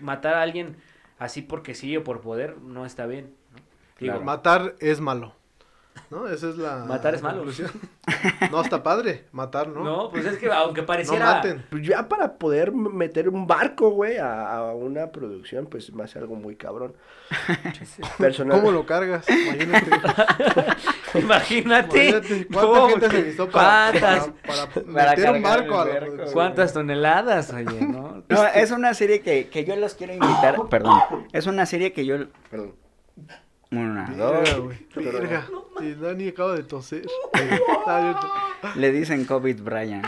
matar 0.00 0.34
a 0.34 0.42
alguien 0.42 0.76
así 1.18 1.42
porque 1.42 1.74
sí 1.74 1.96
o 1.96 2.04
por 2.04 2.20
poder 2.20 2.58
no 2.58 2.84
está 2.86 3.06
bien. 3.06 3.34
¿no? 3.54 3.60
Digo, 3.98 4.12
Claro. 4.12 4.24
Matar 4.24 4.74
es 4.80 5.00
malo. 5.00 5.32
¿No? 6.10 6.28
Esa 6.28 6.50
es 6.50 6.58
la 6.58 6.84
Matar 6.84 7.14
es 7.14 7.22
malo. 7.22 7.38
conclusión. 7.38 7.70
No, 8.52 8.60
está 8.60 8.82
padre. 8.82 9.24
Matar, 9.32 9.68
¿no? 9.68 9.82
¿no? 9.82 10.10
pues 10.10 10.26
es 10.26 10.36
que 10.36 10.52
aunque 10.52 10.82
No 10.82 10.86
pareciera... 10.86 11.24
maten. 11.24 11.64
Pues 11.70 11.86
ya 11.86 12.06
para 12.06 12.34
poder 12.34 12.70
meter 12.70 13.30
un 13.30 13.46
barco, 13.46 13.88
güey, 13.90 14.18
a, 14.18 14.58
a 14.58 14.74
una 14.74 15.10
producción, 15.10 15.66
pues 15.66 15.90
me 15.94 16.04
hace 16.04 16.18
algo 16.18 16.34
muy 16.36 16.54
cabrón. 16.54 16.94
Personal. 18.18 18.58
¿Cómo 18.60 18.72
lo 18.72 18.84
cargas? 18.84 19.24
Imagínate. 19.28 19.90
Imagínate. 21.18 22.08
Imagínate 22.08 22.46
cuánta 22.46 22.60
¿Cómo? 22.68 22.88
gente 22.88 23.10
se 23.10 23.16
necesitó 23.16 23.48
para, 23.50 23.92
para, 23.98 24.26
para 24.46 24.66
Para 24.92 25.10
meter 25.10 25.30
un 25.30 25.42
barco 25.42 25.74
a 25.80 25.84
la 25.86 25.90
barco, 25.92 26.06
producción? 26.06 26.32
¿Cuántas 26.34 26.72
toneladas, 26.74 27.52
oye, 27.54 27.80
no? 28.28 28.36
No, 28.42 28.46
es 28.46 28.70
una 28.70 28.94
serie 28.94 29.20
que, 29.20 29.48
que 29.48 29.64
yo 29.64 29.76
los 29.76 29.94
quiero 29.94 30.14
invitar. 30.14 30.56
Perdón. 30.70 31.00
Es 31.32 31.46
una 31.46 31.66
serie 31.66 31.92
que 31.92 32.04
yo. 32.04 32.16
Perdón. 32.50 32.74
Una, 33.70 34.06
dos. 34.16 34.60
güey. 34.60 34.86
Verga. 34.94 35.46
Y 35.80 35.94
Dani 35.94 36.28
acaba 36.28 36.54
de 36.54 36.62
toser. 36.62 37.06
Abierto. 37.86 38.30
Le 38.76 38.92
dicen 38.92 39.24
COVID 39.24 39.60
Brian. 39.62 40.02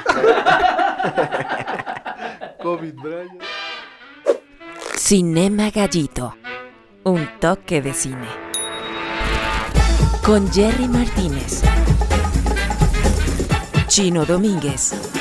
COVID, 2.62 2.94
Brian. 2.94 3.38
Cinema 4.96 5.70
Gallito. 5.70 6.36
Un 7.04 7.28
toque 7.40 7.80
de 7.82 7.94
cine. 7.94 8.28
Con 10.24 10.50
Jerry 10.52 10.88
Martínez. 10.88 11.62
Chino 13.86 14.24
Domínguez. 14.24 15.17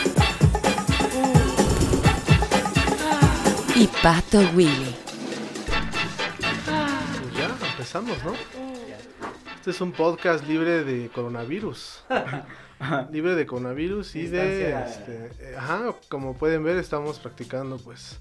Y 3.80 3.86
Pato 4.02 4.40
Willy. 4.56 4.96
Pues 6.66 7.38
ya, 7.38 7.56
empezamos, 7.70 8.18
¿no? 8.24 8.34
Este 9.54 9.70
es 9.70 9.82
un 9.82 9.92
podcast 9.92 10.48
libre 10.48 10.84
de 10.84 11.10
coronavirus. 11.10 12.04
libre 13.12 13.36
de 13.36 13.46
coronavirus 13.46 14.16
y 14.16 14.26
de... 14.26 14.82
Este, 14.82 15.30
eh, 15.42 15.56
ajá, 15.56 15.94
como 16.10 16.36
pueden 16.36 16.64
ver, 16.64 16.78
estamos 16.78 17.20
practicando 17.20 17.78
pues 17.78 18.20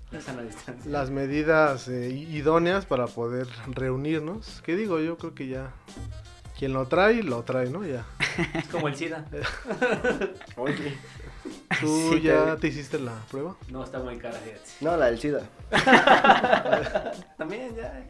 las 0.85 1.09
medidas 1.09 1.89
eh, 1.89 2.11
idóneas 2.11 2.85
para 2.85 3.07
poder 3.07 3.47
reunirnos. 3.69 4.61
¿Qué 4.63 4.77
digo? 4.77 5.01
Yo 5.01 5.17
creo 5.17 5.35
que 5.35 5.47
ya... 5.47 5.73
Quien 6.59 6.75
lo 6.75 6.87
trae, 6.87 7.23
lo 7.23 7.45
trae, 7.45 7.71
¿no? 7.71 7.83
Ya. 7.87 8.05
Es 8.53 8.67
como 8.67 8.89
el 8.89 8.97
SIDA. 8.97 9.25
Oye. 10.57 10.99
¿Tú 11.81 12.11
Sí, 12.15 12.21
ya 12.23 12.55
te- 12.55 12.61
te 12.63 12.69
hiciste 12.69 12.99
la 12.99 13.13
prueba? 13.31 13.57
No, 13.71 13.85
está 13.85 13.99
muy 13.99 14.17
cara, 14.19 14.35
fíjate. 14.39 14.61
No, 14.81 14.97
la 14.97 15.07
del 15.07 15.19
SIDA. 15.19 15.43
También 17.39 17.75
ya. 17.77 18.05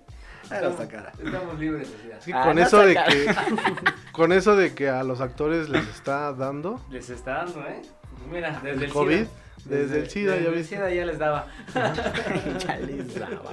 Ah, 0.51 0.61
no 0.63 0.69
está 0.69 0.87
cara. 0.89 1.13
Estamos 1.23 1.59
libres 1.59 1.91
de 1.91 1.99
SIDA. 2.03 2.19
Es 2.19 2.25
que 2.25 2.33
Ah, 2.35 2.45
con 2.45 2.57
no 2.57 2.63
eso 2.63 2.79
de 2.79 2.95
que... 2.95 3.35
con 4.13 4.33
eso 4.33 4.57
de 4.57 4.75
que 4.75 4.89
a 4.89 5.03
los 5.03 5.21
actores 5.21 5.69
les 5.69 5.87
está 5.89 6.33
dando... 6.33 6.81
Les 6.91 7.11
está 7.11 7.45
dando, 7.45 7.61
¿eh? 7.67 7.83
Mira, 8.31 8.61
desde 8.63 8.85
el 8.87 8.93
COVID, 8.93 9.17
SIDA. 9.19 9.29
desde 9.65 9.99
el 10.01 10.11
SIDA, 10.11 10.33
desde 10.33 10.45
ya 10.45 10.51
el 10.51 10.55
viste. 10.57 10.77
SIDA 10.77 10.91
ya 10.95 11.07
les 11.07 11.19
daba. 11.19 11.47
Ya 11.75 12.77
les 12.79 13.15
daba. 13.19 13.53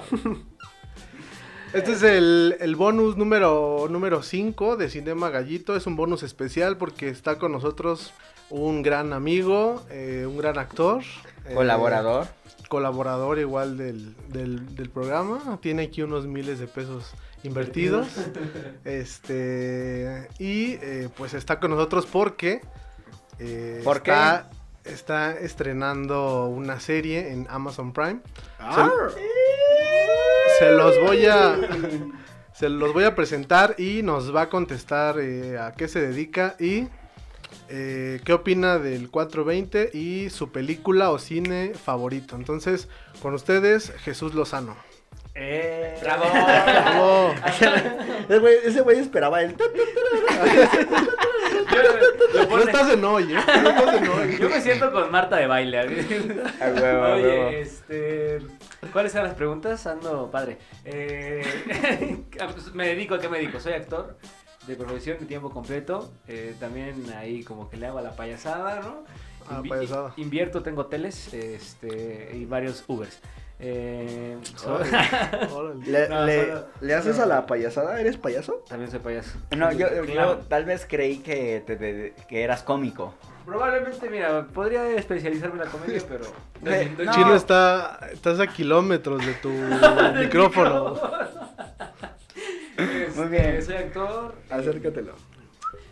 Este 1.73 1.93
es 1.93 2.03
el, 2.03 2.55
el 2.59 2.75
bonus 2.75 3.17
número 3.17 3.87
número 3.89 4.21
5 4.21 4.77
de 4.77 4.89
Cinema 4.89 5.29
Gallito. 5.31 5.75
Es 5.75 5.87
un 5.87 5.95
bonus 5.95 6.21
especial 6.21 6.77
porque 6.77 7.09
está 7.09 7.39
con 7.39 7.51
nosotros 7.51 8.13
un 8.55 8.83
gran 8.83 9.13
amigo, 9.13 9.83
eh, 9.89 10.25
un 10.27 10.37
gran 10.37 10.57
actor. 10.59 11.01
eh, 11.47 11.53
Colaborador. 11.55 12.27
colaborador 12.69 13.39
igual 13.39 13.77
del, 13.77 14.15
del, 14.29 14.75
del 14.75 14.89
programa. 14.89 15.57
Tiene 15.61 15.83
aquí 15.83 16.01
unos 16.03 16.27
miles 16.27 16.59
de 16.59 16.67
pesos 16.67 17.11
invertidos. 17.43 18.07
este 18.85 20.27
Y 20.39 20.73
eh, 20.81 21.09
pues 21.17 21.33
está 21.33 21.59
con 21.59 21.71
nosotros 21.71 22.05
porque... 22.05 22.61
eh, 23.39 23.81
¿Por 23.83 23.97
está, 23.97 24.49
está 24.85 25.31
estrenando 25.37 26.45
una 26.47 26.79
serie 26.79 27.31
en 27.31 27.47
Amazon 27.49 27.91
Prime. 27.91 28.19
Ah, 28.59 28.89
Se 30.59 30.71
los 30.71 30.99
voy 31.01 31.25
a. 31.25 31.57
Se 32.53 32.69
los 32.69 32.93
voy 32.93 33.03
a 33.05 33.15
presentar 33.15 33.75
y 33.79 34.03
nos 34.03 34.33
va 34.33 34.43
a 34.43 34.49
contestar 34.49 35.19
eh, 35.19 35.57
a 35.57 35.71
qué 35.71 35.87
se 35.87 35.99
dedica 35.99 36.55
y 36.59 36.87
eh, 37.69 38.21
qué 38.25 38.33
opina 38.33 38.77
del 38.79 39.09
420 39.09 39.91
y 39.93 40.29
su 40.29 40.51
película 40.51 41.11
o 41.11 41.19
cine 41.19 41.73
favorito. 41.73 42.35
Entonces, 42.35 42.87
con 43.21 43.33
ustedes, 43.33 43.91
Jesús 44.03 44.33
Lozano. 44.33 44.75
¡Eh! 45.35 45.97
¡Bravo! 46.01 46.25
Bravo. 46.31 47.35
Ese 48.29 48.39
güey, 48.39 48.55
ese 48.63 48.81
güey 48.81 48.99
esperaba 48.99 49.41
el... 49.41 49.55
Lo 52.33 52.45
No 52.47 52.59
estás 52.59 52.93
en 52.93 53.03
hoy, 53.03 53.33
¿eh? 53.33 53.39
No 53.63 53.69
estás 53.69 53.95
en 53.95 54.07
hoy. 54.07 54.37
Yo 54.39 54.49
me 54.49 54.61
siento 54.61 54.91
con 54.91 55.11
Marta 55.11 55.37
de 55.37 55.47
baile. 55.47 55.79
A 55.79 55.85
huevo. 56.69 57.13
Oye, 57.13 57.61
este. 57.61 58.39
¿Cuáles 58.91 59.13
eran 59.13 59.27
las 59.27 59.35
preguntas? 59.35 59.85
Ando 59.87 60.29
padre. 60.29 60.57
Eh, 60.85 61.43
pues, 62.37 62.73
me 62.73 62.87
dedico 62.87 63.15
a 63.15 63.19
qué 63.19 63.29
me 63.29 63.39
dedico. 63.39 63.59
Soy 63.59 63.73
actor 63.73 64.17
de 64.67 64.75
profesión 64.75 65.17
de 65.19 65.25
tiempo 65.25 65.49
completo. 65.49 66.11
Eh, 66.27 66.55
también 66.59 67.05
ahí 67.17 67.43
como 67.43 67.69
que 67.69 67.77
le 67.77 67.87
hago 67.87 67.99
a 67.99 68.01
la 68.01 68.15
payasada, 68.15 68.81
¿no? 68.81 69.03
A 69.49 69.53
la 69.55 69.59
Invi- 69.61 69.69
payasada. 69.69 70.13
Invierto, 70.17 70.63
tengo 70.63 70.81
hoteles 70.81 71.33
este, 71.33 72.31
y 72.33 72.45
varios 72.45 72.83
Ubers. 72.87 73.19
Eh, 73.59 74.37
so-. 74.55 74.79
¿Le, 75.85 76.09
No, 76.09 76.25
le- 76.25 76.45
solo- 76.47 76.65
¿le 76.81 76.93
haces 76.95 77.17
no. 77.17 77.23
a 77.23 77.25
la 77.27 77.45
payasada? 77.45 77.99
¿Eres 77.99 78.17
payaso? 78.17 78.63
también 78.67 78.89
soy 78.91 78.99
payaso. 78.99 79.37
No, 79.55 79.71
yo, 79.71 79.87
yo 79.93 80.05
Claro. 80.05 80.37
tal 80.49 80.65
vez 80.65 80.85
creí 80.89 81.17
que, 81.19 81.63
te- 81.65 81.75
te- 81.77 82.13
que 82.27 82.43
eras 82.43 82.63
cómico. 82.63 83.13
Probablemente, 83.45 84.09
mira, 84.09 84.47
podría 84.53 84.89
especializarme 84.95 85.55
en 85.61 85.65
la 85.65 85.71
comedia, 85.71 86.01
pero. 86.09 86.25
El 86.65 87.05
No. 87.05 87.11
chino 87.13 87.35
está. 87.35 87.99
Estás 88.11 88.39
a 88.39 88.47
kilómetros 88.47 89.25
de 89.25 89.33
tu 89.33 89.49
micrófono. 90.19 90.95
Este, 92.77 93.09
Muy 93.15 93.27
bien. 93.29 93.61
Soy 93.63 93.75
actor. 93.75 94.35
Acércatelo. 94.49 95.13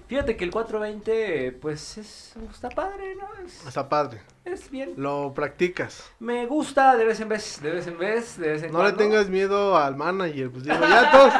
Fíjate 0.07 0.35
que 0.35 0.43
el 0.43 0.51
420, 0.51 1.53
pues 1.61 1.97
es, 1.97 2.35
está 2.51 2.67
padre, 2.67 3.15
¿no? 3.15 3.29
Es, 3.45 3.65
Está 3.65 3.87
padre. 3.87 4.21
es 4.43 4.69
bien. 4.69 4.93
Lo 4.97 5.33
practicas. 5.33 6.11
Me 6.19 6.45
gusta 6.47 6.97
de 6.97 7.05
vez 7.05 7.21
en 7.21 7.29
vez, 7.29 7.61
de 7.61 7.71
vez 7.71 7.87
en 7.87 7.97
vez, 7.97 8.37
de 8.37 8.49
vez 8.49 8.63
en 8.63 8.73
No 8.73 8.83
le 8.83 8.91
tengas 8.91 9.29
miedo 9.29 9.77
al 9.77 9.95
manager. 9.95 10.51
Pues 10.51 10.65
digo, 10.65 10.75
ya 10.81 11.11
todos, 11.11 11.33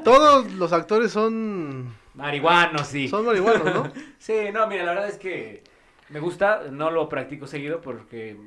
todos 0.04 0.52
los 0.52 0.72
actores 0.72 1.12
son. 1.12 1.94
Marihuanos, 2.14 2.86
sí. 2.86 3.08
Son 3.08 3.26
marihuanos, 3.26 3.64
¿no? 3.74 3.92
Sí, 4.18 4.46
no, 4.54 4.66
mira, 4.68 4.84
la 4.84 4.92
verdad 4.94 5.08
es 5.10 5.18
que 5.18 5.62
me 6.08 6.18
gusta, 6.18 6.62
no 6.70 6.90
lo 6.90 7.10
practico 7.10 7.46
seguido 7.46 7.82
porque, 7.82 8.38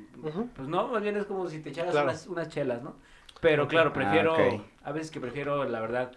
pues 0.56 0.66
no, 0.66 0.88
más 0.88 1.02
bien 1.02 1.16
es 1.16 1.24
como 1.26 1.48
si 1.48 1.60
te 1.60 1.68
echaras 1.68 1.92
Claro. 1.92 2.08
unas, 2.08 2.26
unas 2.26 2.48
chelas, 2.48 2.82
¿no? 2.82 2.96
Pero 3.40 3.68
claro, 3.68 3.90
Ah, 3.90 3.92
prefiero, 3.92 4.34
a 4.82 4.90
veces 4.92 5.12
que 5.12 5.20
prefiero, 5.20 5.62
la 5.64 5.80
verdad, 5.80 6.10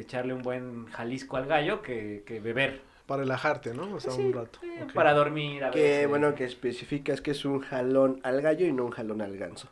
echarle 0.00 0.34
un 0.34 0.42
buen 0.42 0.86
Jalisco 0.86 1.36
al 1.36 1.46
gallo 1.46 1.82
que, 1.82 2.22
que 2.26 2.40
beber. 2.40 2.80
Para 3.06 3.20
relajarte, 3.22 3.74
¿no? 3.74 3.94
O 3.94 4.00
sea, 4.00 4.12
Sí, 4.12 4.22
un 4.22 4.32
rato. 4.32 4.58
eh. 4.62 4.86
Para 4.94 5.12
dormir 5.12 5.62
a 5.62 5.70
Que 5.70 5.78
veces. 5.80 6.08
bueno 6.08 6.34
que 6.34 6.44
especificas 6.44 7.20
que 7.20 7.32
es 7.32 7.44
un 7.44 7.60
jalón 7.60 8.18
al 8.22 8.40
gallo 8.40 8.64
y 8.66 8.72
no 8.72 8.86
un 8.86 8.92
jalón 8.92 9.20
al 9.20 9.36
ganso. 9.36 9.68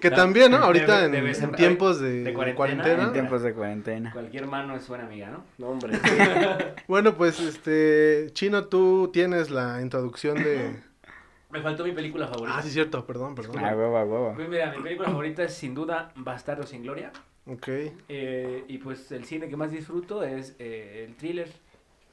Que 0.00 0.10
No, 0.10 0.16
también, 0.16 0.50
¿no? 0.52 0.58
Ahorita 0.58 1.04
en, 1.04 1.12
vez 1.24 1.38
en- 1.42 1.50
en 1.50 1.54
tiempos 1.56 2.00
de, 2.00 2.22
de 2.24 2.32
cuarentena. 2.32 2.56
cuarentena. 2.56 3.04
En 3.08 3.12
tiempos 3.12 3.42
de 3.42 3.52
cuarentena. 3.54 4.12
Cualquier 4.12 4.46
mano 4.46 4.76
es 4.76 4.86
buena 4.88 5.04
amiga, 5.04 5.30
¿no? 5.30 5.44
No, 5.58 5.68
hombre. 5.72 5.98
Bueno, 6.88 7.14
pues, 7.16 7.38
este, 7.40 8.28
Chino, 8.32 8.66
tú 8.66 9.10
tienes 9.12 9.50
la 9.50 9.80
introducción 9.82 10.36
de... 10.42 10.76
Me 11.50 11.60
faltó 11.60 11.84
mi 11.84 11.92
película 11.92 12.28
favorita. 12.28 12.58
Ah, 12.58 12.62
sí, 12.62 12.70
cierto, 12.70 13.04
perdón, 13.04 13.34
perdón. 13.34 13.58
A 13.64 13.74
huevo, 13.74 13.96
a 13.98 14.04
huevo. 14.04 14.32
Pues 14.36 14.48
mira, 14.48 14.70
mi 14.76 14.82
película 14.82 15.08
favorita 15.08 15.42
es 15.42 15.52
sin 15.54 15.74
duda 15.74 16.12
Bastardo 16.14 16.64
sin 16.66 16.82
Gloria. 16.84 17.10
Ok, 17.46 17.68
Eh, 18.08 18.64
y 18.68 18.78
pues 18.78 19.10
el 19.12 19.24
cine 19.24 19.48
que 19.48 19.56
más 19.56 19.72
disfruto 19.72 20.22
es 20.22 20.54
eh, 20.58 21.04
el 21.08 21.16
thriller 21.16 21.50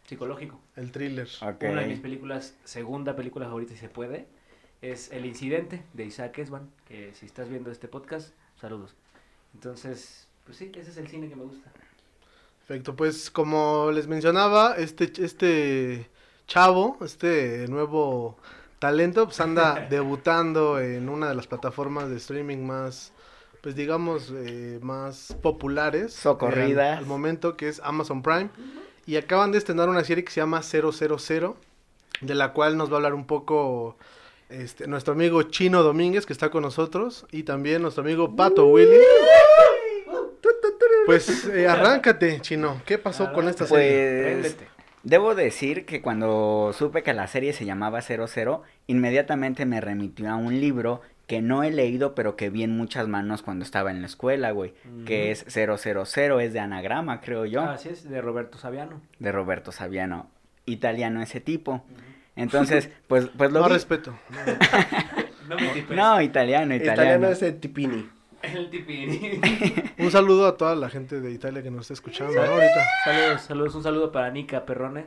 psicológico. 0.06 0.60
el 0.76 0.92
thriller. 0.92 1.28
Ok. 1.42 1.64
Una 1.70 1.82
de 1.82 1.88
mis 1.88 2.00
películas, 2.00 2.56
segunda 2.64 3.16
película 3.16 3.46
favorita 3.46 3.74
si 3.74 3.80
se 3.80 3.90
puede, 3.90 4.26
es 4.82 5.12
El 5.12 5.26
Incidente 5.26 5.84
de 5.94 6.06
Isaac 6.06 6.38
Esban, 6.40 6.70
que 6.88 7.14
si 7.14 7.26
estás 7.26 7.50
viendo 7.50 7.72
este 7.72 7.88
podcast, 7.88 8.34
saludos. 8.60 8.96
Entonces, 9.54 10.28
pues 10.46 10.58
sí, 10.58 10.72
ese 10.76 10.92
es 10.92 10.98
el 10.98 11.08
cine 11.08 11.28
que 11.28 11.36
me 11.36 11.44
gusta. 11.44 11.72
Perfecto, 12.66 12.96
pues 12.96 13.30
como 13.32 13.92
les 13.92 14.08
mencionaba, 14.08 14.76
este, 14.76 15.12
este 15.24 16.10
chavo, 16.48 16.98
este 17.02 17.68
nuevo 17.68 18.38
talento, 18.80 19.26
pues 19.26 19.40
anda 19.40 19.88
debutando 19.90 20.80
en 20.80 21.10
una 21.10 21.30
de 21.30 21.36
las 21.36 21.48
plataformas 21.48 22.10
de 22.10 22.18
streaming 22.18 22.66
más, 22.66 23.14
pues 23.68 23.76
digamos, 23.76 24.32
eh, 24.34 24.80
más 24.82 25.36
populares. 25.42 26.14
Socorridas. 26.14 26.86
eh, 26.86 26.92
al, 26.92 26.98
al 27.00 27.06
momento, 27.06 27.58
que 27.58 27.68
es 27.68 27.82
Amazon 27.84 28.24
Prime. 28.24 28.48
Y 29.06 29.18
acaban 29.18 29.52
de 29.52 29.58
estrenar 29.58 29.90
una 29.90 30.06
serie 30.06 30.24
que 30.24 30.32
se 30.32 30.40
llama 30.40 30.64
000, 30.64 30.90
de 32.22 32.34
la 32.36 32.54
cual 32.54 32.78
nos 32.78 32.90
va 32.90 32.94
a 32.94 32.96
hablar 32.96 33.14
un 33.14 33.28
poco 33.28 33.98
este, 34.48 34.88
nuestro 34.88 35.16
amigo 35.16 35.44
Chino 35.44 35.84
Domínguez, 35.84 36.26
que 36.26 36.32
está 36.32 36.50
con 36.50 36.62
nosotros, 36.62 37.26
y 37.30 37.44
también 37.44 37.82
nuestro 37.82 38.06
amigo 38.06 38.38
Pato 38.38 38.68
Willy. 38.68 39.00
Pues 41.06 41.46
eh, 41.48 41.68
arráncate, 41.68 42.40
Chino. 42.40 42.82
¿Qué 42.86 42.98
pasó 42.98 43.34
con 43.34 43.50
esta 43.50 43.68
serie? 43.68 44.38
Pues 44.40 44.56
debo 45.04 45.36
decir 45.36 45.86
que 45.86 46.02
cuando 46.02 46.72
supe 46.74 47.04
que 47.04 47.14
la 47.14 47.28
serie 47.28 47.52
se 47.52 47.66
llamaba 47.66 48.02
00, 48.02 48.64
inmediatamente 48.88 49.66
me 49.66 49.82
remitió 49.82 50.30
a 50.30 50.38
un 50.38 50.58
libro 50.62 51.02
que 51.28 51.42
no 51.42 51.62
he 51.64 51.72
leído, 51.72 52.16
pero 52.16 52.36
que 52.36 52.50
vi 52.50 52.64
en 52.64 52.76
muchas 52.76 53.08
manos 53.08 53.42
cuando 53.44 53.64
estaba 53.64 53.92
en 53.92 54.00
la 54.02 54.08
escuela, 54.08 54.52
güey, 54.52 54.74
que 55.06 55.30
es 55.32 55.46
000, 55.48 56.40
es 56.40 56.54
de 56.54 56.60
anagrama, 56.60 57.22
creo 57.22 57.46
yo, 57.46 57.62
Así 57.62 57.90
es, 57.90 58.10
de 58.10 58.22
Roberto 58.22 58.58
Saviano. 58.58 59.02
de 59.20 59.32
Roberto 59.32 59.72
Saviano, 59.72 60.30
italiano 60.66 61.22
ese 61.22 61.42
tipo. 61.42 61.84
Entonces, 62.36 62.90
pues, 63.08 63.30
pues 63.38 63.52
lo 63.52 63.60
No 63.62 63.68
vi. 63.68 63.74
respeto. 63.74 64.18
No 65.48 65.56
me 65.56 65.68
tipes. 65.70 65.96
No, 65.96 66.22
italiano, 66.22 66.76
italiano. 66.76 67.02
Italiano 67.04 67.28
es 67.30 67.42
el 67.42 67.58
tipini. 67.62 68.10
El 68.42 68.70
tipini. 68.70 69.40
Un 69.98 70.12
saludo 70.12 70.46
a 70.46 70.58
toda 70.58 70.76
la 70.76 70.90
gente 70.90 71.22
de 71.22 71.32
Italia 71.32 71.64
que 71.64 71.72
nos 71.72 71.82
está 71.84 71.94
escuchando 71.94 72.34
¿no? 72.36 72.42
ahorita. 72.42 72.86
saludos, 73.06 73.42
saludos. 73.44 73.76
Un 73.76 73.84
saludo 73.84 74.12
para 74.12 74.30
Nica 74.30 74.66
Perrone. 74.66 75.06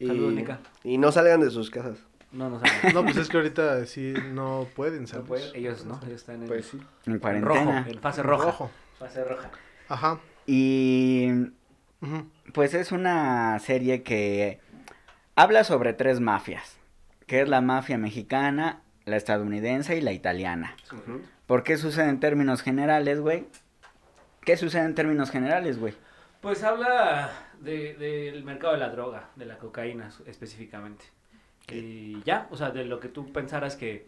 Y, 0.00 0.06
Saludos, 0.08 0.32
Nica. 0.32 0.58
y 0.82 0.98
no 0.98 1.12
salgan 1.12 1.40
de 1.40 1.50
sus 1.50 1.70
casas. 1.70 1.98
No, 2.32 2.50
no 2.50 2.60
saben. 2.60 2.94
No, 2.94 3.02
pues 3.04 3.16
es 3.16 3.28
que 3.28 3.36
ahorita 3.38 3.86
sí 3.86 4.14
no 4.32 4.66
pueden, 4.76 5.02
No 5.02 5.06
¿sabes? 5.08 5.50
Ellos 5.54 5.84
no, 5.86 5.98
ellos 6.02 6.16
están 6.20 6.42
en, 6.42 6.48
Pues 6.48 6.66
sí. 6.66 6.78
En 7.06 7.14
en 7.14 7.18
cuarentena. 7.20 7.54
rojo, 7.80 7.90
en 7.90 8.00
fase 8.00 8.22
roja. 8.22 8.44
Rojo. 8.44 8.70
Fase 8.98 9.24
roja. 9.24 9.50
Ajá. 9.88 10.20
Y 10.46 11.30
pues 12.52 12.74
es 12.74 12.92
una 12.92 13.58
serie 13.60 14.02
que 14.02 14.60
habla 15.36 15.64
sobre 15.64 15.92
tres 15.94 16.20
mafias, 16.20 16.78
que 17.26 17.40
es 17.42 17.48
la 17.48 17.60
mafia 17.60 17.98
mexicana, 17.98 18.82
la 19.04 19.16
estadounidense 19.16 19.96
y 19.96 20.00
la 20.00 20.12
italiana. 20.12 20.76
¿Por 21.46 21.62
qué 21.62 21.76
sucede 21.78 22.08
en 22.08 22.20
términos 22.20 22.62
generales, 22.62 23.20
güey? 23.20 23.46
¿Qué 24.42 24.56
sucede 24.56 24.84
en 24.84 24.94
términos 24.94 25.30
generales, 25.30 25.78
güey? 25.78 25.94
Pues 26.40 26.62
habla 26.62 27.30
de- 27.60 27.94
del 27.94 28.44
mercado 28.44 28.74
de 28.74 28.78
la 28.80 28.90
droga, 28.90 29.30
de 29.36 29.46
la 29.46 29.58
cocaína 29.58 30.10
específicamente. 30.26 31.04
Y 31.70 32.22
ya, 32.24 32.48
o 32.50 32.56
sea, 32.56 32.70
de 32.70 32.84
lo 32.84 33.00
que 33.00 33.08
tú 33.08 33.32
pensaras 33.32 33.76
que 33.76 34.06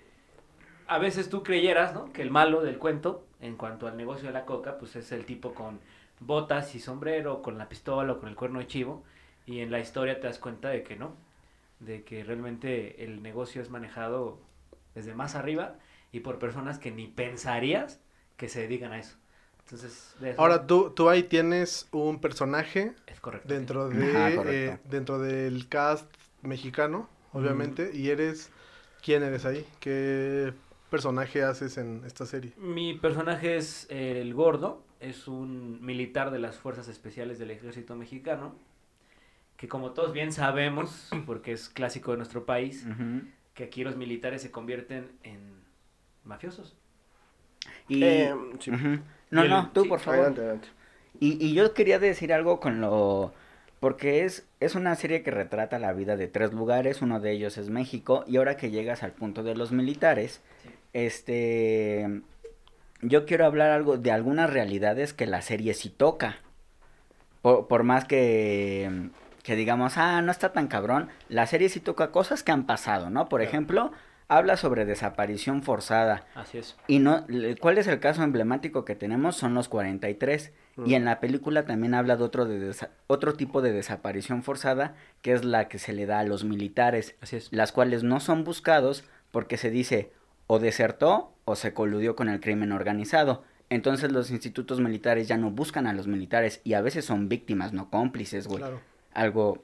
a 0.87 0.99
veces 0.99 1.29
tú 1.31 1.43
creyeras, 1.43 1.95
¿no? 1.95 2.13
Que 2.13 2.23
el 2.23 2.31
malo 2.31 2.63
del 2.63 2.79
cuento, 2.79 3.25
en 3.41 3.57
cuanto 3.57 3.87
al 3.87 3.97
negocio 3.97 4.29
de 4.29 4.35
la 4.35 4.45
coca, 4.47 4.79
pues 4.79 4.97
es 4.97 5.13
el 5.13 5.25
tipo 5.25 5.55
con 5.55 5.81
botas 6.21 6.75
y 6.75 6.81
sombrero, 6.81 7.43
con 7.43 7.59
la 7.59 7.69
pistola 7.69 8.13
o 8.15 8.21
con 8.21 8.29
el 8.29 8.37
cuerno 8.37 8.59
de 8.61 8.67
chivo. 8.67 9.05
Y 9.47 9.61
en 9.61 9.71
la 9.71 9.81
historia 9.81 10.21
te 10.21 10.27
das 10.27 10.39
cuenta 10.39 10.69
de 10.71 10.83
que 10.83 10.97
no, 10.97 11.15
de 11.81 12.05
que 12.05 12.25
realmente 12.25 13.05
el 13.05 13.23
negocio 13.23 13.63
es 13.63 13.71
manejado 13.71 14.39
desde 14.95 15.15
más 15.15 15.35
arriba 15.35 15.77
y 16.13 16.21
por 16.21 16.39
personas 16.39 16.79
que 16.79 16.91
ni 16.91 17.07
pensarías 17.07 18.01
que 18.37 18.49
se 18.49 18.63
dedican 18.63 18.93
a 18.93 18.99
eso. 18.99 19.17
Entonces, 19.65 20.15
de 20.21 20.31
eso 20.31 20.43
Ahora 20.43 20.67
tú, 20.67 20.91
tú 20.95 21.09
ahí 21.09 21.23
tienes 21.23 21.89
un 21.93 22.21
personaje 22.21 22.93
es 23.07 23.21
correcto. 23.21 23.49
dentro 23.49 23.85
Ajá, 23.91 23.99
de 24.31 24.35
correcto. 24.37 24.73
eh, 24.73 24.79
dentro 24.85 25.19
del 25.19 25.69
cast 25.69 26.13
mexicano, 26.43 27.09
obviamente, 27.33 27.91
y 27.95 28.11
eres 28.11 28.51
quién 29.03 29.23
eres 29.23 29.45
ahí, 29.45 29.65
qué 29.81 30.53
personaje 30.91 31.43
haces 31.43 31.79
en 31.79 32.03
esta 32.05 32.27
serie. 32.27 32.53
Mi 32.57 32.95
personaje 32.95 33.57
es 33.57 33.87
eh, 33.91 34.21
el 34.21 34.35
gordo, 34.35 34.83
es 35.01 35.29
un 35.29 35.85
militar 35.85 36.31
de 36.31 36.39
las 36.39 36.59
fuerzas 36.59 36.89
especiales 36.89 37.39
del 37.39 37.51
ejército 37.51 37.95
mexicano, 37.97 38.55
que 39.57 39.69
como 39.69 39.93
todos 39.93 40.13
bien 40.13 40.33
sabemos, 40.33 41.09
porque 41.27 41.53
es 41.53 41.69
clásico 41.69 42.11
de 42.13 42.19
nuestro 42.19 42.45
país, 42.45 42.87
que 43.55 43.65
aquí 43.65 43.85
los 43.85 43.97
militares 43.97 44.43
se 44.43 44.51
convierten 44.51 45.11
en 45.23 45.61
mafiosos. 46.25 46.77
Y... 47.89 48.03
Eh, 48.03 48.35
sí. 48.59 48.71
No, 49.31 49.43
Y 49.43 49.45
el- 49.45 49.51
no, 49.51 49.71
tú 49.73 49.83
sí, 49.85 49.89
por 49.89 50.01
favor. 50.01 50.21
Adelante, 50.21 50.41
adelante. 50.41 50.69
Y, 51.21 51.45
y 51.45 51.55
yo 51.55 51.73
quería 51.75 51.99
decir 51.99 52.33
algo 52.33 52.59
con 52.61 52.81
lo... 52.81 53.33
Porque 53.81 54.25
es, 54.25 54.47
es 54.61 54.75
una 54.75 54.95
serie 54.95 55.23
que 55.23 55.31
retrata 55.31 55.79
la 55.79 55.93
vida 55.95 56.17
de 56.17 56.29
tres 56.29 56.53
lugares, 56.53 57.01
uno 57.03 57.19
de 57.19 57.33
ellos 57.33 57.57
es 57.59 57.71
México, 57.71 58.25
y 58.27 58.37
ahora 58.37 58.57
que 58.59 58.71
llegas 58.71 59.03
al 59.03 59.13
punto 59.13 59.43
de 59.43 59.55
los 59.55 59.73
militares, 59.73 60.41
Sí. 60.63 60.69
este... 60.93 62.23
Yo 63.03 63.25
quiero 63.25 63.47
hablar 63.47 63.71
algo 63.71 63.97
de 63.97 64.13
algunas 64.13 64.51
realidades 64.51 65.15
que 65.15 65.27
la 65.27 65.41
serie 65.41 65.73
sí 65.73 65.89
toca. 65.89 66.37
Por, 67.41 67.67
por 67.67 67.83
más 67.83 68.05
que, 68.05 69.09
que 69.43 69.57
digamos, 69.57 69.97
ah, 69.97 70.21
no 70.21 70.31
está 70.31 70.53
tan 70.53 70.67
cabrón, 70.69 71.09
la 71.31 71.47
serie 71.47 71.71
sí 71.71 71.81
toca 71.81 72.11
cosas 72.11 72.43
que 72.43 72.53
han 72.53 72.67
pasado, 72.67 73.09
¿no? 73.09 73.31
Por 73.31 73.41
Claro. 73.41 73.49
ejemplo, 73.49 73.93
habla 74.31 74.57
sobre 74.57 74.87
desaparición 74.87 75.63
forzada. 75.63 76.25
Así 76.35 76.59
es. 76.59 76.77
Y 76.87 77.01
no, 77.01 77.27
¿cuál 77.61 77.79
es 77.79 77.87
el 77.89 78.01
caso 78.01 78.23
emblemático 78.23 78.85
que 78.85 78.95
tenemos? 78.95 79.37
Son 79.37 79.53
los 79.55 79.69
43. 79.69 80.53
Y 80.87 80.95
en 80.95 81.05
la 81.05 81.21
película 81.21 81.67
también 81.67 81.93
habla 81.93 82.17
de 82.17 82.25
otro, 82.25 82.47
de 82.47 82.75
otro 83.07 83.35
tipo 83.35 83.61
de 83.61 83.73
desaparición 83.73 84.43
forzada, 84.43 84.95
que 85.21 85.33
es 85.33 85.45
la 85.45 85.69
que 85.69 85.79
se 85.79 85.93
le 85.93 86.07
da 86.07 86.21
a 86.21 86.25
los 86.25 86.45
militares, 86.45 87.17
Así 87.21 87.37
es. 87.37 87.53
las 87.53 87.73
cuales 87.73 88.03
no 88.03 88.19
son 88.21 88.45
buscados 88.45 89.05
porque 89.31 89.59
se 89.59 89.71
dice 89.71 90.13
o 90.47 90.59
desertó 90.59 91.35
o 91.45 91.55
se 91.55 91.75
coludió 91.75 92.17
con 92.17 92.29
el 92.29 92.41
crimen 92.41 92.73
organizado. 92.73 93.45
Entonces 93.69 94.11
los 94.11 94.31
institutos 94.31 94.81
militares 94.81 95.29
ya 95.29 95.37
no 95.37 95.51
buscan 95.51 95.87
a 95.87 95.93
los 95.93 96.07
militares 96.07 96.61
y 96.65 96.75
a 96.75 96.81
veces 96.81 97.05
son 97.05 97.29
víctimas, 97.29 97.73
no 97.73 97.91
cómplices, 97.91 98.47
güey. 98.47 98.59
Claro. 98.59 98.81
Algo, 99.13 99.63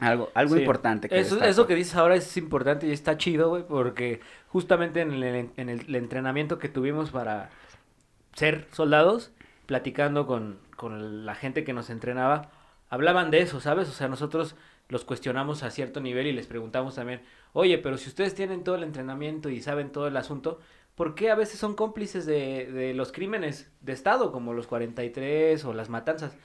algo, 0.00 0.30
algo 0.34 0.54
Sí. 0.54 0.60
importante 0.60 1.08
que 1.08 1.18
Eso, 1.20 1.42
eso 1.42 1.66
que 1.66 1.74
dices 1.74 1.94
ahora 1.96 2.16
es 2.16 2.36
importante 2.36 2.86
y 2.86 2.92
está 2.92 3.16
chido, 3.16 3.48
güey, 3.50 3.64
porque 3.66 4.20
justamente 4.48 5.00
en 5.00 5.12
el, 5.12 5.50
en 5.56 5.68
el 5.68 5.94
entrenamiento 5.94 6.58
que 6.58 6.68
tuvimos 6.68 7.10
para 7.10 7.50
ser 8.34 8.66
soldados, 8.72 9.32
platicando 9.66 10.26
con, 10.26 10.58
con 10.76 11.24
la 11.24 11.34
gente 11.34 11.64
que 11.64 11.72
nos 11.72 11.90
entrenaba, 11.90 12.50
hablaban 12.90 13.30
de 13.30 13.40
eso, 13.40 13.60
¿sabes? 13.60 13.88
O 13.88 13.92
sea, 13.92 14.08
nosotros 14.08 14.56
los 14.88 15.04
cuestionamos 15.04 15.62
a 15.62 15.70
cierto 15.70 16.00
nivel 16.00 16.26
y 16.26 16.32
les 16.32 16.46
preguntamos 16.46 16.96
también, 16.96 17.22
oye, 17.52 17.78
pero 17.78 17.96
si 17.96 18.08
ustedes 18.08 18.34
tienen 18.34 18.64
todo 18.64 18.74
el 18.74 18.82
entrenamiento 18.82 19.48
y 19.48 19.60
saben 19.62 19.90
todo 19.90 20.08
el 20.08 20.16
asunto, 20.16 20.60
¿por 20.94 21.14
qué 21.14 21.30
a 21.30 21.34
veces 21.34 21.58
son 21.58 21.74
cómplices 21.74 22.26
de, 22.26 22.66
de 22.70 22.92
los 22.94 23.12
crímenes 23.12 23.70
de 23.80 23.92
Estado, 23.92 24.32
como 24.32 24.52
los 24.52 24.66
43 24.66 25.64
o 25.64 25.72
las 25.72 25.88
matanzas? 25.88 26.36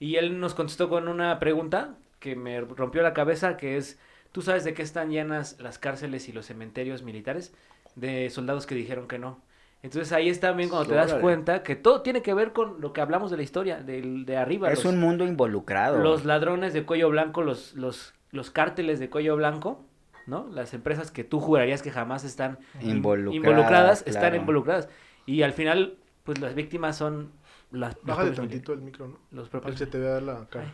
Y 0.00 0.16
él 0.16 0.40
nos 0.40 0.54
contestó 0.54 0.88
con 0.88 1.08
una 1.08 1.38
pregunta 1.38 1.96
que 2.22 2.36
me 2.36 2.60
rompió 2.60 3.02
la 3.02 3.12
cabeza, 3.12 3.56
que 3.56 3.76
es, 3.76 3.98
¿tú 4.30 4.40
sabes 4.42 4.62
de 4.64 4.74
qué 4.74 4.82
están 4.82 5.10
llenas 5.10 5.56
las 5.60 5.78
cárceles 5.78 6.28
y 6.28 6.32
los 6.32 6.46
cementerios 6.46 7.02
militares? 7.02 7.52
De 7.96 8.30
soldados 8.30 8.64
que 8.64 8.74
dijeron 8.76 9.08
que 9.08 9.18
no. 9.18 9.40
Entonces 9.82 10.12
ahí 10.12 10.28
está 10.28 10.48
también 10.50 10.68
cuando 10.70 10.88
te 10.88 10.94
das 10.94 11.12
cuenta 11.20 11.64
que 11.64 11.74
todo 11.74 12.02
tiene 12.02 12.22
que 12.22 12.32
ver 12.32 12.52
con 12.52 12.80
lo 12.80 12.92
que 12.92 13.00
hablamos 13.00 13.32
de 13.32 13.36
la 13.38 13.42
historia, 13.42 13.82
del 13.82 14.24
de 14.24 14.36
arriba. 14.36 14.70
es 14.70 14.84
los- 14.84 14.94
un 14.94 15.00
mundo 15.00 15.26
involucrado. 15.26 15.98
los 15.98 16.24
ladrones 16.24 16.72
de 16.72 16.84
cuello 16.84 17.10
blanco, 17.10 17.42
los, 17.42 17.74
los, 17.74 18.14
los 18.30 18.50
cárteles 18.50 19.00
de 19.00 19.10
cuello 19.10 19.34
blanco, 19.36 19.84
¿no? 20.28 20.46
Las 20.52 20.72
empresas 20.72 21.10
que 21.10 21.24
tú 21.24 21.40
jurarías 21.40 21.82
que 21.82 21.90
jamás 21.90 22.22
están 22.22 22.58
in- 22.80 22.90
Involucradas, 23.34 24.04
están 24.06 24.22
involucradas. 24.36 24.88
Y 25.26 25.42
al 25.42 25.52
final, 25.52 25.96
pues 26.22 26.38
las 26.40 26.54
víctimas 26.54 26.96
son 26.96 27.32
las 27.72 27.96
Bájale 28.02 28.30
tantito 28.32 28.72
el 28.72 28.80
micro, 28.82 29.08
¿no? 29.08 29.18
Los 29.30 29.48
Para 29.48 29.62
propios 29.62 29.74
que 29.78 29.84
se 29.86 29.86
te 29.90 29.98
vea 29.98 30.20
la 30.20 30.46
cara. 30.48 30.72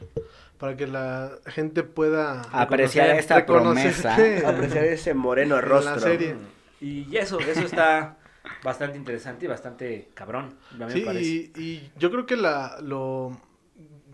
Para 0.59 0.77
que 0.77 0.87
la 0.87 1.39
gente 1.47 1.83
pueda 1.85 2.43
Apreciar 2.53 3.11
esta 3.11 3.47
promesa. 3.47 4.15
Apreciar 4.45 4.85
ese 4.85 5.15
moreno 5.15 5.57
en 5.57 5.63
rostro. 5.63 5.95
la 5.95 6.01
serie. 6.01 6.37
Y 6.81 7.17
eso, 7.17 7.39
eso 7.41 7.65
está 7.65 8.19
bastante 8.65 8.97
interesante 8.99 9.45
y 9.47 9.49
bastante 9.49 10.11
cabrón, 10.15 10.59
a 10.81 10.87
mí 10.87 10.93
Sí, 10.93 11.01
me 11.01 11.07
parece. 11.07 11.31
y, 11.31 11.53
y 11.57 11.93
yo 11.97 12.11
creo 12.11 12.27
que 12.27 12.37
la, 12.37 12.79
lo, 12.83 13.41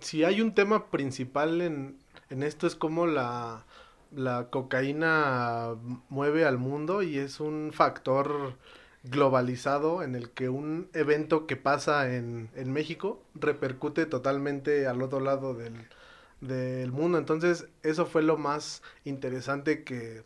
si 0.01 0.25
hay 0.25 0.41
un 0.41 0.55
tema 0.55 0.91
principal 0.91 1.61
en, 1.61 1.99
en 2.31 2.43
esto 2.43 2.67
es 2.67 2.75
cómo 2.75 3.07
la, 3.07 3.65
la 4.11 4.49
cocaína 4.51 5.75
mueve 6.09 6.45
al 6.45 6.59
mundo 6.59 7.03
y 7.03 7.19
es 7.19 7.41
un 7.41 7.71
factor 7.73 8.57
globalizado 9.05 10.03
en 10.03 10.15
el 10.15 10.31
que 10.31 10.49
un 10.49 10.89
evento 10.95 11.47
que 11.47 11.57
pasa 11.57 12.15
en, 12.15 12.49
en 12.55 12.73
México 12.73 13.23
repercute 13.35 14.07
totalmente 14.07 14.87
al 14.87 15.03
otro 15.03 15.21
lado 15.21 15.55
del, 15.55 15.75
del 16.41 16.91
mundo. 16.91 17.19
Entonces, 17.19 17.67
eso 17.83 18.07
fue 18.07 18.23
lo 18.23 18.39
más 18.39 18.83
interesante 19.05 19.85
que, 19.85 20.25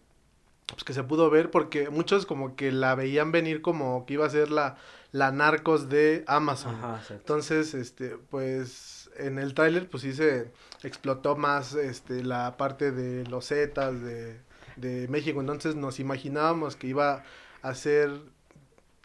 pues, 0.67 0.85
que 0.85 0.93
se 0.93 1.03
pudo 1.03 1.29
ver 1.29 1.51
porque 1.51 1.91
muchos 1.91 2.25
como 2.25 2.55
que 2.55 2.71
la 2.71 2.95
veían 2.95 3.33
venir 3.33 3.63
como 3.63 4.07
que 4.07 4.15
iba 4.15 4.27
a 4.27 4.31
ser 4.31 4.51
la, 4.51 4.77
la 5.11 5.33
narcos 5.33 5.89
de 5.89 6.25
Amazon. 6.29 6.77
Ajá. 6.77 7.03
Entonces, 7.11 7.75
este, 7.75 8.17
pues 8.31 9.11
en 9.17 9.39
el 9.41 9.55
tráiler 9.55 9.89
pues 9.89 10.05
sí 10.05 10.13
se 10.13 10.53
explotó 10.85 11.37
más 11.37 11.75
este 11.75 12.23
la 12.23 12.57
parte 12.57 12.93
de 12.93 13.27
los 13.27 13.49
Zetas 13.49 14.01
de, 14.01 14.41
de 14.77 15.09
México. 15.09 15.41
Entonces 15.41 15.75
nos 15.75 15.99
imaginábamos 15.99 16.77
que 16.77 16.87
iba 16.87 17.25
a 17.63 17.75
ser 17.75 18.21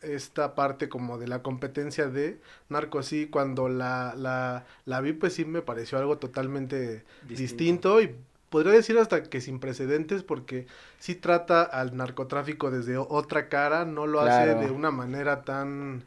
esta 0.04 0.56
parte 0.56 0.90
como 0.90 1.18
de 1.18 1.28
la 1.28 1.42
competencia 1.42 2.08
de 2.08 2.40
Narcos 2.70 3.08
sí 3.08 3.28
cuando 3.30 3.70
la, 3.70 4.14
la, 4.18 4.66
la 4.86 5.02
vi 5.02 5.14
pues 5.14 5.34
sí 5.34 5.46
me 5.46 5.62
pareció 5.62 5.98
algo 5.98 6.18
totalmente 6.18 7.04
Distinto. 7.22 7.42
distinto 7.42 8.02
y 8.02 8.16
podría 8.50 8.74
decir 8.74 8.98
hasta 9.00 9.24
que 9.24 9.42
sin 9.42 9.60
precedentes, 9.60 10.22
porque 10.24 10.68
sí 11.00 11.16
trata 11.16 11.64
al 11.64 11.98
narcotráfico 11.98 12.70
desde 12.70 12.98
otra 12.98 13.50
cara, 13.50 13.86
no 13.86 14.06
lo 14.06 14.22
Claro. 14.22 14.52
hace 14.52 14.66
de 14.68 14.72
una 14.72 14.92
manera 14.92 15.44
tan... 15.44 16.04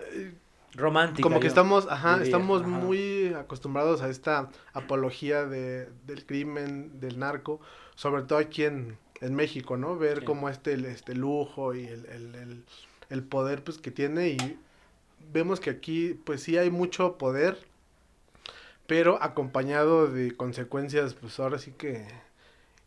eh, 0.00 0.34
Romántica. 0.74 1.22
como 1.22 1.40
que 1.40 1.44
yo 1.44 1.48
estamos, 1.48 1.86
ajá, 1.88 2.18
diría, 2.18 2.24
estamos 2.24 2.60
ajá. 2.60 2.68
muy 2.68 3.32
acostumbrados 3.32 4.02
a 4.02 4.10
esta 4.10 4.50
apología 4.74 5.46
de, 5.46 5.88
del 6.06 6.26
crimen, 6.26 7.00
del 7.00 7.18
narco, 7.18 7.60
sobre 7.94 8.24
todo 8.24 8.38
aquí 8.38 8.64
en, 8.64 8.98
en 9.22 9.34
México, 9.34 9.78
¿no? 9.78 9.96
Ver 9.96 10.18
Sí. 10.18 10.24
cómo 10.26 10.50
este, 10.50 10.74
el- 10.74 10.84
este 10.84 11.14
lujo 11.14 11.74
y 11.74 11.86
el, 11.86 12.04
el, 12.06 12.34
el- 12.34 12.64
el 13.10 13.22
poder 13.22 13.62
pues 13.64 13.78
que 13.78 13.90
tiene 13.90 14.28
y 14.30 14.58
vemos 15.32 15.60
que 15.60 15.70
aquí 15.70 16.18
pues 16.24 16.42
sí 16.42 16.56
hay 16.58 16.70
mucho 16.70 17.18
poder, 17.18 17.58
pero 18.86 19.22
acompañado 19.22 20.06
de 20.06 20.36
consecuencias 20.36 21.14
pues 21.14 21.38
ahora 21.40 21.58
sí 21.58 21.72
que 21.76 22.06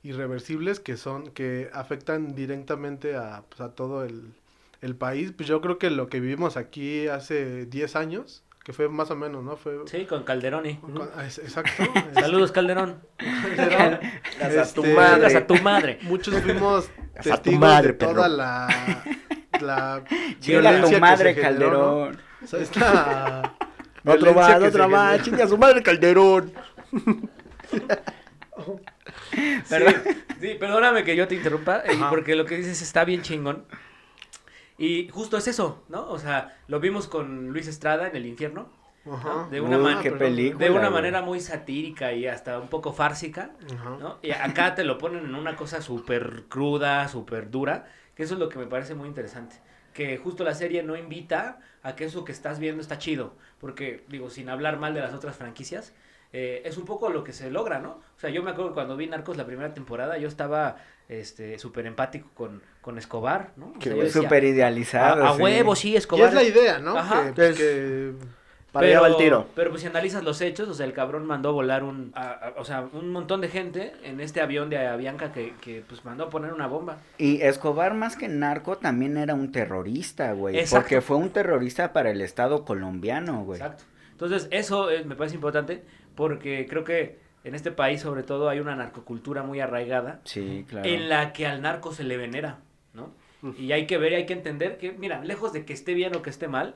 irreversibles 0.04 0.80
que 0.80 0.96
son, 0.98 1.30
que 1.32 1.70
afectan 1.74 2.36
directamente 2.36 3.16
a, 3.18 3.44
pues, 3.50 3.60
a 3.62 3.72
todo 3.76 4.06
el, 4.06 4.34
el 4.82 4.96
país. 4.96 5.34
Pues 5.36 5.48
yo 5.50 5.60
creo 5.62 5.78
que 5.78 5.90
lo 5.90 6.08
que 6.08 6.20
vivimos 6.22 6.56
aquí 6.56 7.08
hace 7.08 7.66
10 7.66 7.96
años, 7.98 8.44
que 8.64 8.72
fue 8.72 8.88
más 8.88 9.12
o 9.12 9.18
menos, 9.18 9.44
¿no? 9.44 9.58
Fue... 9.58 9.78
Sí, 9.88 10.06
con 10.06 10.24
Calderoni. 10.24 10.76
con- 10.78 11.10
ah, 11.16 11.26
exacto. 11.26 11.84
Saludos, 12.14 12.54
Calderón. 12.54 13.02
Calderón. 13.58 14.00
A 14.42 14.48
tu 14.74 14.84
Este, 14.84 14.94
madre. 14.96 15.36
A 15.36 15.48
tu 15.48 15.56
madre. 15.56 16.00
Muchos 16.04 16.34
fuimos 16.42 16.90
testigos 17.22 17.60
madre, 17.60 17.88
de 17.90 17.94
toda 17.96 18.14
perro. 18.24 18.28
la, 18.30 19.04
la 19.62 20.04
violencia 20.46 20.82
tu 20.84 20.90
que 20.90 21.00
madre, 21.00 21.34
se 21.36 21.42
generó, 21.42 21.72
¿no? 21.72 22.06
Calderón. 22.06 22.22
O 22.44 22.48
sea, 22.48 22.60
esta 22.60 23.54
Otro 24.06 24.34
violencia 24.34 24.34
más, 24.34 24.60
que 24.60 24.72
se 24.72 24.78
más. 24.88 24.90
generó. 25.12 25.24
Chinga 25.24 25.48
su 25.48 25.58
madre, 25.58 25.84
Calderón. 25.84 26.54
Sí, 29.66 29.76
sí, 30.42 30.56
perdóname 30.60 31.04
que 31.04 31.16
yo 31.16 31.28
te 31.28 31.36
interrumpa, 31.36 31.78
eh, 31.86 31.98
porque 32.10 32.36
lo 32.36 32.46
que 32.46 32.58
dices 32.58 32.82
está 32.82 33.06
bien 33.06 33.22
chingón. 33.22 33.66
Y 34.78 35.10
justo 35.10 35.38
es 35.38 35.48
eso, 35.48 35.84
¿no? 35.90 36.08
O 36.10 36.20
sea, 36.20 36.58
lo 36.68 36.80
vimos 36.80 37.08
con 37.08 37.50
Luis 37.50 37.68
Estrada 37.68 38.08
en 38.08 38.16
El 38.16 38.26
Infierno, 38.26 38.70
Ajá. 39.12 39.48
De 39.50 39.62
una 39.62 39.78
man- 39.78 39.98
qué 40.02 40.12
perdón. 40.12 40.20
película. 40.20 40.66
de 40.66 40.72
una 40.72 40.82
güey. 40.90 40.92
manera 40.94 41.22
muy 41.22 41.40
satírica 41.40 42.12
y 42.14 42.28
hasta 42.28 42.60
un 42.60 42.68
poco 42.68 42.92
fársica, 42.94 43.52
Ajá. 43.74 43.98
¿no? 44.00 44.18
Y 44.22 44.32
acá 44.32 44.76
te 44.76 44.84
lo 44.84 44.98
ponen 44.98 45.26
en 45.26 45.36
una 45.36 45.56
cosa 45.56 45.82
súper 45.82 46.44
cruda, 46.50 47.08
súper 47.08 47.50
dura, 47.50 47.88
que 48.20 48.24
eso 48.26 48.34
es 48.34 48.40
lo 48.42 48.50
que 48.50 48.60
me 48.60 48.66
parece 48.68 48.96
muy 48.96 49.08
interesante. 49.08 49.56
Que 49.94 50.18
justo 50.18 50.44
la 50.44 50.54
serie 50.54 50.84
no 50.84 50.98
invita 50.98 51.60
a 51.84 51.96
que 51.96 52.04
eso 52.04 52.26
que 52.26 52.34
estás 52.34 52.60
viendo 52.60 52.82
está 52.82 52.98
chido, 52.98 53.34
porque, 53.62 54.04
digo, 54.10 54.30
sin 54.30 54.50
hablar 54.50 54.78
mal 54.78 54.94
de 54.94 55.00
las 55.00 55.14
otras 55.14 55.38
franquicias, 55.38 55.94
eh, 56.34 56.62
es 56.66 56.76
un 56.76 56.84
poco 56.84 57.08
lo 57.12 57.24
que 57.24 57.32
se 57.32 57.50
logra, 57.50 57.80
¿no? 57.80 57.92
O 57.92 58.20
sea, 58.20 58.30
yo 58.30 58.44
me 58.44 58.52
acuerdo 58.52 58.72
que 58.72 58.74
cuando 58.74 58.98
vi 58.98 59.08
Narcos 59.08 59.38
la 59.38 59.46
primera 59.46 59.74
temporada, 59.74 60.18
yo 60.18 60.28
estaba 60.28 60.76
este 61.08 61.58
súper 61.60 61.86
empático 61.86 62.30
con, 62.34 62.62
con 62.82 62.98
Escobar, 62.98 63.54
¿no? 63.56 63.68
O 63.68 63.80
decía, 63.80 64.22
Súper 64.24 64.44
a, 64.44 64.48
idealizado. 64.48 65.26
a 65.26 65.36
sí. 65.38 65.42
huevo, 65.42 65.76
sí, 65.78 65.92
Y 65.92 65.96
Escobar. 65.96 66.28
es 66.28 66.34
la 66.36 66.44
idea, 66.44 66.80
¿no? 66.80 66.98
Ajá. 66.98 67.34
Que, 67.34 67.48
Es- 67.52 67.58
que- 67.58 68.14
Para 68.72 68.86
allá 68.88 69.02
va 69.02 69.08
el 69.08 69.18
tiro. 69.18 69.48
Pero 69.56 69.70
pues 69.72 69.82
si 69.82 69.88
analizas 69.88 70.24
los 70.24 70.42
hechos, 70.42 70.68
o 70.70 70.74
sea, 70.74 70.86
el 70.86 70.94
cabrón 70.94 71.26
mandó 71.26 71.54
volar 71.54 71.84
un, 71.84 72.12
a- 72.16 72.30
a- 72.32 72.54
o 72.58 72.66
sea, 72.66 72.88
un 72.94 73.12
montón 73.12 73.42
de 73.42 73.48
gente 73.50 73.94
en 74.04 74.20
este 74.22 74.42
avión 74.42 74.70
de 74.70 74.78
Avianca 74.86 75.32
que, 75.32 75.54
que 75.62 75.84
pues 75.88 76.06
mandó 76.06 76.26
a 76.26 76.30
poner 76.30 76.54
una 76.54 76.68
bomba. 76.68 76.98
Y 77.18 77.42
Escobar, 77.42 77.94
más 77.96 78.16
que 78.16 78.28
narco, 78.28 78.78
también 78.78 79.18
era 79.18 79.34
un 79.34 79.52
terrorista, 79.52 80.34
güey. 80.34 80.58
Exacto. 80.60 80.84
Porque 80.84 81.02
fue 81.02 81.18
un 81.18 81.32
terrorista 81.32 81.94
para 81.94 82.12
el 82.12 82.22
Estado 82.22 82.64
colombiano, 82.66 83.44
güey. 83.44 83.60
Exacto. 83.60 83.84
Entonces, 84.12 84.48
eso 84.52 84.92
eh, 84.92 85.04
me 85.06 85.16
parece 85.16 85.36
importante 85.36 85.84
porque 86.16 86.68
creo 86.70 86.84
que 86.84 87.18
en 87.46 87.56
este 87.56 87.72
país, 87.72 88.02
sobre 88.02 88.22
todo, 88.24 88.50
hay 88.50 88.60
una 88.60 88.76
narcocultura 88.76 89.44
muy 89.44 89.62
arraigada 89.62 90.20
Sí, 90.26 90.66
claro. 90.70 90.88
en 90.88 91.08
la 91.10 91.32
que 91.34 91.48
al 91.48 91.62
narco 91.62 91.94
se 91.94 92.04
le 92.04 92.18
venera, 92.18 92.60
¿no? 92.94 93.14
Y 93.58 93.72
hay 93.72 93.88
que 93.88 93.98
ver 93.98 94.12
y 94.12 94.16
hay 94.16 94.26
que 94.26 94.34
entender 94.34 94.78
que, 94.78 94.92
mira, 94.92 95.24
lejos 95.24 95.54
de 95.54 95.64
que 95.64 95.72
esté 95.72 95.94
bien 95.94 96.14
o 96.18 96.22
que 96.22 96.30
esté 96.30 96.50
mal, 96.50 96.76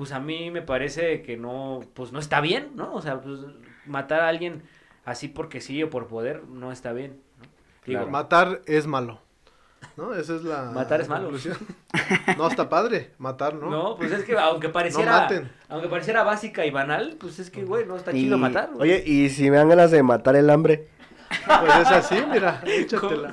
pues 0.00 0.12
a 0.12 0.18
mí 0.18 0.50
me 0.50 0.62
parece 0.62 1.20
que 1.20 1.36
no, 1.36 1.80
pues 1.92 2.10
no 2.10 2.18
está 2.18 2.40
bien, 2.40 2.70
¿no? 2.74 2.94
O 2.94 3.02
sea, 3.02 3.20
pues 3.20 3.38
matar 3.84 4.22
a 4.22 4.28
alguien 4.28 4.62
así 5.04 5.28
porque 5.28 5.60
sí 5.60 5.82
o 5.82 5.90
por 5.90 6.06
poder 6.06 6.44
no 6.44 6.72
está 6.72 6.94
bien, 6.94 7.20
¿no? 7.38 7.44
Digo, 7.84 7.98
Claro. 7.98 8.10
matar 8.10 8.62
es 8.64 8.86
malo. 8.86 9.20
¿No? 9.98 10.14
Esa 10.14 10.36
es 10.36 10.42
la 10.42 10.70
Matar 10.70 11.02
es 11.02 11.08
malo. 11.10 11.24
conclusión. 11.24 11.58
No, 12.38 12.48
está 12.48 12.70
padre. 12.70 13.10
Matar, 13.18 13.52
¿no? 13.56 13.68
¿no? 13.68 13.96
pues 13.96 14.10
es 14.10 14.24
que 14.24 14.38
aunque 14.38 14.70
pareciera, 14.70 15.12
maten. 15.12 15.52
aunque 15.68 15.88
pareciera 15.88 16.22
básica 16.22 16.64
y 16.64 16.70
banal, 16.70 17.16
pues 17.20 17.38
es 17.38 17.50
que, 17.50 17.62
güey, 17.66 17.84
no 17.84 17.96
está 17.96 18.12
Y- 18.12 18.22
chido 18.22 18.38
matar. 18.38 18.70
güey. 18.72 18.80
Oye, 18.90 19.02
y 19.06 19.28
si 19.28 19.50
me 19.50 19.58
dan 19.58 19.68
ganas 19.68 19.90
de 19.90 20.02
matar 20.02 20.34
el 20.36 20.48
hambre. 20.48 20.88
Pues 21.30 21.76
es 21.76 21.88
así, 21.88 22.16
mira. 22.30 22.60
Échatela. 22.64 23.30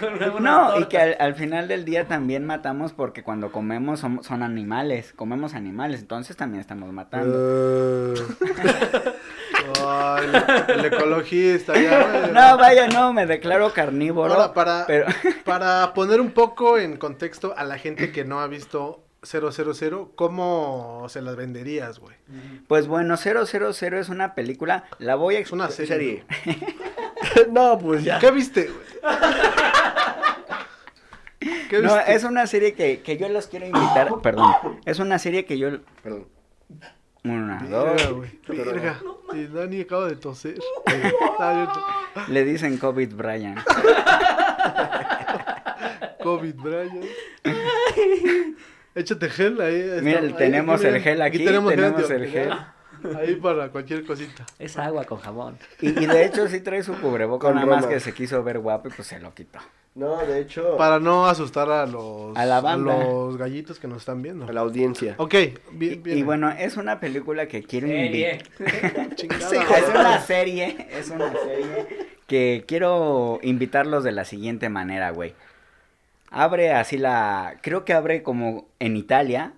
Con 0.00 0.42
No, 0.42 0.78
y 0.78 0.84
que 0.86 0.98
al, 0.98 1.16
al 1.18 1.34
final 1.34 1.68
del 1.68 1.84
día 1.84 2.06
también 2.06 2.44
matamos 2.44 2.92
porque 2.92 3.22
cuando 3.22 3.50
comemos 3.50 4.00
son, 4.00 4.22
son 4.22 4.42
animales, 4.42 5.12
comemos 5.14 5.54
animales, 5.54 6.00
entonces 6.00 6.36
también 6.36 6.60
estamos 6.60 6.92
matando. 6.92 7.34
Eh, 7.34 8.14
el, 10.22 10.80
el 10.80 10.84
ecologista, 10.84 11.74
ya. 11.80 12.20
güey. 12.20 12.32
No, 12.32 12.56
vaya, 12.56 12.88
no, 12.88 13.12
me 13.12 13.26
declaro 13.26 13.72
carnívoro. 13.72 14.34
Ahora, 14.34 14.52
para, 14.52 14.84
pero 14.86 15.06
para 15.44 15.94
poner 15.94 16.20
un 16.20 16.32
poco 16.32 16.78
en 16.78 16.96
contexto 16.96 17.54
a 17.56 17.64
la 17.64 17.78
gente 17.78 18.12
que 18.12 18.24
no 18.24 18.40
ha 18.40 18.46
visto 18.46 19.04
000, 19.22 20.12
¿cómo 20.14 21.06
se 21.08 21.22
las 21.22 21.36
venderías, 21.36 21.98
güey? 21.98 22.16
pues 22.68 22.86
bueno, 22.86 23.16
000 23.16 23.44
es 23.98 24.08
una 24.08 24.34
película, 24.34 24.84
la 24.98 25.14
voy 25.14 25.36
a 25.36 25.38
Es 25.38 25.52
una 25.52 25.70
serie. 25.70 26.24
no, 27.50 27.78
pues 27.78 28.04
ya. 28.04 28.18
¿Qué 28.18 28.30
viste, 28.30 28.70
güey? 28.70 28.86
¿Qué 31.68 31.82
No, 31.82 31.94
viste? 31.94 32.14
es 32.14 32.24
una 32.24 32.46
serie 32.46 32.74
que, 32.74 33.00
que 33.00 33.16
yo 33.16 33.28
los 33.28 33.46
quiero 33.46 33.66
invitar, 33.66 34.20
perdón, 34.22 34.52
es 34.84 34.98
una 34.98 35.18
serie 35.18 35.44
que 35.44 35.58
yo 35.58 35.70
Perdón. 36.02 36.26
una, 37.24 37.58
Verga, 37.58 37.78
dos, 37.78 38.12
güey. 38.12 38.40
Verga. 38.48 39.00
Y 39.32 39.46
Dani 39.46 39.80
acaba 39.80 40.08
de 40.08 40.16
toser. 40.16 40.54
Bien. 40.86 41.12
le 42.28 42.44
dicen 42.44 42.78
COVID 42.78 43.14
Brian. 43.14 43.56
COVID, 46.22 46.54
Brian. 46.54 47.00
Échate 48.94 49.28
gel 49.28 49.60
ahí. 49.60 49.98
Mira, 50.02 50.20
ahí, 50.20 50.32
tenemos 50.38 50.82
el 50.84 51.00
gel 51.00 51.20
aquí, 51.20 51.44
tenemos 51.44 51.70
gel 51.70 51.80
tenemos 51.80 52.10
el 52.10 52.16
antibacterial. 52.22 52.74
Ahí 53.18 53.36
para 53.36 53.68
cualquier 53.70 54.04
cosita. 54.06 54.46
Es 54.58 54.76
agua 54.78 55.04
con 55.04 55.18
jabón. 55.18 55.58
Y, 55.80 55.88
y 55.88 56.06
de 56.06 56.24
hecho 56.26 56.48
sí 56.48 56.60
trae 56.60 56.82
su 56.82 56.94
cubrebocas, 57.00 57.48
Con 57.52 57.56
nada 57.60 57.66
más 57.66 57.86
que 57.86 58.00
se 58.00 58.12
quiso 58.14 58.42
ver 58.42 58.58
guapo 58.58 58.88
y 58.88 58.92
pues 58.92 59.08
se 59.08 59.18
lo 59.20 59.34
quitó. 59.34 59.58
No, 59.94 60.16
de 60.26 60.40
hecho, 60.40 60.76
Para 60.76 60.98
no 60.98 61.26
asustar 61.26 61.70
a 61.70 61.86
los, 61.86 62.36
A 62.36 62.44
la 62.46 62.60
banda. 62.60 62.96
los 63.04 63.36
gallitos 63.36 63.78
que 63.78 63.86
nos 63.86 63.98
están 63.98 64.22
viendo. 64.22 64.44
a 64.46 64.52
la 64.52 64.62
audiencia. 64.62 65.14
Ok, 65.18 65.34
Y, 65.34 65.54
bien, 65.72 66.02
bien. 66.02 66.18
y 66.18 66.22
bueno, 66.24 66.50
es 66.50 66.76
una 66.76 66.98
película 66.98 67.46
que 67.46 67.62
quiero 67.62 67.86
invitar. 67.86 68.42
Es 69.18 69.88
una 69.88 70.20
serie, 70.20 70.88
es 70.90 71.10
una 71.10 71.32
serie 71.32 71.86
que 72.26 72.64
quiero 72.66 73.38
invitarlos 73.42 74.02
de 74.02 74.12
la 74.12 74.24
siguiente 74.24 74.68
manera, 74.68 75.10
güey. 75.10 75.34
Abre 76.30 76.72
así 76.72 76.98
la, 76.98 77.58
creo 77.62 77.84
que 77.84 77.92
abre 77.92 78.24
como 78.24 78.66
en 78.80 78.96
Italia, 78.96 79.52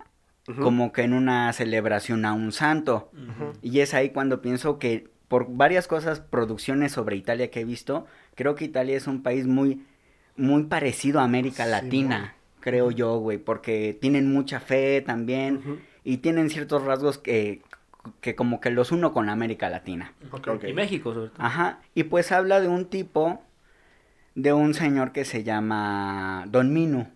Como 0.60 0.92
que 0.92 1.02
en 1.02 1.12
una 1.12 1.52
celebración 1.52 2.24
a 2.24 2.32
un 2.32 2.52
santo. 2.52 3.10
Y 3.62 3.80
es 3.80 3.94
ahí 3.94 4.10
cuando 4.10 4.40
pienso 4.40 4.78
que 4.78 5.08
por 5.28 5.56
varias 5.56 5.88
cosas, 5.88 6.20
producciones 6.20 6.92
sobre 6.92 7.16
Italia 7.16 7.50
que 7.50 7.60
he 7.60 7.64
visto, 7.64 8.06
creo 8.34 8.54
que 8.54 8.64
Italia 8.64 8.96
es 8.96 9.06
un 9.06 9.22
país 9.22 9.46
muy, 9.46 9.84
muy 10.36 10.64
parecido 10.64 11.20
a 11.20 11.24
América 11.24 11.64
Sí, 11.64 11.70
Latina, 11.70 12.34
creo 12.60 12.90
yo, 12.90 13.18
güey, 13.18 13.38
porque 13.38 13.96
tienen 14.00 14.32
mucha 14.32 14.60
fe 14.60 15.00
también 15.00 15.80
y 16.04 16.18
tienen 16.18 16.50
ciertos 16.50 16.84
rasgos 16.84 17.18
que, 17.18 17.62
que 18.20 18.36
como 18.36 18.60
que 18.60 18.70
los 18.70 18.92
uno 18.92 19.12
con 19.12 19.28
América 19.28 19.68
Latina. 19.68 20.12
Y 20.68 20.72
México, 20.72 21.12
sobre 21.12 21.30
todo. 21.30 21.44
Ajá, 21.44 21.80
y 21.94 22.04
pues 22.04 22.30
habla 22.30 22.60
de 22.60 22.68
un 22.68 22.84
tipo, 22.86 23.42
de 24.36 24.52
un 24.52 24.74
señor 24.74 25.12
que 25.12 25.24
se 25.24 25.42
llama 25.42 26.44
Don 26.48 26.72
Minu. 26.72 27.08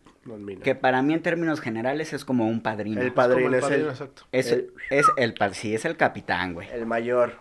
Que 0.63 0.75
para 0.75 1.03
mí 1.03 1.15
en 1.15 1.23
términos 1.23 1.61
generales 1.61 2.13
es 2.13 2.25
como 2.25 2.47
un 2.47 2.61
padrino. 2.61 3.01
El 3.01 3.09
Es 3.09 3.13
como 3.15 3.27
padrino 3.29 3.55
es 3.57 3.63
padrino, 3.63 3.85
el, 3.85 3.91
exacto. 3.91 4.23
Es, 4.33 4.53
el- 4.53 4.73
es 4.91 5.07
el, 5.17 5.35
sí, 5.55 5.75
es 5.75 5.85
el 5.85 5.97
capitán, 5.97 6.55
güey. 6.55 6.69
el 6.73 6.87
mayor. 6.87 7.35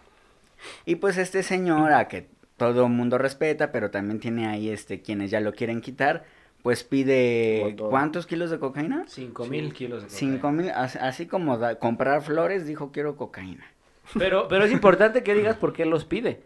Y 0.86 0.96
pues 0.96 1.18
este 1.18 1.44
señor, 1.44 1.92
a 1.94 2.08
que 2.08 2.28
todo 2.58 2.86
el 2.86 2.92
mundo 2.92 3.18
respeta, 3.18 3.72
pero 3.72 3.92
también 3.92 4.20
tiene 4.20 4.48
ahí 4.48 4.70
este 4.70 5.02
quienes 5.02 5.32
ya 5.32 5.40
lo 5.40 5.54
quieren 5.54 5.82
quitar, 5.82 6.26
pues 6.64 6.84
pide. 6.84 7.76
¿cuántos 7.78 8.26
kilos 8.28 8.50
de 8.50 8.60
cocaína? 8.60 9.06
Cinco 9.08 9.46
mil 9.46 9.74
kilos 9.74 10.04
de 10.04 10.10
Cinco 10.10 10.42
cocaína. 10.42 10.62
mil, 10.64 10.72
as- 10.72 10.96
así 10.98 11.26
como 11.28 11.58
da- 11.58 11.76
comprar 11.80 12.22
flores, 12.22 12.66
dijo 12.66 12.92
quiero 12.92 13.16
cocaína. 13.16 13.66
Pero, 14.18 14.48
pero 14.48 14.66
es 14.66 14.72
importante 14.72 15.22
que 15.24 15.34
digas 15.36 15.56
por 15.56 15.72
qué 15.74 15.86
los 15.86 16.04
pide. 16.06 16.42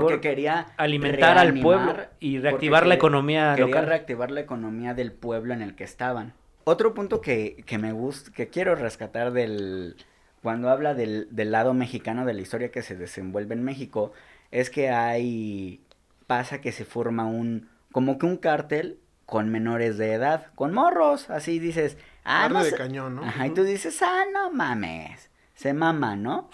Porque 0.00 0.14
Por 0.14 0.20
quería 0.20 0.66
alimentar 0.76 1.38
al 1.38 1.58
pueblo 1.60 1.96
y 2.20 2.38
reactivar 2.38 2.86
la 2.86 2.94
economía 2.94 3.54
quería 3.54 3.66
local. 3.66 3.86
reactivar 3.86 4.30
la 4.30 4.40
economía 4.40 4.92
del 4.92 5.12
pueblo 5.12 5.54
en 5.54 5.62
el 5.62 5.74
que 5.74 5.84
estaban. 5.84 6.32
Otro 6.64 6.94
punto 6.94 7.20
que, 7.20 7.62
que 7.66 7.78
me 7.78 7.92
gusta, 7.92 8.32
que 8.32 8.48
quiero 8.48 8.74
rescatar 8.74 9.32
del 9.32 9.96
cuando 10.42 10.68
habla 10.68 10.94
del, 10.94 11.28
del 11.30 11.52
lado 11.52 11.72
mexicano 11.74 12.26
de 12.26 12.34
la 12.34 12.40
historia 12.42 12.70
que 12.70 12.82
se 12.82 12.96
desenvuelve 12.96 13.54
en 13.54 13.62
México, 13.64 14.12
es 14.50 14.68
que 14.68 14.90
hay 14.90 15.80
pasa 16.26 16.60
que 16.60 16.72
se 16.72 16.84
forma 16.84 17.24
un, 17.26 17.68
como 17.92 18.18
que 18.18 18.26
un 18.26 18.36
cártel 18.36 18.98
con 19.26 19.48
menores 19.50 19.96
de 19.96 20.12
edad, 20.12 20.48
con 20.54 20.74
morros, 20.74 21.30
así 21.30 21.58
dices, 21.58 21.96
ah, 22.24 22.48
no 22.50 22.62
de 22.62 22.72
cañón, 22.72 23.16
¿no? 23.16 23.24
Ajá, 23.24 23.46
y 23.46 23.50
tú 23.50 23.64
dices, 23.64 24.02
ah, 24.02 24.24
no 24.32 24.50
mames, 24.50 25.30
se 25.54 25.72
mama, 25.74 26.16
¿no? 26.16 26.48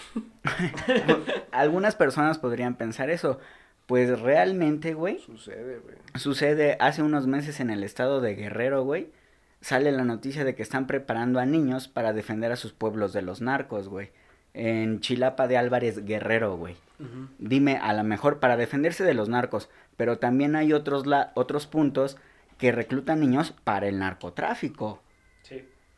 Algunas 1.52 1.94
personas 1.96 2.38
podrían 2.38 2.74
pensar 2.76 3.10
eso, 3.10 3.38
pues 3.86 4.20
realmente, 4.20 4.94
güey, 4.94 5.18
Sucede, 5.20 5.78
güey. 5.78 5.96
sucede 6.14 6.76
hace 6.80 7.02
unos 7.02 7.26
meses 7.26 7.60
en 7.60 7.70
el 7.70 7.82
estado 7.84 8.20
de 8.20 8.34
Guerrero, 8.34 8.84
güey, 8.84 9.10
sale 9.60 9.90
la 9.92 10.04
noticia 10.04 10.44
de 10.44 10.54
que 10.54 10.62
están 10.62 10.86
preparando 10.86 11.40
a 11.40 11.46
niños 11.46 11.88
para 11.88 12.12
defender 12.12 12.52
a 12.52 12.56
sus 12.56 12.72
pueblos 12.72 13.12
de 13.12 13.22
los 13.22 13.40
narcos, 13.40 13.88
güey. 13.88 14.10
En 14.52 15.00
Chilapa 15.00 15.46
de 15.46 15.56
Álvarez 15.56 16.04
Guerrero, 16.04 16.56
güey. 16.56 16.76
Dime, 17.38 17.78
a 17.80 17.94
lo 17.94 18.02
mejor 18.04 18.40
para 18.40 18.56
defenderse 18.58 19.04
de 19.04 19.14
los 19.14 19.28
narcos, 19.28 19.70
pero 19.96 20.18
también 20.18 20.54
hay 20.56 20.72
otros, 20.72 21.06
la- 21.06 21.30
otros 21.34 21.66
puntos 21.66 22.18
que 22.58 22.72
reclutan 22.72 23.20
niños 23.20 23.54
para 23.64 23.86
el 23.88 23.98
narcotráfico. 23.98 25.02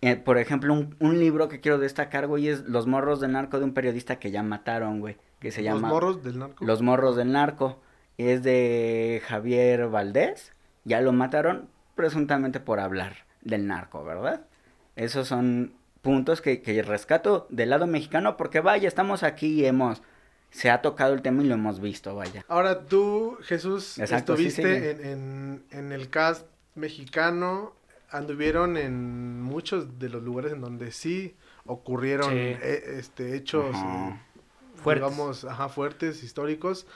Eh, 0.03 0.17
por 0.17 0.37
ejemplo, 0.39 0.75
un, 0.75 0.95
un 0.99 1.19
libro 1.19 1.49
que 1.49 1.61
quiero 1.61 1.79
destacar, 1.79 2.27
güey, 2.27 2.49
es 2.49 2.65
Los 2.65 2.87
morros 2.87 3.21
del 3.21 3.33
narco 3.33 3.59
de 3.59 3.65
un 3.65 3.73
periodista 3.73 4.17
que 4.19 4.31
ya 4.31 4.43
mataron, 4.43 5.01
güey, 5.01 5.17
que 5.39 5.51
se 5.51 5.63
Los 5.63 5.75
llama 5.75 5.89
morros 5.89 6.23
del 6.23 6.39
narco. 6.39 6.65
Los 6.65 6.83
morros 6.83 7.17
del 7.17 7.33
narco. 7.33 7.81
Es 8.19 8.43
de 8.43 9.23
Javier 9.27 9.89
Valdés. 9.89 10.53
Ya 10.85 11.01
lo 11.01 11.13
mataron 11.13 11.69
presuntamente 11.95 12.61
por 12.61 12.81
hablar 12.81 13.15
del 13.43 13.67
narco, 13.67 14.05
¿verdad? 14.05 14.43
Esos 14.97 15.29
son 15.29 15.73
puntos 16.03 16.41
que, 16.43 16.63
que 16.63 16.83
rescato 16.83 17.47
del 17.49 17.71
lado 17.71 17.87
mexicano 17.87 18.37
porque 18.37 18.61
vaya, 18.61 18.89
estamos 18.89 19.23
aquí 19.23 19.61
y 19.61 19.67
hemos... 19.67 20.03
Se 20.51 20.69
ha 20.69 20.83
tocado 20.83 21.15
el 21.15 21.23
tema 21.23 21.43
y 21.43 21.47
lo 21.47 21.55
hemos 21.55 21.81
visto, 21.81 22.15
vaya. 22.15 22.45
Ahora 22.49 22.85
tú, 22.85 23.39
Jesús, 23.43 23.99
Exacto, 23.99 24.37
sí, 24.37 24.49
estuviste 24.49 24.97
sí. 24.97 25.01
en, 25.03 25.07
en- 25.07 25.65
en 25.71 25.93
el 25.93 26.11
cast 26.11 26.45
mexicano, 26.75 27.73
anduvieron 28.13 28.77
en 28.77 29.41
muchos 29.43 29.99
de 29.99 30.09
los 30.09 30.23
lugares 30.23 30.53
en 30.53 30.61
donde 30.61 30.93
sí 30.93 31.35
ocurrieron 31.67 32.31
Sí. 32.31 32.37
eh, 32.39 32.97
este 32.99 33.35
hechos, 33.37 33.75
Ajá. 33.75 34.09
eh, 34.11 34.21
Fuertes. 34.77 35.11
digamos, 35.11 35.45
ajá, 35.45 35.69
fuertes, 35.69 36.23
históricos. 36.23 36.87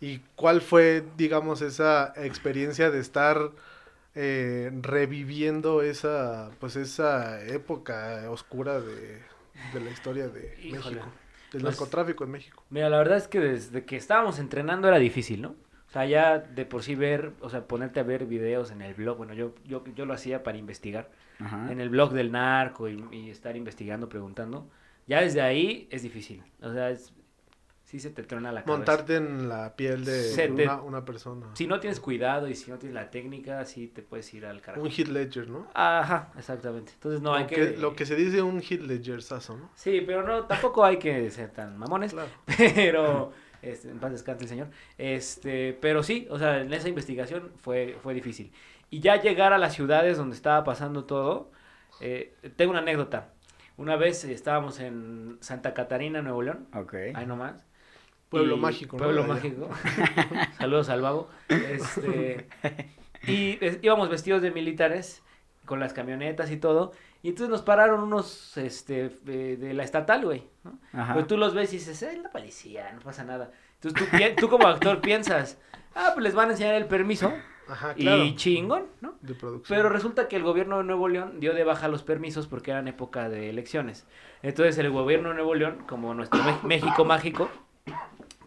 ¿Y 0.00 0.18
cuál 0.36 0.60
fue, 0.60 1.04
digamos, 1.16 1.62
esa 1.62 2.12
experiencia 2.16 2.90
de 2.90 2.98
estar 3.00 3.50
eh, 4.14 4.70
reviviendo 4.82 5.80
esa, 5.82 6.50
pues 6.60 6.76
esa 6.76 7.42
época 7.46 8.24
oscura 8.30 8.80
de, 8.80 9.20
de 9.72 9.80
la 9.80 9.90
historia 9.90 10.28
de 10.28 10.54
Híjole. 10.62 10.96
México, 10.96 11.12
del 11.52 11.62
Pues- 11.62 11.64
narcotráfico 11.64 12.24
en 12.24 12.30
México? 12.30 12.62
Mira, 12.70 12.88
la 12.90 12.98
verdad 12.98 13.16
es 13.16 13.28
que 13.28 13.40
desde 13.40 13.84
que 13.84 13.96
estábamos 13.96 14.38
entrenando 14.38 14.88
era 14.88 14.98
difícil, 14.98 15.40
¿no? 15.42 15.54
O 15.92 15.94
sea, 15.94 16.06
ya 16.06 16.38
de 16.38 16.64
por 16.64 16.82
sí 16.82 16.94
ver, 16.94 17.32
o 17.40 17.50
sea, 17.50 17.68
ponerte 17.68 18.00
a 18.00 18.02
ver 18.02 18.24
videos 18.24 18.70
en 18.70 18.80
el 18.80 18.94
blog, 18.94 19.18
bueno, 19.18 19.34
yo, 19.34 19.54
yo, 19.66 19.84
yo 19.94 20.06
lo 20.06 20.14
hacía 20.14 20.42
para 20.42 20.56
investigar, 20.56 21.10
Ajá. 21.38 21.70
en 21.70 21.80
el 21.82 21.90
blog 21.90 22.14
del 22.14 22.32
narco 22.32 22.88
y, 22.88 23.04
y 23.12 23.28
estar 23.28 23.56
investigando, 23.58 24.08
preguntando, 24.08 24.70
ya 25.06 25.20
desde 25.20 25.42
ahí 25.42 25.88
es 25.90 26.02
difícil, 26.02 26.42
o 26.62 26.72
sea, 26.72 26.88
es, 26.88 27.12
sí 27.84 28.00
se 28.00 28.08
te 28.08 28.22
truena 28.22 28.52
la 28.52 28.64
cabeza. 28.64 28.78
Montarte 28.78 29.16
en 29.16 29.50
la 29.50 29.76
piel 29.76 30.06
de 30.06 30.34
te- 30.34 30.50
una, 30.50 30.80
una 30.80 31.04
persona. 31.04 31.46
Si 31.52 31.66
no 31.66 31.78
tienes 31.78 32.00
cuidado 32.00 32.48
y 32.48 32.54
si 32.54 32.70
no 32.70 32.78
tienes 32.78 32.94
la 32.94 33.10
técnica, 33.10 33.62
sí 33.66 33.86
te 33.88 34.00
puedes 34.00 34.32
ir 34.32 34.46
al 34.46 34.62
carajo. 34.62 34.82
Un 34.82 34.90
hit 34.90 35.08
ledger, 35.08 35.50
¿no? 35.50 35.66
Ajá, 35.74 36.30
exactamente. 36.38 36.92
Entonces 36.94 37.20
no 37.20 37.34
hay 37.34 37.44
que... 37.46 37.54
que, 37.56 37.76
lo 37.76 37.94
que 37.94 38.06
se 38.06 38.14
dice 38.16 38.40
un 38.40 38.62
hit 38.62 38.80
ledger 38.80 39.20
sazo, 39.22 39.58
¿no? 39.58 39.68
Sí, 39.74 40.02
pero 40.06 40.22
no, 40.22 40.44
tampoco 40.46 40.84
hay 40.86 40.96
que 40.98 41.30
ser 41.30 41.50
tan 41.50 41.76
mamones. 41.76 42.12
Claro. 42.12 42.30
Pero, 42.74 43.32
este, 43.62 43.88
en 43.90 43.98
paz 43.98 44.12
descanse 44.12 44.44
el 44.44 44.48
señor. 44.48 44.68
Este, 44.98 45.72
pero 45.80 46.02
sí, 46.02 46.26
o 46.30 46.38
sea, 46.38 46.60
en 46.60 46.72
esa 46.72 46.88
investigación 46.88 47.50
fue, 47.56 47.96
fue 48.02 48.12
difícil. 48.14 48.52
Y 48.90 49.00
ya 49.00 49.20
llegar 49.20 49.52
a 49.52 49.58
las 49.58 49.74
ciudades 49.74 50.18
donde 50.18 50.36
estaba 50.36 50.64
pasando 50.64 51.04
todo, 51.04 51.50
eh, 52.00 52.34
tengo 52.56 52.72
una 52.72 52.80
anécdota. 52.80 53.32
Una 53.78 53.96
vez 53.96 54.24
estábamos 54.24 54.80
en 54.80 55.38
Santa 55.40 55.72
Catarina, 55.72 56.20
Nuevo 56.20 56.42
León, 56.42 56.66
Ok. 56.74 56.94
ahí 57.14 57.24
nomás. 57.26 57.64
Pueblo 58.28 58.56
y- 58.56 58.60
mágico, 58.60 58.96
¿no? 58.98 59.04
Pueblo 59.04 59.24
mágico. 59.24 59.68
Saludos 60.58 60.88
al 60.88 61.00
babo. 61.02 61.28
Este, 61.48 62.46
y 63.26 63.58
íbamos 63.82 64.08
vestidos 64.08 64.42
de 64.42 64.50
militares 64.50 65.22
con 65.64 65.80
las 65.80 65.92
camionetas 65.92 66.50
y 66.50 66.56
todo. 66.56 66.92
Y 67.22 67.28
entonces 67.28 67.50
nos 67.50 67.62
pararon 67.62 68.02
unos 68.02 68.56
este, 68.56 69.08
de, 69.22 69.56
de 69.56 69.74
la 69.74 69.84
estatal, 69.84 70.24
güey. 70.24 70.44
¿no? 70.64 70.78
Ajá. 70.92 71.14
Pues 71.14 71.26
tú 71.26 71.36
los 71.36 71.54
ves 71.54 71.72
y 71.72 71.76
dices, 71.76 72.02
es 72.02 72.18
la 72.18 72.30
policía, 72.30 72.92
no 72.92 73.00
pasa 73.00 73.24
nada. 73.24 73.52
Entonces 73.80 74.10
tú, 74.36 74.40
tú 74.40 74.48
como 74.48 74.66
actor 74.66 75.00
piensas, 75.00 75.58
ah, 75.94 76.10
pues 76.14 76.24
les 76.24 76.34
van 76.34 76.48
a 76.48 76.52
enseñar 76.52 76.74
el 76.74 76.86
permiso 76.86 77.32
Ajá, 77.68 77.94
claro. 77.94 78.24
y 78.24 78.34
chingón, 78.34 78.86
¿no? 79.00 79.14
De 79.20 79.34
producción. 79.34 79.76
Pero 79.76 79.88
resulta 79.88 80.26
que 80.28 80.36
el 80.36 80.42
gobierno 80.42 80.78
de 80.78 80.84
Nuevo 80.84 81.08
León 81.08 81.38
dio 81.38 81.54
de 81.54 81.64
baja 81.64 81.88
los 81.88 82.02
permisos 82.02 82.46
porque 82.48 82.72
eran 82.72 82.88
época 82.88 83.28
de 83.28 83.50
elecciones. 83.50 84.06
Entonces 84.42 84.76
el 84.78 84.90
gobierno 84.90 85.28
de 85.28 85.36
Nuevo 85.36 85.54
León, 85.54 85.84
como 85.88 86.14
nuestro 86.14 86.40
México 86.64 87.04
mágico, 87.04 87.48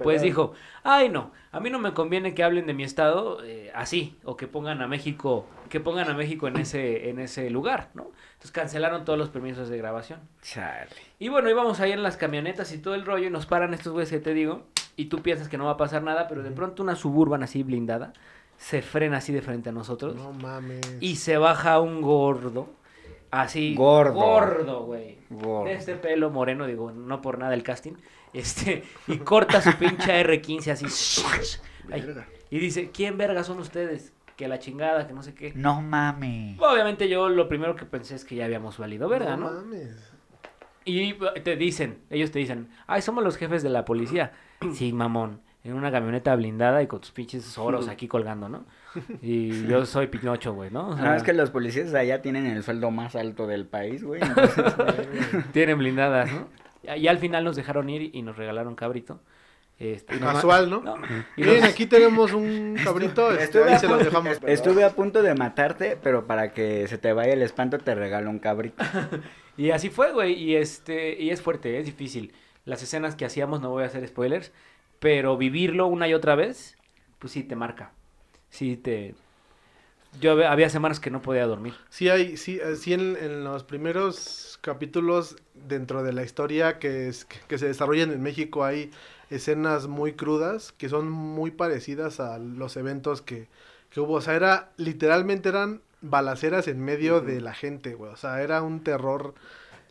pues 0.03 0.21
dijo, 0.21 0.53
ay 0.84 1.10
no, 1.10 1.31
a 1.51 1.60
mí 1.60 1.69
no 1.69 1.79
me 1.79 1.93
conviene 1.93 2.34
que 2.34 2.43
hablen 2.43 2.67
de 2.67 2.73
mi 2.73 2.84
estado 2.84 3.43
eh, 3.43 3.71
así, 3.73 4.17
o 4.23 4.36
que 4.38 4.47
pongan 4.47 4.81
a 4.81 4.88
México, 4.88 5.45
que 5.69 5.79
pongan 5.79 6.10
a 6.10 6.13
México 6.13 6.47
en 6.47 6.58
ese, 6.58 7.10
en 7.10 7.19
ese 7.19 7.49
lugar, 7.49 7.89
¿no? 7.93 8.08
Entonces 8.34 8.51
cancelaron 8.51 9.05
todos 9.05 9.17
los 9.17 9.29
permisos 9.29 9.69
de 9.69 9.77
grabación. 9.77 10.19
Chale. 10.41 10.89
Y 11.19 11.29
bueno, 11.29 11.49
íbamos 11.49 11.79
ahí 11.79 11.91
en 11.91 12.03
las 12.03 12.17
camionetas 12.17 12.71
y 12.73 12.77
todo 12.77 12.95
el 12.95 13.05
rollo 13.05 13.27
y 13.27 13.29
nos 13.31 13.45
paran 13.45 13.73
estos 13.73 13.93
güeyes 13.93 14.10
que 14.12 14.19
te 14.19 14.34
digo 14.34 14.63
y 14.97 15.05
tú 15.05 15.21
piensas 15.21 15.47
que 15.49 15.58
no 15.58 15.65
va 15.65 15.71
a 15.71 15.77
pasar 15.77 16.03
nada, 16.03 16.27
pero 16.27 16.43
de 16.43 16.51
pronto 16.51 16.84
una 16.84 16.95
suburban 16.95 17.43
así 17.43 17.63
blindada 17.63 18.13
se 18.58 18.81
frena 18.81 19.17
así 19.17 19.34
de 19.34 19.41
frente 19.41 19.67
a 19.67 19.71
nosotros 19.73 20.15
No 20.15 20.31
mames. 20.31 20.79
y 21.01 21.17
se 21.17 21.38
baja 21.38 21.79
un 21.81 22.01
gordo, 22.01 22.69
así 23.41 23.75
Gordo. 23.75 24.13
gordo, 24.13 24.85
güey. 24.85 25.17
Gordo. 25.29 25.65
De 25.65 25.73
este 25.73 25.95
pelo 25.95 26.29
moreno, 26.29 26.65
digo, 26.67 26.91
no 26.91 27.21
por 27.21 27.37
nada 27.39 27.53
el 27.53 27.63
casting, 27.63 27.93
este, 28.33 28.83
y 29.07 29.17
corta 29.17 29.61
su 29.61 29.73
pinche 29.77 30.23
R15 30.23 30.71
así. 30.71 31.59
ay, 31.91 32.05
y 32.49 32.59
dice, 32.59 32.91
¿quién 32.91 33.17
verga 33.17 33.43
son 33.43 33.59
ustedes? 33.59 34.13
Que 34.35 34.47
la 34.47 34.59
chingada, 34.59 35.07
que 35.07 35.13
no 35.13 35.23
sé 35.23 35.33
qué. 35.33 35.53
No 35.55 35.81
mames. 35.81 36.59
Obviamente 36.59 37.07
yo 37.07 37.29
lo 37.29 37.47
primero 37.47 37.75
que 37.75 37.85
pensé 37.85 38.15
es 38.15 38.25
que 38.25 38.35
ya 38.35 38.45
habíamos 38.45 38.77
valido 38.77 39.07
verga, 39.07 39.37
¿no? 39.37 39.51
mames. 39.51 40.13
Y 40.83 41.13
te 41.43 41.55
dicen, 41.55 41.99
ellos 42.11 42.31
te 42.31 42.39
dicen, 42.39 42.69
ay, 42.85 43.01
somos 43.01 43.23
los 43.23 43.37
jefes 43.37 43.63
de 43.63 43.69
la 43.69 43.85
policía. 43.85 44.33
Sí, 44.73 44.93
mamón, 44.93 45.41
en 45.65 45.73
una 45.73 45.91
camioneta 45.91 46.34
blindada 46.36 46.82
y 46.82 46.88
con 46.88 47.01
tus 47.01 47.12
pinches 47.12 47.58
oros 47.58 47.88
aquí 47.89 48.08
colgando, 48.08 48.47
¿no? 48.47 48.63
Y 49.21 49.67
yo 49.67 49.86
soy 49.86 50.08
Pinocho, 50.08 50.54
güey, 50.54 50.71
¿no? 50.71 50.89
O 50.91 50.95
No, 50.95 51.13
es 51.15 51.23
que 51.23 51.34
los 51.34 51.49
policías 51.49 51.91
de 51.91 51.99
allá 51.99 52.21
tienen 52.21 52.45
el 52.45 52.63
sueldo 52.63 52.91
más 52.91 53.15
alto 53.17 53.45
del 53.47 53.65
país, 53.65 54.04
güey. 54.04 54.21
entonces- 54.23 54.73
tienen 55.51 55.78
blindadas, 55.78 56.32
¿no? 56.32 56.47
Y, 56.95 56.99
y 57.01 57.08
al 57.10 57.17
final 57.17 57.43
nos 57.43 57.58
dejaron 57.58 57.89
ir 57.89 58.12
y 58.15 58.21
nos 58.21 58.38
regalaron 58.38 58.75
cabrito. 58.75 59.19
Este, 59.78 60.17
Casual, 60.19 60.69
¿no? 60.69 60.82
Y 61.36 61.41
Miren, 61.41 61.60
nos- 61.62 61.69
aquí 61.71 61.86
tenemos 61.86 62.32
un 62.32 62.78
cabrito. 62.82 63.32
este, 63.32 63.43
Estuve 63.43 63.63
ahí 63.65 63.73
a 63.73 63.80
se 63.80 63.88
los 63.89 63.99
dejamos. 63.99 64.38
Estuve 64.47 64.84
a 64.86 64.91
punto 64.91 65.21
de 65.21 65.36
matarte, 65.36 65.97
pero 66.01 66.25
para 66.28 66.54
que 66.54 66.88
se 66.88 66.97
te 66.97 67.12
vaya 67.12 67.34
el 67.34 67.41
espanto 67.41 67.78
te 67.80 67.93
regalo 67.93 68.30
un 68.30 68.39
cabrito. 68.39 68.82
Y 69.58 69.71
así 69.71 69.89
fue, 69.89 70.13
güey, 70.13 70.32
y 70.41 70.56
este, 70.56 71.21
y 71.21 71.30
es 71.32 71.41
fuerte, 71.41 71.78
es 71.80 71.86
difícil. 71.86 72.34
Las 72.63 72.82
escenas 72.84 73.15
que 73.15 73.25
hacíamos, 73.25 73.60
no 73.62 73.69
voy 73.69 73.84
a 73.84 73.88
hacer 73.88 74.08
spoilers, 74.08 74.54
pero 74.99 75.38
vivirlo 75.38 75.88
una 75.88 76.08
y 76.08 76.13
otra 76.13 76.36
vez, 76.36 76.77
pues 77.19 77.34
sí 77.34 77.43
te 77.43 77.55
marca. 77.55 77.93
Sí 78.49 78.77
te... 78.77 79.15
Yo 80.19 80.34
hab- 80.36 80.47
había 80.49 80.69
semanas 80.69 80.99
que 80.99 81.12
no 81.12 81.21
podía 81.21 81.45
dormir. 81.45 81.75
Sí, 81.89 82.10
hay, 82.10 82.38
sí, 82.38 82.60
eh, 82.62 82.75
sí 82.75 82.93
en, 82.93 83.15
en 83.15 83.43
los 83.43 83.63
primeros 83.63 84.60
capítulos 84.62 85.38
dentro 85.53 86.03
de 86.03 86.13
la 86.13 86.23
historia 86.23 86.79
que, 86.79 87.08
es, 87.08 87.25
que, 87.25 87.38
que 87.47 87.58
se 87.58 87.67
desarrollan 87.67 88.12
en 88.12 88.21
México 88.21 88.63
hay 88.65 88.91
escenas 89.29 89.88
muy 89.88 90.13
crudas 90.13 90.71
que 90.73 90.89
son 90.89 91.10
muy 91.10 91.51
parecidas 91.51 92.19
a 92.19 92.38
los 92.38 92.75
eventos 92.77 93.21
que, 93.21 93.47
que 93.89 93.99
hubo. 94.01 94.15
O 94.15 94.21
sea, 94.21 94.36
era, 94.36 94.71
literalmente 94.77 95.49
eran 95.49 95.81
balaceras 96.01 96.67
en 96.67 96.79
medio 96.84 97.21
de 97.21 97.41
la 97.41 97.53
gente, 97.53 97.93
güey. 97.95 98.12
O 98.12 98.17
sea, 98.17 98.41
era 98.41 98.62
un 98.62 98.84
terror, 98.84 99.34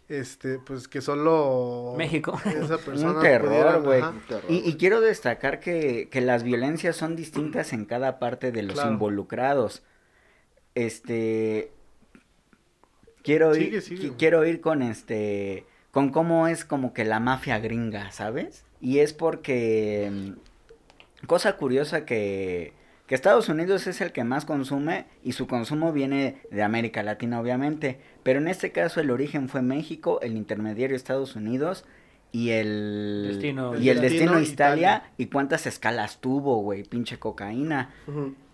este, 0.08 0.58
pues 0.58 0.86
que 0.88 1.00
solo... 1.00 1.94
México. 1.96 2.38
Esa 2.44 2.78
persona 2.78 3.12
Un 3.12 3.20
terror, 3.22 3.82
güey. 3.82 4.02
Y, 4.48 4.68
y 4.68 4.74
quiero 4.76 5.00
destacar 5.00 5.60
que, 5.60 6.08
que 6.10 6.20
las 6.20 6.42
violencias 6.42 6.96
son 6.96 7.16
distintas 7.16 7.72
en 7.72 7.84
cada 7.84 8.18
parte 8.18 8.52
de 8.52 8.62
los 8.62 8.74
Claro. 8.74 8.92
involucrados. 8.92 9.82
Este. 10.74 11.70
Quiero 13.22 13.54
ir, 13.56 13.64
Sigue, 13.64 13.80
sigue. 13.80 14.08
qui- 14.10 14.16
quiero 14.18 14.44
ir 14.44 14.60
con 14.60 14.82
este. 14.82 15.64
Con 15.90 16.10
cómo 16.10 16.48
es 16.48 16.64
como 16.64 16.92
que 16.92 17.04
la 17.04 17.20
mafia 17.20 17.58
gringa, 17.58 18.10
¿sabes? 18.12 18.64
Y 18.80 18.98
es 18.98 19.12
porque. 19.12 20.10
mm, 20.12 21.26
Cosa 21.26 21.56
curiosa 21.56 22.04
que. 22.04 22.72
Que 23.06 23.14
Estados 23.14 23.50
Unidos 23.50 23.86
es 23.86 24.00
el 24.00 24.12
que 24.12 24.24
más 24.24 24.46
consume 24.46 25.04
y 25.22 25.32
su 25.32 25.46
consumo 25.46 25.92
viene 25.92 26.40
de 26.50 26.62
América 26.62 27.02
Latina, 27.02 27.38
obviamente. 27.38 27.98
Pero 28.24 28.40
en 28.40 28.48
este 28.48 28.72
caso 28.72 29.00
el 29.00 29.10
origen 29.12 29.48
fue 29.48 29.62
México, 29.62 30.18
el 30.22 30.36
intermediario 30.36 30.96
Estados 30.96 31.36
Unidos 31.36 31.84
y 32.32 32.50
el 32.50 33.26
Destino- 33.28 33.78
y 33.78 33.90
el 33.90 34.00
Destino 34.00 34.32
destino 34.32 34.40
Italia, 34.40 34.96
Italia. 34.96 35.12
y 35.18 35.26
cuántas 35.26 35.66
escalas 35.68 36.20
tuvo, 36.20 36.56
güey, 36.62 36.82
pinche 36.82 37.18
cocaína. 37.20 37.90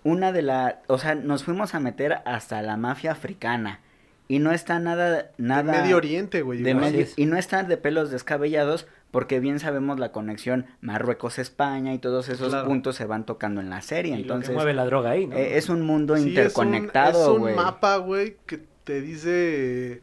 Una 0.04 0.32
de 0.32 0.42
la, 0.42 0.82
o 0.88 0.98
sea, 0.98 1.14
nos 1.14 1.44
fuimos 1.44 1.74
a 1.74 1.80
meter 1.80 2.18
hasta 2.26 2.60
la 2.60 2.76
mafia 2.76 3.12
africana 3.12 3.80
y 4.28 4.38
no 4.38 4.52
está 4.52 4.78
nada 4.80 5.30
nada 5.38 5.82
Medio 5.82 5.96
Oriente, 5.96 6.42
güey. 6.42 6.62
de 6.62 6.74
medio- 6.74 7.06
y 7.16 7.24
no 7.26 7.36
está 7.38 7.62
de 7.62 7.76
pelos 7.78 8.10
descabellados 8.10 8.86
porque 9.10 9.40
bien 9.40 9.58
sabemos 9.60 9.98
la 9.98 10.12
conexión 10.12 10.66
Marruecos-España 10.82 11.92
y 11.94 11.98
todos 11.98 12.28
esos 12.28 12.50
Claro. 12.50 12.68
puntos 12.68 12.96
se 12.96 13.04
van 13.06 13.26
tocando 13.26 13.60
en 13.60 13.70
la 13.70 13.82
serie, 13.82 14.12
Y 14.12 14.16
lo 14.16 14.16
que 14.18 14.22
entonces 14.22 14.54
mueve 14.54 14.72
la 14.74 14.84
droga 14.84 15.10
ahí, 15.10 15.26
¿no? 15.26 15.36
eh, 15.36 15.56
es 15.58 15.68
un 15.68 15.82
mundo 15.82 16.14
Sí, 16.16 16.20
es 16.20 16.24
un- 16.26 16.30
interconectado, 16.30 17.38
güey. 17.38 17.54
Es 17.54 17.58
un, 17.58 17.64
mapa, 17.64 17.96
güey, 17.96 18.36
que 18.46 18.69
te 18.84 19.00
dice 19.00 20.02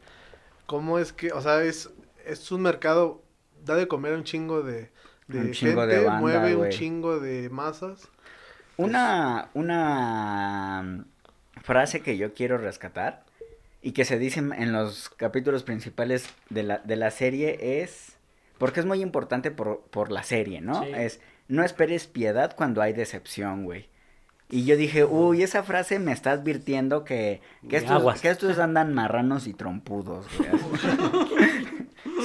cómo 0.65 0.99
es 0.99 1.13
que, 1.13 1.31
o 1.31 1.41
sea, 1.41 1.63
es, 1.63 1.89
es 2.25 2.51
un 2.51 2.61
mercado, 2.61 3.23
da 3.65 3.75
de 3.75 3.87
comer 3.87 4.13
a 4.13 4.17
un 4.17 4.23
chingo 4.23 4.61
de, 4.61 4.89
de 5.27 5.39
Un 5.39 5.51
chingo 5.51 5.81
gente, 5.81 5.95
de 5.95 6.03
banda, 6.03 6.19
mueve 6.19 6.55
un 6.55 6.69
chingo 6.69 7.19
de 7.19 7.49
masas. 7.49 8.07
Una, 8.77 9.49
una 9.53 10.83
mm, 10.83 11.61
frase 11.63 12.01
que 12.01 12.17
yo 12.17 12.33
quiero 12.33 12.57
rescatar 12.57 13.25
y 13.81 13.91
que 13.91 14.05
se 14.05 14.19
dice 14.19 14.39
en 14.39 14.71
los 14.71 15.09
capítulos 15.09 15.63
principales 15.63 16.29
de 16.49 16.63
la, 16.63 16.77
de 16.79 16.95
la 16.95 17.11
serie 17.11 17.81
es, 17.81 18.17
porque 18.57 18.79
es 18.79 18.85
muy 18.85 19.01
importante 19.01 19.51
por, 19.51 19.81
por 19.89 20.11
la 20.11 20.23
serie, 20.23 20.61
¿no? 20.61 20.83
Sí. 20.83 20.91
Es, 20.95 21.19
no 21.47 21.63
esperes 21.63 22.07
piedad 22.07 22.55
cuando 22.55 22.81
hay 22.81 22.93
decepción, 22.93 23.63
güey. 23.63 23.89
Y 24.49 24.63
yo 24.63 24.77
dije, 24.77 25.03
uy, 25.03 25.43
esa 25.43 25.63
frase 25.63 25.99
me 25.99 26.13
está 26.13 26.31
advirtiendo 26.31 27.03
que, 27.03 27.41
que, 27.69 27.77
estos, 27.77 28.21
que 28.21 28.29
estos 28.29 28.59
andan 28.59 28.93
marranos 28.93 29.47
y 29.47 29.53
trompudos. 29.53 30.25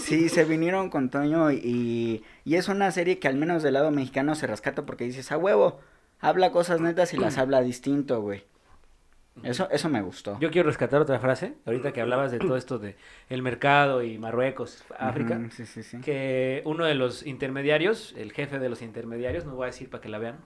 Sí, 0.00 0.28
se 0.28 0.44
vinieron 0.44 0.90
con 0.90 1.10
Toño 1.10 1.50
y, 1.52 2.24
y 2.44 2.54
es 2.56 2.68
una 2.68 2.90
serie 2.90 3.18
que 3.18 3.28
al 3.28 3.36
menos 3.36 3.62
del 3.62 3.74
lado 3.74 3.90
mexicano 3.90 4.34
se 4.34 4.46
rescata 4.46 4.84
porque 4.84 5.04
dices, 5.04 5.30
a 5.32 5.38
huevo, 5.38 5.80
habla 6.20 6.50
cosas 6.50 6.80
netas 6.80 7.14
y 7.14 7.16
las 7.18 7.38
habla 7.38 7.60
distinto, 7.60 8.20
güey. 8.20 8.44
Eso, 9.42 9.68
eso 9.70 9.88
me 9.88 10.02
gustó. 10.02 10.38
Yo 10.40 10.50
quiero 10.50 10.68
rescatar 10.68 11.00
otra 11.00 11.18
frase, 11.18 11.54
ahorita 11.64 11.92
que 11.92 12.00
hablabas 12.00 12.30
de 12.30 12.38
todo 12.38 12.56
esto 12.56 12.78
de 12.78 12.96
el 13.30 13.42
mercado 13.42 14.02
y 14.02 14.18
Marruecos, 14.18 14.84
África, 14.98 15.38
Ujú, 15.38 15.50
sí, 15.50 15.66
sí, 15.66 15.82
sí. 15.82 16.00
que 16.00 16.62
uno 16.64 16.84
de 16.84 16.94
los 16.94 17.24
intermediarios, 17.26 18.14
el 18.18 18.32
jefe 18.32 18.58
de 18.58 18.68
los 18.68 18.82
intermediarios, 18.82 19.46
no 19.46 19.54
voy 19.54 19.64
a 19.64 19.66
decir 19.66 19.88
para 19.88 20.02
que 20.02 20.08
la 20.10 20.18
vean, 20.18 20.36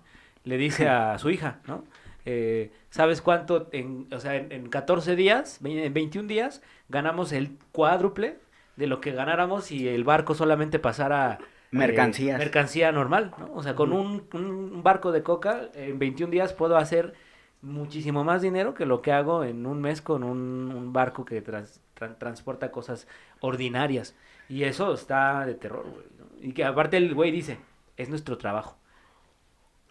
le 0.47 0.57
dice 0.57 0.89
a 0.89 1.19
su 1.19 1.29
hija, 1.31 1.61
¿no? 1.67 1.85
Eh, 2.25 2.73
¿Sabes 2.91 3.21
cuánto? 3.23 3.69
En, 3.73 4.09
o 4.13 4.19
sea, 4.21 4.35
en, 4.37 4.51
en 4.53 4.69
14 4.69 5.15
días, 5.17 5.61
en 5.65 5.93
21 5.95 6.27
días, 6.29 6.63
ganamos 6.89 7.33
el 7.33 7.59
cuádruple 7.73 8.39
de 8.77 8.87
lo 8.87 9.01
que 9.01 9.13
ganáramos 9.13 9.65
si 9.67 9.89
el 9.89 10.05
barco 10.05 10.35
solamente 10.35 10.79
pasara... 10.79 11.39
eh, 11.41 11.47
Mercancías. 11.71 12.39
mercancía 12.39 12.93
normal, 12.93 13.35
¿no? 13.39 13.53
O 13.55 13.63
sea, 13.63 13.75
con 13.75 13.93
un, 13.93 14.27
un 14.33 14.83
barco 14.83 15.13
de 15.13 15.23
coca, 15.23 15.69
en 15.75 15.99
21 15.99 16.31
días 16.33 16.53
puedo 16.55 16.77
hacer 16.79 17.15
muchísimo 17.63 18.25
más 18.25 18.43
dinero 18.43 18.75
que 18.75 18.87
lo 18.87 19.03
que 19.03 19.13
hago 19.13 19.45
en 19.45 19.67
un 19.67 19.81
mes 19.81 20.01
con 20.03 20.23
un, 20.25 20.73
un 20.75 20.93
barco 20.93 21.25
que 21.25 21.43
trans- 21.43 21.81
tran- 21.99 22.19
transporta 22.19 22.71
cosas 22.71 23.09
ordinarias. 23.41 24.17
Y 24.49 24.65
eso 24.65 24.95
está 24.95 25.45
de 25.47 25.55
terror, 25.55 25.87
güey. 25.91 26.07
¿no? 26.19 26.27
Y 26.49 26.53
que 26.55 26.65
aparte 26.65 26.97
el 26.99 27.15
güey 27.15 27.31
dice, 27.31 27.59
es 27.97 28.09
nuestro 28.09 28.39
trabajo. 28.39 28.77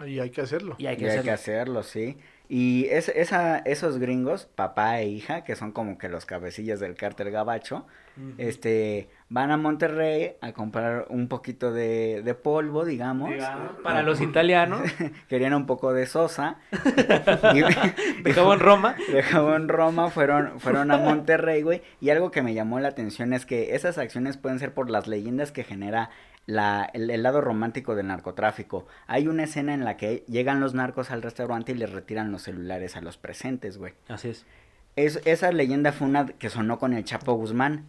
Y 0.06 0.20
hay 0.20 0.30
que 0.30 0.42
hacerlo. 0.42 0.76
Y 0.78 0.88
hay 0.88 0.96
Y 0.96 0.98
que 0.98 1.04
hay 1.06 1.10
hacerlo. 1.10 1.24
que 1.24 1.32
hacerlo, 1.32 1.84
sí. 1.84 2.18
Y 2.48 2.86
es, 2.92 3.10
esa, 3.10 3.58
esos 3.60 3.98
gringos, 3.98 4.46
papá 4.46 5.00
e 5.00 5.08
hija, 5.08 5.44
que 5.44 5.56
son 5.56 5.72
como 5.72 5.98
que 5.98 6.10
los 6.10 6.26
cabecillas 6.26 6.80
del 6.80 6.96
cártel 6.96 7.32
gabacho, 7.32 7.88
este, 8.38 9.10
van 9.30 9.52
a 9.52 9.58
Monterrey 9.58 10.34
a 10.42 10.54
comprar 10.54 11.08
un 11.10 11.28
poquito 11.28 11.74
de, 11.74 12.22
de 12.24 12.34
polvo, 12.36 12.86
digamos. 12.86 13.32
Digamos, 13.32 13.72
Para 13.84 14.04
los 14.04 14.22
italianos, 14.22 14.82
Querían 15.28 15.54
un 15.56 15.66
poco 15.66 15.92
de 15.92 16.06
sosa. 16.06 16.58
y- 17.54 17.62
de 18.24 18.34
jabón 18.34 18.60
Roma. 18.60 18.96
de 19.12 19.24
jabón 19.24 19.68
Roma 19.68 20.10
fueron, 20.12 20.60
fueron 20.60 20.92
a 20.92 20.98
Monterrey, 20.98 21.62
güey. 21.64 21.82
Y 22.00 22.10
algo 22.12 22.30
que 22.32 22.42
me 22.44 22.54
llamó 22.54 22.80
la 22.80 22.90
atención 22.90 23.34
es 23.34 23.46
que 23.46 23.76
esas 23.76 23.98
acciones 23.98 24.38
pueden 24.38 24.60
ser 24.60 24.74
por 24.74 24.90
las 24.90 25.08
leyendas 25.08 25.52
que 25.52 25.64
genera 25.64 26.10
la, 26.46 26.90
el, 26.94 27.10
el 27.10 27.24
lado 27.24 27.42
romántico 27.42 27.96
del 27.96 28.08
narcotráfico. 28.08 28.88
Hay 29.08 29.28
una 29.28 29.44
escena 29.44 29.74
en 29.74 29.84
la 29.86 29.98
que 29.98 30.24
llegan 30.28 30.60
los 30.60 30.74
narcos 30.74 31.12
al 31.12 31.22
restaurante 31.22 31.72
y 31.72 31.76
les 31.76 31.92
retiran 31.92 32.32
los 32.32 32.44
celulares 32.44 32.96
a 32.96 33.02
los 33.02 33.18
presentes, 33.18 33.78
güey. 33.78 33.94
Así 34.08 34.30
es. 34.30 34.46
Es, 34.96 35.22
esa 35.26 35.52
leyenda 35.52 35.92
fue 35.92 36.08
una 36.08 36.26
que 36.26 36.50
sonó 36.50 36.80
con 36.80 36.94
el 36.94 37.04
Chapo 37.04 37.34
Guzmán. 37.34 37.86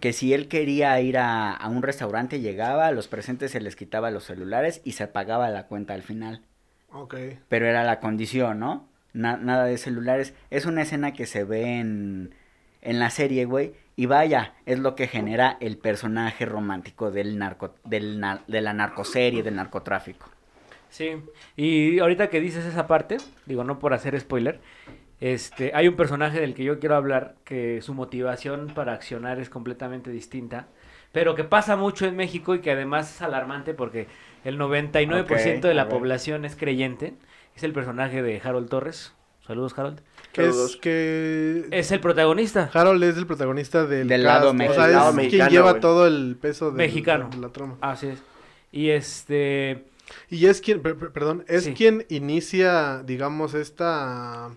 Que 0.00 0.12
si 0.12 0.34
él 0.34 0.48
quería 0.48 1.00
ir 1.00 1.16
a, 1.16 1.52
a 1.52 1.68
un 1.68 1.82
restaurante, 1.82 2.40
llegaba, 2.40 2.86
a 2.86 2.92
los 2.92 3.08
presentes 3.08 3.52
se 3.52 3.60
les 3.60 3.76
quitaba 3.76 4.10
los 4.10 4.24
celulares 4.24 4.82
y 4.84 4.92
se 4.92 5.06
pagaba 5.06 5.48
la 5.48 5.66
cuenta 5.68 5.94
al 5.94 6.02
final 6.02 6.42
Ok. 6.92 7.14
pero 7.48 7.66
era 7.66 7.82
la 7.82 7.98
condición, 8.00 8.58
¿no? 8.58 8.88
Na- 9.14 9.38
nada 9.38 9.64
de 9.64 9.78
celulares. 9.78 10.34
Es 10.50 10.66
una 10.66 10.82
escena 10.82 11.12
que 11.14 11.24
se 11.24 11.44
ve 11.44 11.78
en, 11.78 12.34
en 12.82 12.98
la 12.98 13.08
serie, 13.08 13.46
güey. 13.46 13.72
Y 13.96 14.06
vaya, 14.06 14.54
es 14.66 14.78
lo 14.78 14.94
que 14.94 15.08
genera 15.08 15.56
el 15.60 15.78
personaje 15.78 16.44
romántico 16.46 17.10
del 17.10 17.38
narco, 17.38 17.74
del 17.84 18.22
de 18.46 18.60
la 18.60 18.72
narcoserie, 18.74 19.42
del 19.42 19.56
narcotráfico. 19.56 20.30
Sí, 20.90 21.16
y 21.56 21.98
ahorita 21.98 22.28
que 22.30 22.40
dices 22.40 22.64
esa 22.64 22.86
parte, 22.86 23.24
digo, 23.46 23.64
no 23.64 23.78
por 23.78 23.94
hacer 23.94 24.18
spoiler, 24.20 24.60
este, 25.20 25.72
hay 25.74 25.88
un 25.88 25.96
personaje 25.96 26.40
del 26.40 26.54
que 26.54 26.64
yo 26.64 26.78
quiero 26.78 26.96
hablar 26.96 27.36
que 27.44 27.80
su 27.82 27.94
motivación 27.94 28.72
para 28.74 28.92
accionar 28.92 29.40
es 29.40 29.50
completamente 29.50 30.10
distinta, 30.10 30.68
pero 31.12 31.34
que 31.34 31.44
pasa 31.44 31.76
mucho 31.76 32.06
en 32.06 32.16
México 32.16 32.54
y 32.54 32.60
que 32.60 32.72
además 32.72 33.10
es 33.14 33.22
alarmante 33.22 33.74
porque 33.74 34.08
el 34.44 34.58
99% 34.58 35.58
Ok, 35.58 35.62
de 35.62 35.74
la 35.74 35.88
población 35.88 36.44
es 36.44 36.56
creyente, 36.56 37.14
es 37.54 37.62
el 37.64 37.72
personaje 37.72 38.22
de 38.22 38.40
Harold 38.44 38.68
Torres. 38.68 39.15
Saludos, 39.46 39.78
Harold. 39.78 40.00
Que 40.32 40.48
es 40.48 40.76
que 40.80 41.66
Es 41.70 41.92
el 41.92 42.00
protagonista. 42.00 42.68
Harold 42.72 43.02
es 43.04 43.16
el 43.16 43.26
protagonista 43.26 43.86
del, 43.86 44.08
Del 44.08 44.24
lado 44.24 44.50
O 44.50 44.54
mexicano. 44.54 44.84
sea, 44.86 44.92
Lado 44.92 45.08
es 45.10 45.14
quien 45.14 45.24
mexicano, 45.26 45.50
lleva 45.50 45.80
todo 45.80 46.06
el 46.06 46.36
peso 46.40 46.66
del- 46.66 46.74
Mexicano. 46.76 47.30
de 47.30 47.38
la 47.38 47.48
trama. 47.50 47.76
Así 47.80 48.08
es. 48.08 48.18
Y 48.72 48.90
este... 48.90 49.84
Y 50.30 50.46
es 50.46 50.60
quien, 50.60 50.82
per- 50.82 50.96
per- 50.96 51.10
perdón, 51.12 51.44
es 51.48 51.64
Sí. 51.64 51.74
quien 51.74 52.04
inicia, 52.08 53.02
digamos, 53.04 53.54
esta 53.54 54.50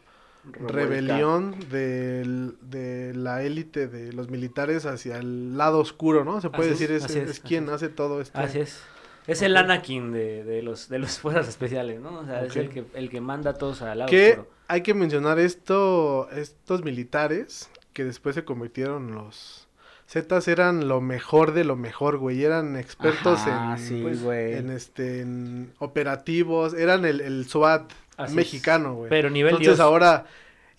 rebelión 0.54 1.56
de 1.70 3.14
la 3.16 3.44
élite 3.44 3.88
de 3.88 4.14
los 4.14 4.30
militares 4.30 4.86
hacia 4.86 5.18
el 5.18 5.58
lado 5.58 5.80
oscuro, 5.80 6.24
¿no? 6.24 6.42
Se 6.42 6.50
puede 6.50 6.72
Así 6.72 6.80
decir, 6.86 6.96
es, 6.96 7.06
así 7.06 7.20
es, 7.20 7.30
es 7.30 7.40
quien 7.40 7.70
hace 7.70 7.90
todo 7.90 8.22
esto. 8.22 8.40
Así 8.40 8.60
es. 8.60 8.82
Es 9.28 9.42
el 9.44 9.56
Anakin 9.58 10.12
de, 10.12 10.44
de 10.44 10.62
los 10.64 10.90
de 10.90 10.98
los 11.00 11.20
fuerzas 11.20 11.48
especiales, 11.48 12.00
¿no? 12.00 12.20
O 12.20 12.26
sea, 12.26 12.44
es 12.46 12.56
el 12.56 12.70
que, 12.70 12.86
el 12.94 13.10
que 13.10 13.22
manda 13.22 13.52
a 13.52 13.54
todos 13.54 13.82
al 13.82 14.00
lado 14.00 14.10
Que 14.10 14.32
oscuro. 14.32 14.48
Hay 14.70 14.82
que 14.82 14.94
mencionar 14.94 15.40
esto, 15.40 16.30
estos 16.32 16.84
militares 16.86 17.70
que 17.92 18.06
después 18.06 18.36
se 18.36 18.46
convirtieron 18.46 19.10
en 19.10 19.16
los 19.16 19.68
Zetas 20.08 20.48
eran 20.48 20.88
lo 20.88 21.02
mejor 21.02 21.54
de 21.54 21.64
lo 21.64 21.76
mejor, 21.76 22.18
güey. 22.18 22.44
Eran 22.44 22.76
expertos 22.78 23.42
Ajá, 23.42 23.74
en, 23.74 23.80
sí, 23.80 24.00
pues, 24.02 24.24
güey. 24.24 24.54
en 24.54 24.72
este 24.72 25.22
en 25.22 25.72
operativos, 25.78 26.74
eran 26.74 27.06
el, 27.06 27.22
el 27.22 27.46
SWAT 27.48 27.92
Así 28.18 28.32
es. 28.32 28.36
mexicano, 28.36 28.96
güey. 28.96 29.10
Pero 29.10 29.30
nivel 29.30 29.52
Entonces 29.52 29.76
Dios. 29.76 29.80
ahora 29.80 30.26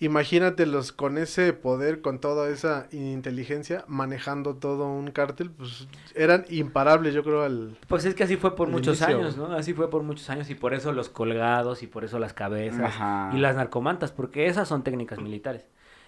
imagínatelos 0.01 0.91
con 0.91 1.19
ese 1.19 1.53
poder, 1.53 2.01
con 2.01 2.19
toda 2.19 2.49
esa 2.49 2.87
inteligencia, 2.91 3.85
manejando 3.87 4.55
todo 4.55 4.91
un 4.91 5.11
cártel, 5.11 5.51
pues 5.51 5.87
eran 6.15 6.43
imparables, 6.49 7.13
yo 7.13 7.23
creo, 7.23 7.43
al... 7.43 7.77
Pues 7.87 8.03
es 8.05 8.15
que 8.15 8.23
así 8.23 8.35
fue 8.35 8.55
por 8.55 8.67
muchos 8.67 8.99
inicio. 8.99 9.19
años, 9.19 9.37
¿no? 9.37 9.53
Así 9.53 9.73
fue 9.75 9.91
por 9.91 10.01
muchos 10.01 10.29
años 10.31 10.49
y 10.49 10.55
por 10.55 10.73
eso 10.73 10.91
los 10.91 11.09
colgados 11.09 11.83
y 11.83 11.87
por 11.87 12.03
eso 12.03 12.17
las 12.17 12.33
cabezas 12.33 12.81
Ajá. 12.95 13.29
y 13.33 13.37
las 13.37 13.55
narcomantas, 13.55 14.11
porque 14.11 14.47
esas 14.47 14.67
son 14.67 14.83
técnicas 14.83 15.19
militares, 15.19 15.67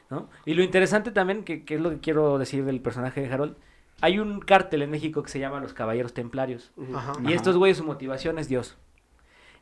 ¿no? 0.10 0.28
Y 0.44 0.56
lo 0.56 0.64
interesante 0.64 1.12
también, 1.12 1.44
que, 1.44 1.64
que 1.64 1.76
es 1.76 1.82
lo 1.82 1.92
que 1.92 2.00
quiero 2.00 2.40
decir 2.40 2.66
del 2.66 2.82
personaje 2.82 3.22
de 3.22 3.32
Harold, 3.32 3.56
hay 4.02 4.18
un 4.18 4.40
cártel 4.40 4.82
en 4.82 4.90
México 4.90 5.22
que 5.22 5.30
se 5.30 5.40
llama 5.40 5.60
los 5.60 5.74
Caballeros 5.74 6.16
Templarios. 6.16 6.72
Ajá. 6.96 7.14
Y 7.24 7.34
estos 7.34 7.58
güeyes, 7.58 7.78
su 7.78 7.84
motivación 7.84 8.40
es 8.40 8.50
Dios. 8.50 8.76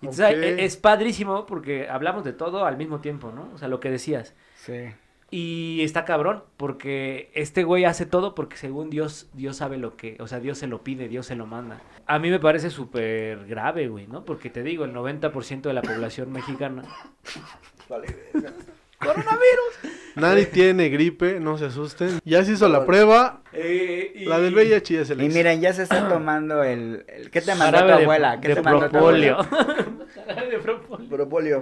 Entonces, 0.02 0.26
Ok. 0.36 0.44
e- 0.44 0.66
es 0.66 0.78
padrísimo 0.78 1.46
porque 1.46 1.88
hablamos 1.90 2.24
de 2.24 2.34
todo 2.34 2.66
al 2.66 2.78
mismo 2.78 3.00
tiempo, 3.02 3.32
¿no? 3.32 3.50
O 3.54 3.58
sea, 3.58 3.68
lo 3.68 3.80
que 3.80 3.90
decías. 3.92 4.34
Sí. 4.56 4.92
Y 5.34 5.80
está 5.84 6.04
cabrón, 6.04 6.44
porque 6.58 7.32
este 7.34 7.64
güey 7.64 7.86
hace 7.86 8.06
todo 8.06 8.36
porque 8.36 8.58
según 8.58 8.90
Dios, 8.90 9.30
Dios 9.34 9.56
sabe 9.58 9.78
lo 9.78 9.96
que, 9.96 10.18
o 10.20 10.28
sea, 10.28 10.42
Dios 10.42 10.58
se 10.58 10.68
lo 10.68 10.84
pide, 10.84 11.08
Dios 11.08 11.26
se 11.26 11.36
lo 11.36 11.46
manda. 11.46 11.80
A 12.06 12.20
mí 12.20 12.30
me 12.30 12.40
parece 12.40 12.70
súper 12.70 13.46
grave, 13.46 13.88
güey, 13.88 14.08
¿no? 14.08 14.26
Porque 14.26 14.50
te 14.50 14.62
digo, 14.62 14.84
el 14.84 14.92
90% 14.94 15.62
de 15.70 15.74
la 15.74 15.82
población 15.82 16.32
mexicana... 16.34 16.84
Vale, 17.88 18.08
verga. 19.06 19.96
Nadie 20.16 20.46
tiene 20.46 20.90
gripe, 20.90 21.40
no 21.40 21.58
se 21.58 21.66
asusten. 21.66 22.20
Ya 22.26 22.44
se 22.44 22.54
hizo 22.54 22.68
la 22.68 22.86
prueba, 22.86 23.42
Eh, 23.54 24.24
la 24.26 24.40
del 24.40 24.54
VIH 24.54 24.94
ya 24.96 25.06
se 25.06 25.16
le 25.16 25.24
Y 25.24 25.28
hizo. 25.28 25.38
miren, 25.38 25.62
ya 25.62 25.74
se 25.74 25.84
está 25.84 26.08
tomando 26.10 26.64
el... 26.64 27.06
el- 27.08 27.30
¿Qué 27.32 27.42
te 27.42 27.56
mandó 27.56 27.80
tu 27.80 27.86
de- 27.88 27.94
abuela? 27.94 28.40
¿Qué 28.42 28.50
de 28.50 28.56
te 28.56 28.62
mandó 28.62 28.90
tu 28.90 28.98
abuela? 28.98 29.38
Jarabe 30.26 30.50
de 30.50 30.58
propóleo. 30.60 31.10
Propolis. 31.10 31.56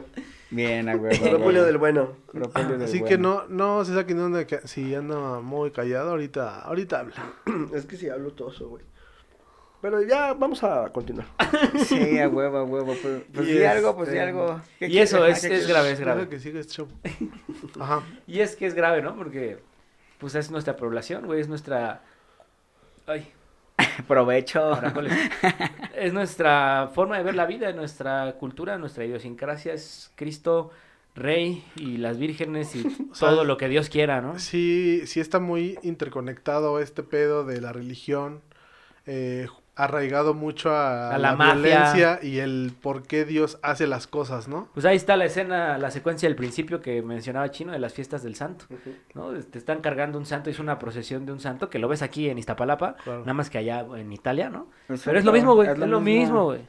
Bien, 0.51 0.89
a 0.89 0.95
huevo. 0.95 1.15
a 1.15 1.29
Propóleo 1.29 1.47
huevo. 1.61 1.65
del 1.65 1.77
bueno. 1.77 2.15
Propóleo 2.31 2.69
del 2.71 2.81
Así 2.83 3.03
que 3.03 3.17
no, 3.19 3.45
no 3.49 3.85
se 3.85 3.93
saquen 3.93 4.17
de 4.17 4.23
onda 4.23 4.47
que 4.47 4.59
si 4.67 4.95
anda 4.95 5.41
muy 5.41 5.69
callado, 5.71 6.09
ahorita, 6.11 6.61
ahorita 6.61 6.99
habla. 7.01 7.33
Es 7.75 7.85
que 7.85 7.97
sí 7.97 8.09
hablo 8.09 8.31
toso, 8.31 8.67
güey. 8.69 8.83
Pero 9.81 10.01
ya 10.01 10.33
vamos 10.33 10.63
a 10.63 10.89
continuar. 10.91 11.27
Sí, 11.85 12.19
a 12.19 12.27
huevo, 12.27 12.57
a 12.57 12.63
huevo. 12.63 12.93
Pues, 13.01 13.23
pues 13.33 13.65
algo, 13.65 13.95
pues 13.95 14.09
di 14.11 14.17
este- 14.17 14.27
algo. 14.29 14.61
¿Qué 14.77 14.87
Y 14.87 14.97
eso 14.99 15.25
es, 15.25 15.41
¿qué 15.47 15.55
es 15.55 15.67
grave, 15.67 15.91
es 15.91 15.99
grave. 15.99 16.27
que 16.27 16.39
siga 16.39 16.59
este 16.59 16.73
show. 16.73 16.87
Ajá. 17.79 18.03
Y 18.27 18.39
es 18.41 18.55
que 18.55 18.65
es 18.65 18.73
grave, 18.73 19.01
¿no? 19.01 19.15
Porque, 19.15 19.59
pues 20.17 20.35
es 20.35 20.51
nuestra 20.51 20.75
población, 20.75 21.25
güey, 21.25 21.39
es 21.41 21.47
nuestra... 21.47 22.01
Ay, 23.07 23.31
Provecho. 24.07 24.77
es 25.95 26.13
nuestra 26.13 26.89
forma 26.93 27.17
de 27.17 27.23
ver 27.23 27.35
la 27.35 27.45
vida, 27.45 27.71
nuestra 27.71 28.33
cultura, 28.33 28.77
nuestra 28.77 29.05
idiosincrasia, 29.05 29.73
es 29.73 30.11
Cristo, 30.15 30.71
Rey 31.15 31.63
y 31.75 31.97
las 31.97 32.17
vírgenes 32.17 32.75
y 32.75 32.83
sea, 32.83 33.29
todo 33.29 33.43
lo 33.43 33.57
que 33.57 33.67
Dios 33.67 33.89
quiera, 33.89 34.21
¿no? 34.21 34.37
Sí, 34.39 35.01
sí 35.05 35.19
está 35.19 35.39
muy 35.39 35.77
interconectado 35.81 36.79
este 36.79 37.03
pedo 37.03 37.43
de 37.45 37.61
la 37.61 37.73
religión, 37.73 38.41
eh, 39.05 39.47
arraigado 39.83 40.33
mucho 40.33 40.71
a, 40.71 41.09
A 41.09 41.17
la, 41.17 41.31
la 41.31 41.35
mafia. 41.35 41.53
violencia 41.55 42.19
y 42.21 42.39
el 42.39 42.71
por 42.81 43.03
qué 43.03 43.25
Dios 43.25 43.59
hace 43.63 43.87
las 43.87 44.07
cosas, 44.07 44.47
¿no? 44.47 44.67
Pues 44.73 44.85
ahí 44.85 44.95
está 44.95 45.15
la 45.17 45.25
escena, 45.25 45.77
la 45.77 45.91
secuencia 45.91 46.27
del 46.29 46.35
principio 46.35 46.81
que 46.81 47.01
mencionaba 47.01 47.49
Chino 47.51 47.71
de 47.71 47.79
las 47.79 47.93
fiestas 47.93 48.23
del 48.23 48.35
santo, 48.35 48.65
¿no? 49.13 49.31
Te 49.31 49.57
están 49.57 49.81
cargando 49.81 50.17
un 50.17 50.25
santo, 50.25 50.49
es 50.49 50.59
una 50.59 50.79
procesión 50.79 51.25
de 51.25 51.31
un 51.31 51.39
santo, 51.39 51.69
que 51.69 51.79
lo 51.79 51.87
ves 51.87 52.01
aquí 52.01 52.29
en 52.29 52.37
Iztapalapa, 52.37 52.95
Claro. 53.03 53.19
nada 53.21 53.33
más 53.33 53.49
que 53.49 53.57
allá 53.57 53.85
en 53.95 54.11
Italia, 54.11 54.49
¿no? 54.49 54.67
Exacto, 54.89 55.03
Pero 55.05 55.19
es 55.19 55.25
lo 55.25 55.31
mismo, 55.31 55.55
güey, 55.55 55.67
es 55.69 55.73
es 55.79 55.87
lo 55.87 55.99
mismo, 56.01 56.43
güey. 56.45 56.61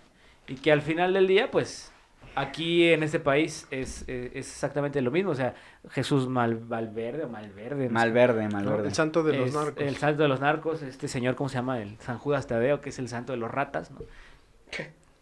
Y 0.48 0.54
que 0.56 0.72
al 0.72 0.82
final 0.82 1.12
del 1.12 1.26
día, 1.28 1.50
pues, 1.50 1.89
aquí 2.34 2.88
en 2.92 3.02
este 3.02 3.20
país 3.20 3.66
es, 3.70 4.04
eh, 4.08 4.30
es 4.34 4.48
exactamente 4.48 5.00
lo 5.02 5.10
mismo, 5.10 5.30
o 5.32 5.34
sea, 5.34 5.54
Jesús 5.90 6.28
Mal, 6.28 6.56
Valverde 6.56 7.24
o 7.24 7.28
Malverde. 7.28 7.86
no. 7.86 7.92
Malverde, 7.92 8.48
malverde. 8.48 8.88
El 8.88 8.94
santo 8.94 9.22
de 9.22 9.36
los 9.36 9.48
Es 9.48 9.54
narcos. 9.54 9.82
El 9.84 9.96
santo 9.96 10.22
de 10.22 10.28
los 10.28 10.40
narcos, 10.40 10.82
este 10.82 11.08
señor, 11.08 11.34
¿cómo 11.34 11.48
se 11.48 11.56
llama? 11.56 11.80
El 11.80 11.98
San 11.98 12.18
Judas 12.18 12.46
Tadeo, 12.46 12.80
que 12.80 12.90
es 12.90 12.98
el 12.98 13.08
santo 13.08 13.32
de 13.32 13.38
los 13.38 13.50
ratas, 13.50 13.90
¿no? 13.90 13.98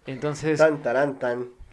Entonces, 0.06 0.58
Tan, 0.58 0.82
tarán, 0.82 1.18
tan. 1.18 1.46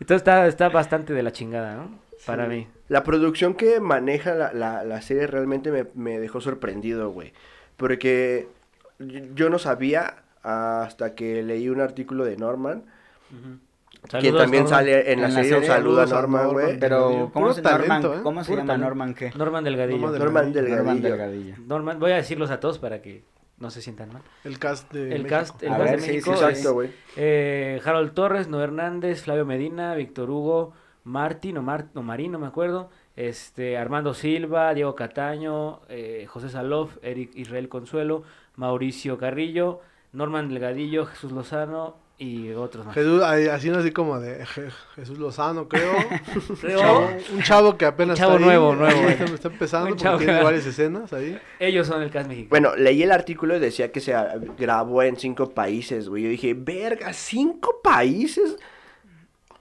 entonces 0.00 0.16
está, 0.16 0.46
está 0.46 0.68
bastante 0.68 1.12
de 1.12 1.22
la 1.22 1.32
chingada, 1.32 1.76
¿no? 1.76 1.90
Para 2.26 2.44
Sí. 2.44 2.50
mí. 2.50 2.66
La 2.88 3.04
producción 3.04 3.54
que 3.54 3.78
maneja 3.80 4.34
la, 4.34 4.52
la, 4.52 4.84
la 4.84 5.00
serie 5.02 5.26
realmente 5.26 5.70
me, 5.70 5.86
me 5.94 6.18
dejó 6.18 6.40
sorprendido, 6.40 7.10
güey. 7.10 7.32
Porque 7.76 8.48
yo 8.98 9.20
yo 9.34 9.50
no 9.50 9.58
sabía 9.58 10.22
hasta 10.42 11.14
que 11.14 11.42
leí 11.42 11.68
un 11.68 11.80
artículo 11.80 12.24
de 12.24 12.36
Norman, 12.36 12.84
Saludos, 14.08 14.42
también 14.42 14.64
Norman. 14.64 14.78
sale 14.78 15.12
en 15.12 15.20
la 15.20 15.28
En 15.28 15.34
la 15.34 15.42
serie, 15.42 15.54
un 15.56 15.64
serie, 15.64 15.76
saludo 15.76 16.00
a 16.02 16.06
Norman, 16.06 16.52
güey. 16.52 16.78
Pero, 16.78 17.30
¿cómo 17.32 17.52
se, 17.52 17.62
talento, 17.62 18.08
Norman, 18.08 18.20
¿eh? 18.20 18.22
¿cómo 18.22 18.44
se 18.44 18.50
llama 18.52 18.66
talento. 18.66 18.84
Norman 18.84 19.14
qué? 19.14 19.32
Norman 19.34 19.64
Delgadillo. 19.64 19.98
Norman 19.98 20.18
Norman 20.18 20.52
Delgadillo. 20.52 20.76
Norman 20.76 21.02
Delgadillo. 21.02 21.44
Delgadillo. 21.46 21.54
Norman, 21.66 21.98
voy 21.98 22.12
a 22.12 22.16
decirlos 22.16 22.50
a 22.50 22.60
todos 22.60 22.78
para 22.78 23.02
que 23.02 23.24
no 23.58 23.70
se 23.70 23.82
sientan 23.82 24.12
mal. 24.12 24.22
El 24.44 24.58
cast 24.58 24.92
de 24.92 25.02
El 25.14 25.22
México. 25.24 25.28
cast, 25.28 25.62
el 25.62 25.72
A 25.72 25.78
cast 25.78 25.90
ver, 25.90 26.00
de 26.00 26.02
sí, 26.02 26.12
México 26.12 26.36
sí, 26.36 26.44
es, 26.44 26.48
Exacto, 26.50 26.74
güey. 26.74 26.90
eh, 27.16 27.80
Harold 27.84 28.12
Torres, 28.14 28.48
Noé 28.48 28.64
Hernández, 28.64 29.22
Flavio 29.22 29.46
Medina, 29.46 29.94
Víctor 29.94 30.30
Hugo, 30.30 30.72
Martín 31.04 31.56
o, 31.58 31.62
Mar, 31.62 31.86
o 31.94 32.02
Marín, 32.02 32.32
no 32.32 32.38
me 32.38 32.46
acuerdo, 32.46 32.90
este, 33.16 33.76
Armando 33.78 34.12
Silva, 34.14 34.72
Diego 34.74 34.94
Cataño, 34.94 35.80
eh, 35.88 36.26
José 36.28 36.48
Salof, 36.50 36.96
Eric 37.02 37.30
Israel 37.34 37.68
Consuelo, 37.68 38.22
Mauricio 38.56 39.18
Carrillo, 39.18 39.80
Norman 40.12 40.48
Delgadillo, 40.48 41.06
Jesús 41.06 41.32
Lozano 41.32 41.96
y 42.18 42.50
otros 42.52 42.86
más. 42.86 42.94
Jesús, 42.94 43.22
así 43.22 43.68
así 43.68 43.90
como 43.90 44.18
de 44.18 44.44
Je- 44.46 44.70
Jesús 44.94 45.18
Lozano, 45.18 45.68
creo. 45.68 45.92
Creo- 46.60 46.80
Chavo- 46.80 47.10
un 47.34 47.42
chavo 47.42 47.76
que 47.76 47.84
apenas 47.84 48.18
Un 48.18 48.24
chavo 48.24 48.32
está 48.36 48.44
ahí, 48.44 48.56
nuevo, 48.58 48.74
nuevo, 48.74 49.00
Está, 49.08 49.24
está 49.24 49.48
empezando 49.48 49.86
Un 49.86 49.90
porque 49.92 50.02
chavo 50.04 50.18
tiene 50.18 50.38
que- 50.38 50.44
varias 50.44 50.66
escenas 50.66 51.12
ahí. 51.12 51.38
Ellos 51.58 51.86
son 51.86 52.02
el 52.02 52.10
cast 52.10 52.28
mexicano. 52.28 52.48
Bueno, 52.50 52.74
leí 52.76 53.02
el 53.02 53.12
artículo 53.12 53.56
y 53.56 53.60
decía 53.60 53.92
que 53.92 54.00
se 54.00 54.14
grabó 54.58 55.02
en 55.02 55.16
cinco 55.16 55.50
países, 55.50 56.08
güey. 56.08 56.22
Yo 56.22 56.28
dije, 56.30 56.54
verga, 56.54 57.12
¿cinco 57.12 57.80
países? 57.82 58.56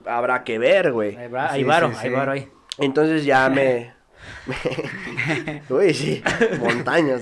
Habrá 0.06 0.44
que 0.44 0.58
ver, 0.58 0.92
güey. 0.94 1.16
Ahí 1.18 1.28
va, 1.28 1.54
Sí, 1.54 1.64
varo, 1.64 1.90
sí, 1.92 1.96
ahí 2.00 2.10
sí. 2.10 2.16
varo 2.16 2.32
ahí. 2.32 2.50
Entonces 2.78 3.26
ya 3.26 3.50
me... 3.50 3.94
Uy, 5.70 5.94
sí, 5.94 6.24
montañas. 6.60 7.22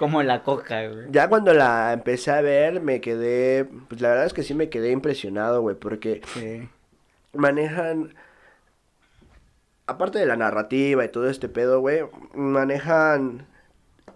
Como 0.00 0.22
la 0.22 0.42
coca, 0.42 0.88
güey. 0.88 1.08
Ya 1.10 1.28
cuando 1.28 1.52
la 1.52 1.92
empecé 1.92 2.30
a 2.30 2.40
ver, 2.40 2.80
me 2.80 3.02
quedé... 3.02 3.66
Pues 3.86 4.00
la 4.00 4.08
verdad 4.08 4.24
es 4.24 4.32
que 4.32 4.42
sí 4.42 4.54
me 4.54 4.70
quedé 4.70 4.92
impresionado, 4.92 5.60
güey, 5.60 5.76
porque 5.76 6.22
Sí. 6.32 6.66
manejan... 7.34 8.14
Aparte 9.86 10.18
de 10.18 10.24
la 10.24 10.36
narrativa 10.36 11.04
y 11.04 11.08
todo 11.10 11.28
este 11.28 11.50
pedo, 11.50 11.80
güey, 11.80 12.00
manejan 12.32 13.46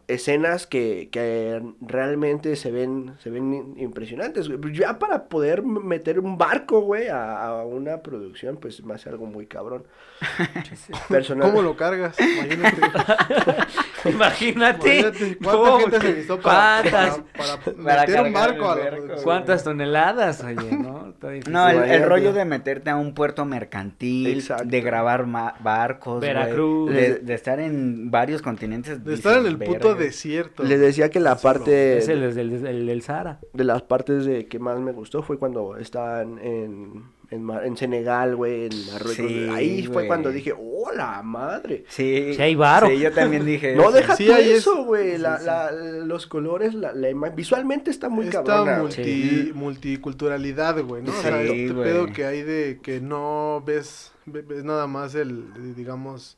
escenas 0.08 0.66
que, 0.66 1.08
que 1.10 1.62
realmente 1.80 2.56
se 2.56 2.70
ven, 2.70 3.14
se 3.18 3.30
ven 3.30 3.74
impresionantes. 3.76 4.48
Ya 4.72 4.98
para 4.98 5.28
poder 5.28 5.62
meter 5.62 6.18
un 6.20 6.36
barco, 6.38 6.80
güey, 6.80 7.08
a, 7.08 7.46
a 7.46 7.64
una 7.64 8.02
producción, 8.02 8.56
pues 8.58 8.82
me 8.84 8.94
hace 8.94 9.08
algo 9.08 9.26
muy 9.26 9.46
cabrón. 9.46 9.84
Personal- 11.08 11.50
¿Cómo 11.50 11.62
lo 11.62 11.76
cargas? 11.76 12.16
Imagínate. 12.20 12.80
Imagínate. 14.04 14.98
Imagínate 14.98 15.38
cuánta 15.38 15.80
gente 15.80 16.00
se 16.00 16.08
necesitó 16.08 16.40
para, 16.40 16.82
¿Cuántas? 16.82 17.18
para, 17.36 17.56
para 17.60 17.76
Para 17.82 18.00
meter 18.06 18.22
un 18.22 18.32
barco 18.32 18.70
a 18.70 18.76
la 18.76 18.82
barco, 18.82 18.96
producción. 18.96 19.24
¿Cuántas 19.24 19.64
toneladas, 19.64 20.44
oye, 20.44 20.76
no? 20.76 21.03
Está 21.14 21.30
difícil. 21.30 21.52
No, 21.52 21.68
el, 21.68 22.02
rollo 22.04 22.32
de 22.32 22.44
meterte 22.44 22.90
a 22.90 22.96
un 22.96 23.14
puerto 23.14 23.44
mercantil, 23.44 24.26
Exacto. 24.38 24.64
de 24.66 24.80
grabar 24.80 25.26
barcos, 25.62 26.20
Veracruz. 26.20 26.90
de, 26.92 27.14
de 27.20 27.34
estar 27.34 27.60
en 27.60 28.10
varios 28.10 28.42
continentes. 28.42 29.02
De 29.04 29.14
estar 29.14 29.38
en 29.38 29.46
el 29.46 29.58
puto 29.58 29.88
"Verga". 29.90 30.04
desierto. 30.04 30.62
Les 30.64 30.78
decía 30.80 31.10
que 31.10 31.20
la 31.20 31.36
Sí, 31.36 31.42
parte 31.44 31.98
Es 31.98 32.08
el, 32.08 32.22
el, 32.22 32.88
el, 32.88 33.02
Sahara. 33.02 33.38
de 33.52 33.64
las 33.64 33.82
partes 33.82 34.24
de 34.26 34.46
que 34.46 34.58
más 34.58 34.78
me 34.80 34.92
gustó 34.92 35.22
fue 35.22 35.38
cuando 35.38 35.76
estaban 35.78 36.38
en, 36.40 37.04
en, 37.30 37.48
en 37.50 37.76
Senegal, 37.76 38.36
güey, 38.36 38.66
en 38.66 38.86
Marruecos. 38.92 39.14
Sí, 39.16 39.48
Ahí 39.50 39.82
fue 39.86 40.06
cuando 40.06 40.30
dije, 40.30 40.52
¡oh, 40.56 40.92
la 40.92 41.22
madre! 41.22 41.84
Sí, 41.88 42.34
Sí, 42.34 42.42
hay 42.42 42.54
varo. 42.54 42.88
Sí, 42.88 42.98
yo 42.98 43.12
también 43.12 43.44
dije 43.46 43.74
No, 43.76 43.90
deja 43.90 44.14
Sí, 44.16 44.30
es- 44.30 44.58
eso, 44.58 44.84
güey. 44.84 45.12
sí, 45.12 45.18
la, 45.18 45.70
los 45.72 46.26
colores, 46.26 46.74
la, 46.74 46.92
la 46.92 47.10
ima- 47.10 47.34
visualmente 47.34 47.90
está 47.90 48.08
muy 48.08 48.26
Esta 48.26 48.44
cabrona. 48.44 48.78
multi, 48.80 49.52
multiculturalidad, 49.54 50.82
güey, 50.82 51.02
¿no? 51.02 51.12
o 51.12 51.14
sea, 51.22 51.42
Sí, 51.42 51.48
este 51.62 51.72
güey. 51.72 51.84
pedo 51.88 52.06
que 52.06 52.24
hay 52.26 52.42
de 52.42 52.80
que 52.82 53.00
no 53.00 53.62
ves, 53.66 54.12
ve- 54.26 54.42
ves 54.42 54.64
nada 54.64 54.86
más 54.86 55.14
el, 55.14 55.74
digamos, 55.74 56.36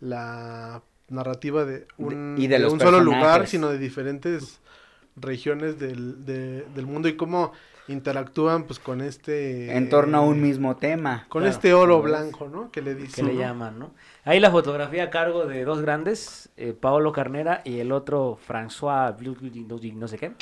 la 0.00 0.82
narrativa 1.08 1.64
de 1.64 1.86
un, 1.98 2.34
y 2.38 2.48
de 2.48 2.58
los 2.58 2.72
un 2.72 2.80
solo 2.80 3.00
lugar, 3.00 3.46
sino 3.46 3.68
de 3.68 3.78
diferentes 3.78 4.60
regiones 5.16 5.78
del, 5.78 6.24
de- 6.26 6.64
del 6.74 6.86
mundo 6.86 7.08
y 7.08 7.16
cómo 7.16 7.52
interactúan 7.88 8.64
pues 8.64 8.78
con 8.78 9.00
este... 9.00 9.76
En 9.76 9.88
torno 9.88 10.18
a 10.18 10.20
un 10.20 10.40
mismo 10.42 10.76
tema. 10.76 11.26
Con 11.28 11.42
Claro. 11.42 11.54
este 11.54 11.72
oro 11.74 12.02
blanco, 12.02 12.48
¿no? 12.48 12.70
Que 12.70 12.82
le 12.82 12.96
que 12.96 13.02
dicen. 13.02 13.26
le 13.26 13.34
¿no? 13.34 13.40
llaman, 13.40 13.78
¿no? 13.78 13.90
Ahí 14.24 14.40
la 14.40 14.50
fotografía 14.50 15.04
a 15.04 15.10
cargo 15.10 15.46
de 15.46 15.64
dos 15.64 15.80
grandes, 15.82 16.48
eh, 16.56 16.72
Paolo 16.72 17.12
Carnera 17.12 17.62
y 17.64 17.78
el 17.78 17.92
otro 17.92 18.38
François 18.48 19.14
no 19.94 20.08
sé 20.08 20.18
qué. 20.18 20.32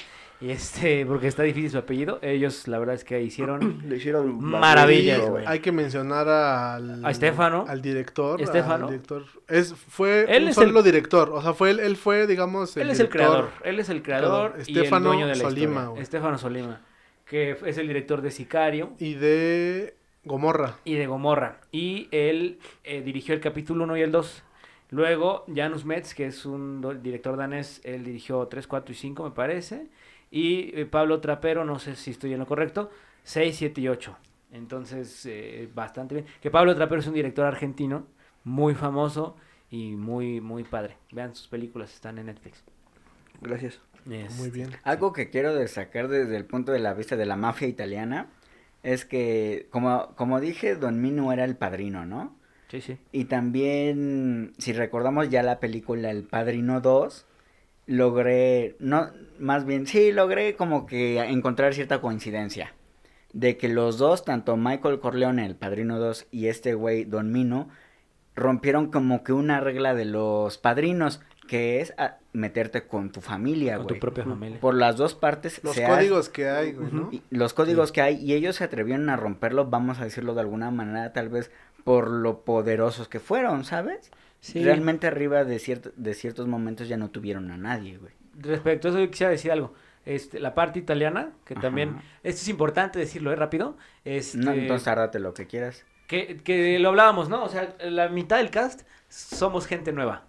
Y 0.40 0.50
este, 0.50 1.04
porque 1.06 1.26
está 1.28 1.42
difícil 1.42 1.70
su 1.70 1.78
apellido. 1.78 2.18
Ellos, 2.22 2.66
la 2.66 2.78
verdad 2.78 2.94
es 2.94 3.04
que 3.04 3.20
hicieron 3.22 3.82
Le 3.88 3.96
hicieron 3.96 4.42
Maravillas, 4.42 5.20
güey. 5.28 5.44
Hay 5.46 5.60
que 5.60 5.70
mencionar 5.70 6.28
al... 6.28 7.04
A 7.04 7.10
Estefano. 7.10 7.66
Al 7.68 7.82
director. 7.82 8.40
Estefano. 8.40 8.86
al 8.86 8.90
director. 8.92 9.24
Es, 9.48 9.74
fue 9.74 10.24
Él 10.34 10.44
un 10.44 10.48
es 10.48 10.54
solo 10.54 10.78
el- 10.78 10.84
director. 10.84 11.30
O 11.30 11.42
sea, 11.42 11.52
fue 11.52 11.70
él, 11.70 11.80
él 11.80 11.96
fue, 11.96 12.26
digamos, 12.26 12.76
Él 12.76 12.90
es 12.90 13.00
el 13.00 13.08
creador, 13.10 13.50
él 13.64 13.78
es 13.80 13.88
el 13.90 14.02
creador 14.02 14.52
Claro, 14.52 14.64
y 14.66 14.72
el 14.72 14.78
Estefano 14.78 15.06
dueño 15.08 15.26
de 15.26 15.34
la 15.36 15.42
Solima, 15.42 15.66
historia. 15.66 15.88
güey. 15.88 16.02
Estefano 16.02 16.38
Solima, 16.38 16.80
que 17.34 17.58
es 17.66 17.78
el 17.78 17.88
director 17.88 18.22
de 18.22 18.30
Sicario 18.30 18.92
Y 19.00 19.14
de 19.14 19.96
Gomorra. 20.22 20.76
y 20.84 20.94
de 20.94 21.08
Gomorra. 21.08 21.58
Y 21.72 22.06
él 22.12 22.60
eh, 22.84 23.02
dirigió 23.02 23.34
el 23.34 23.40
capítulo 23.40 23.82
1 23.82 23.96
y 23.96 24.02
el 24.02 24.12
2. 24.12 24.44
Luego, 24.90 25.44
Janus 25.52 25.84
Metz, 25.84 26.14
que 26.14 26.26
es 26.26 26.46
un 26.46 27.00
director 27.02 27.36
danés, 27.36 27.80
él 27.82 28.04
dirigió 28.04 28.46
3, 28.46 28.68
4 28.68 28.92
y 28.92 28.94
5, 28.94 29.24
me 29.24 29.30
parece. 29.32 29.88
Y 30.30 30.78
eh, 30.78 30.86
Pablo 30.86 31.20
Trapero, 31.20 31.64
no 31.64 31.80
sé 31.80 31.96
si 31.96 32.12
estoy 32.12 32.34
en 32.34 32.38
lo 32.38 32.46
correcto, 32.46 32.92
6, 33.24 33.56
7 33.56 33.80
y 33.80 33.88
8. 33.88 34.16
Entonces, 34.52 35.26
eh, 35.26 35.68
bastante 35.74 36.14
bien. 36.14 36.26
Que 36.40 36.52
Pablo 36.52 36.72
Trapero 36.76 37.00
es 37.00 37.08
un 37.08 37.14
director 37.14 37.46
argentino, 37.46 38.06
muy 38.44 38.76
famoso 38.76 39.36
y 39.70 39.96
muy, 39.96 40.40
muy 40.40 40.62
padre. 40.62 40.98
Vean 41.10 41.34
sus 41.34 41.48
películas, 41.48 41.92
están 41.92 42.16
en 42.18 42.26
Netflix. 42.26 42.62
Gracias. 43.40 43.80
Muy 44.06 44.50
bien. 44.50 44.70
Algo 44.82 45.12
que 45.12 45.30
quiero 45.30 45.54
destacar 45.54 46.08
desde 46.08 46.36
el 46.36 46.44
punto 46.44 46.72
de 46.72 46.78
la 46.78 46.94
vista 46.94 47.16
de 47.16 47.26
la 47.26 47.36
mafia 47.36 47.68
italiana 47.68 48.28
es 48.82 49.04
que, 49.04 49.66
como, 49.70 50.14
como 50.16 50.40
dije, 50.40 50.76
Don 50.76 51.00
Mino 51.00 51.32
era 51.32 51.44
el 51.44 51.56
padrino, 51.56 52.04
¿no? 52.04 52.36
Sí, 52.68 52.80
sí. 52.80 52.98
Y 53.12 53.24
también, 53.26 54.52
si 54.58 54.72
recordamos 54.72 55.30
ya 55.30 55.42
la 55.42 55.60
película 55.60 56.10
El 56.10 56.24
Padrino 56.24 56.80
2, 56.80 57.26
logré, 57.86 58.76
no, 58.80 59.10
más 59.38 59.64
bien, 59.64 59.86
sí, 59.86 60.12
logré 60.12 60.56
como 60.56 60.86
que 60.86 61.18
encontrar 61.20 61.74
cierta 61.74 62.00
coincidencia. 62.00 62.74
de 63.32 63.56
que 63.56 63.68
los 63.68 63.98
dos, 63.98 64.24
tanto 64.24 64.56
Michael 64.56 65.00
Corleone, 65.00 65.44
el 65.44 65.56
Padrino 65.56 65.98
2, 65.98 66.28
y 66.30 66.46
este 66.46 66.74
güey, 66.74 67.04
Don 67.04 67.32
Mino, 67.32 67.68
rompieron 68.36 68.90
como 68.90 69.24
que 69.24 69.32
una 69.32 69.60
regla 69.60 69.94
de 69.94 70.04
los 70.04 70.58
padrinos, 70.58 71.20
que 71.48 71.80
es 71.80 71.94
ah, 71.98 72.18
meterte 72.34 72.86
con 72.86 73.10
tu 73.10 73.20
familia, 73.22 73.76
Con 73.76 73.84
güey. 73.86 73.94
tu 73.96 74.00
propia 74.00 74.24
familia. 74.24 74.60
Por 74.60 74.74
las 74.74 74.96
dos 74.96 75.14
partes 75.14 75.60
Los 75.64 75.78
ha- 75.78 75.88
códigos 75.88 76.28
que 76.28 76.48
hay, 76.50 76.72
güey, 76.72 76.92
¿no? 76.92 77.08
y 77.10 77.22
los 77.30 77.54
códigos 77.54 77.90
que 77.92 78.02
hay 78.02 78.16
y 78.16 78.34
ellos 78.34 78.56
se 78.56 78.64
atrevieron 78.64 79.08
a 79.08 79.16
romperlo, 79.16 79.64
vamos 79.66 80.00
a 80.00 80.04
decirlo 80.04 80.34
de 80.34 80.40
alguna 80.42 80.70
manera, 80.70 81.12
tal 81.12 81.28
vez 81.30 81.50
por 81.84 82.10
lo 82.10 82.40
poderosos 82.44 83.08
que 83.08 83.20
fueron, 83.20 83.64
¿sabes? 83.64 84.10
Sí. 84.40 84.62
Realmente 84.62 85.06
arriba 85.06 85.44
de, 85.44 85.58
cierto, 85.58 85.90
de 85.96 86.12
ciertos 86.12 86.46
momentos 86.46 86.86
ya 86.88 86.96
no 86.98 87.08
tuvieron 87.10 87.50
a 87.50 87.56
nadie, 87.56 87.96
güey. 87.98 88.12
Respecto 88.38 88.88
a 88.88 88.90
eso, 88.90 89.00
yo 89.00 89.10
quisiera 89.10 89.30
decir 89.30 89.50
algo. 89.52 89.72
Este, 90.04 90.38
la 90.38 90.54
parte 90.54 90.78
italiana, 90.78 91.30
que 91.46 91.54
Ajá. 91.54 91.62
también, 91.62 91.96
esto 92.22 92.42
es 92.42 92.48
importante 92.48 92.98
decirlo, 92.98 93.32
¿eh? 93.32 93.36
Rápido. 93.36 93.76
Este, 94.04 94.36
No, 94.36 94.52
entonces 94.52 94.84
tárdate 94.84 95.18
lo 95.18 95.32
que 95.32 95.46
quieras. 95.46 95.86
que, 96.08 96.40
que 96.44 96.78
lo 96.78 96.90
hablábamos, 96.90 97.30
¿no? 97.30 97.42
O 97.44 97.48
sea, 97.48 97.74
la 97.80 98.08
mitad 98.10 98.36
del 98.36 98.50
cast 98.50 98.82
somos 99.08 99.66
gente 99.66 99.92
nueva. 99.92 100.24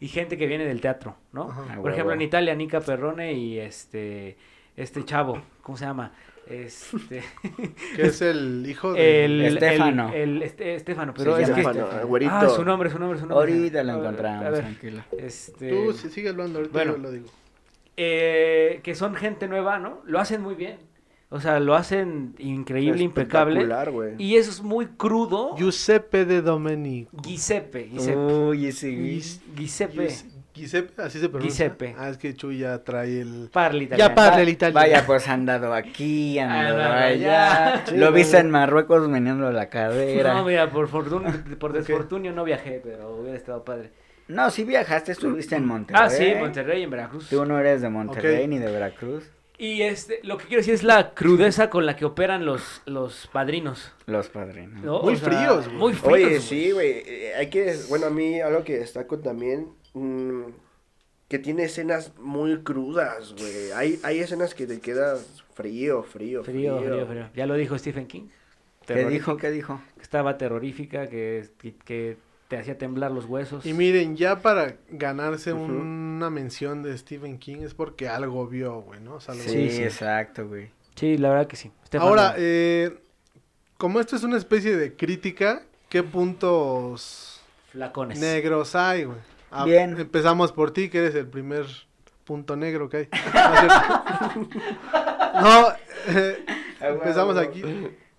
Y 0.00 0.08
gente 0.08 0.36
que 0.38 0.46
viene 0.46 0.64
del 0.64 0.80
teatro, 0.80 1.16
¿no? 1.32 1.50
Ajá. 1.50 1.62
Ah, 1.62 1.66
Por 1.74 1.76
huevo. 1.76 1.88
ejemplo, 1.90 2.14
en 2.14 2.20
Italia, 2.22 2.54
Nica 2.54 2.80
Perrone 2.80 3.32
y 3.32 3.58
este, 3.58 4.36
este 4.76 5.04
chavo, 5.04 5.42
¿cómo 5.62 5.76
se 5.76 5.86
llama? 5.86 6.12
Este, 6.46 7.22
Que 7.96 8.02
es 8.02 8.22
el 8.22 8.64
hijo 8.68 8.92
de... 8.92 9.24
el, 9.24 9.40
Estefano. 9.46 10.12
El, 10.14 10.36
el 10.36 10.42
este- 10.44 10.74
Estefano, 10.76 11.12
pero 11.14 11.36
es 11.36 11.50
que... 11.50 11.62
Güerito. 12.04 12.32
Ah, 12.32 12.48
su 12.48 12.64
nombre, 12.64 12.90
su 12.90 12.98
nombre, 12.98 13.18
su 13.18 13.26
nombre. 13.26 13.52
Ahorita 13.52 13.82
lo 13.82 13.98
encontramos, 13.98 14.46
a 14.46 14.50
ver, 14.50 14.60
tranquilo. 14.60 15.02
este... 15.18 15.68
Tú 15.70 15.92
sí, 15.92 16.08
sigue 16.10 16.28
hablando, 16.28 16.60
ahorita 16.60 16.72
Bueno. 16.78 16.92
yo 16.92 16.98
lo 16.98 17.10
digo. 17.10 17.26
eh, 17.96 18.80
que 18.84 18.94
son 18.94 19.14
gente 19.16 19.48
nueva, 19.48 19.78
¿no? 19.78 20.00
Lo 20.04 20.20
hacen 20.20 20.40
muy 20.42 20.54
bien. 20.54 20.78
O 21.30 21.40
sea, 21.40 21.60
lo 21.60 21.74
hacen 21.74 22.34
increíble, 22.38 23.02
impecable. 23.02 23.66
Güey. 23.90 24.14
Y 24.18 24.36
eso 24.36 24.50
es 24.50 24.62
muy 24.62 24.86
crudo. 24.86 25.54
Giuseppe 25.56 26.24
de 26.24 26.40
Domenico. 26.40 27.10
Giuseppe, 27.22 27.88
Giuseppe. 27.90 28.16
Uy, 28.18 28.66
ese. 28.66 28.88
Gis- 28.90 29.40
Giuseppe. 29.54 30.08
Gius- 30.08 30.24
Giuseppe, 30.54 31.02
así 31.02 31.20
se 31.20 31.28
pronuncia. 31.28 31.66
Giuseppe. 31.66 31.94
Ah, 31.98 32.08
es 32.08 32.16
que 32.18 32.34
Chuy 32.34 32.58
ya 32.58 32.82
trae 32.82 33.20
el... 33.20 33.48
Parla 33.52 33.80
italiano. 33.84 34.08
Ya 34.10 34.14
parla 34.14 34.40
el 34.42 34.48
italiano. 34.48 34.80
Vaya, 34.80 35.06
pues 35.06 35.28
han 35.28 35.46
dado 35.46 35.72
aquí, 35.72 36.36
han 36.40 36.48
dado 36.48 36.68
Andado 36.82 36.94
allá. 36.94 37.66
allá. 37.74 37.86
Sí, 37.86 37.96
Lo 37.96 38.10
viste 38.10 38.38
en 38.38 38.50
Marruecos 38.50 39.08
meneando 39.08 39.52
la 39.52 39.68
cadera. 39.68 40.34
No, 40.34 40.44
mira, 40.44 40.68
por, 40.70 40.88
fortuna, 40.88 41.44
por 41.60 41.72
desfortunio 41.74 42.32
no 42.32 42.42
viajé, 42.42 42.80
pero 42.82 43.16
hubiera 43.20 43.36
estado 43.36 43.62
padre. 43.64 43.92
No, 44.26 44.50
si 44.50 44.64
viajaste, 44.64 45.12
estuviste 45.12 45.54
en 45.54 45.64
Monterrey. 45.66 46.02
Ah, 46.04 46.10
sí, 46.10 46.32
Monterrey, 46.38 46.82
en 46.82 46.90
Veracruz. 46.90 47.28
Tú 47.28 47.44
no 47.44 47.58
eres 47.58 47.80
de 47.80 47.88
Monterrey 47.90 48.48
ni 48.48 48.58
de 48.58 48.70
Veracruz. 48.72 49.30
Y 49.60 49.82
este, 49.82 50.20
lo 50.22 50.38
que 50.38 50.44
quiero 50.46 50.60
decir 50.60 50.74
es 50.74 50.84
la 50.84 51.14
crudeza 51.14 51.68
con 51.68 51.84
la 51.84 51.96
que 51.96 52.04
operan 52.04 52.46
los, 52.46 52.80
los 52.86 53.26
padrinos. 53.32 53.92
Los 54.06 54.28
padrinos. 54.28 54.82
¿no? 54.84 55.02
Muy 55.02 55.14
O 55.14 55.16
sea, 55.16 55.28
fríos, 55.28 55.66
güey. 55.66 55.76
Muy 55.78 55.92
fríos. 55.94 56.14
Oye, 56.28 56.40
sí, 56.40 56.70
güey. 56.70 57.02
eh, 57.04 57.32
Hay 57.36 57.48
que, 57.50 57.76
bueno, 57.88 58.06
a 58.06 58.10
mí 58.10 58.40
algo 58.40 58.62
que 58.62 58.78
destaco 58.78 59.18
también, 59.18 59.68
mm, 59.94 60.42
que 61.28 61.38
tiene 61.40 61.64
escenas 61.64 62.12
muy 62.18 62.62
crudas, 62.62 63.34
güey. 63.36 63.72
Hay, 63.72 63.98
hay 64.04 64.20
escenas 64.20 64.54
que 64.54 64.66
te 64.66 64.80
quedas 64.80 65.42
frío, 65.54 66.04
frío, 66.04 66.44
Frío, 66.44 66.78
frío, 66.78 67.06
frío. 67.06 67.28
Ya 67.34 67.46
lo 67.46 67.54
dijo 67.54 67.76
Stephen 67.76 68.06
King. 68.06 68.28
¿Qué 68.86 69.04
dijo? 69.06 69.36
¿Qué 69.36 69.50
dijo? 69.50 69.80
Que 69.96 70.02
estaba 70.02 70.38
terrorífica, 70.38 71.08
que, 71.08 71.46
que, 71.58 71.74
que 71.84 72.16
te 72.48 72.56
hacía 72.56 72.78
temblar 72.78 73.10
los 73.10 73.26
huesos. 73.26 73.66
Y 73.66 73.74
miren, 73.74 74.16
ya 74.16 74.40
para 74.40 74.76
ganarse 74.88 75.52
Ujú. 75.52 75.66
Una 76.18 76.30
mención 76.30 76.82
de 76.82 76.96
Stephen 76.98 77.38
King 77.38 77.58
es 77.62 77.74
porque 77.74 78.08
algo 78.08 78.46
vio, 78.46 78.80
güey, 78.82 79.00
¿no? 79.00 79.14
O 79.14 79.20
sea, 79.20 79.32
algo 79.34 79.44
Sí, 79.44 79.70
Sí, 79.70 79.76
sí. 79.76 79.82
exacto, 79.84 80.46
güey. 80.48 80.70
Sí, 80.94 81.16
la 81.16 81.30
verdad 81.30 81.46
que 81.46 81.56
sí. 81.56 81.70
Estefano, 81.84 82.10
Ahora, 82.10 82.34
eh, 82.36 82.98
como 83.76 84.00
esto 84.00 84.16
es 84.16 84.22
una 84.24 84.36
especie 84.36 84.76
de 84.76 84.94
crítica, 84.96 85.62
¿qué 85.88 86.02
puntos 86.02 87.40
flacones. 87.70 88.18
negros 88.18 88.74
hay, 88.74 89.04
güey? 89.04 89.18
Ah, 89.50 89.64
Bien. 89.64 89.98
Empezamos 89.98 90.52
por 90.52 90.72
ti, 90.72 90.90
que 90.90 90.98
eres 90.98 91.14
el 91.14 91.26
primer 91.28 91.66
punto 92.24 92.56
negro 92.56 92.88
que 92.88 92.96
hay. 92.98 93.08
No, 95.40 95.68
eh, 96.08 96.44
empezamos 96.80 97.36
aquí. 97.36 97.62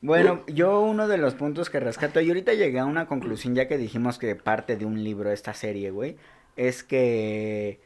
Bueno, 0.01 0.43
yo 0.47 0.79
uno 0.79 1.07
de 1.09 1.17
los 1.17 1.33
puntos 1.33 1.69
que 1.69 1.79
rescato, 1.81 2.21
y 2.21 2.29
ahorita 2.29 2.53
llegué 2.53 2.79
a 2.79 2.85
una 2.85 3.05
conclusión 3.07 3.55
ya 3.55 3.67
que 3.67 3.77
dijimos 3.77 4.17
que 4.17 4.35
parte 4.35 4.77
de 4.77 4.85
un 4.85 5.03
libro 5.03 5.29
esta 5.31 5.53
serie, 5.53 5.91
güey, 5.91 6.15
es 6.55 6.83
que 6.83 7.81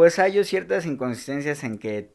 pues 0.00 0.18
hay 0.18 0.42
ciertas 0.44 0.86
inconsistencias 0.86 1.62
en 1.62 1.76
que 1.76 2.08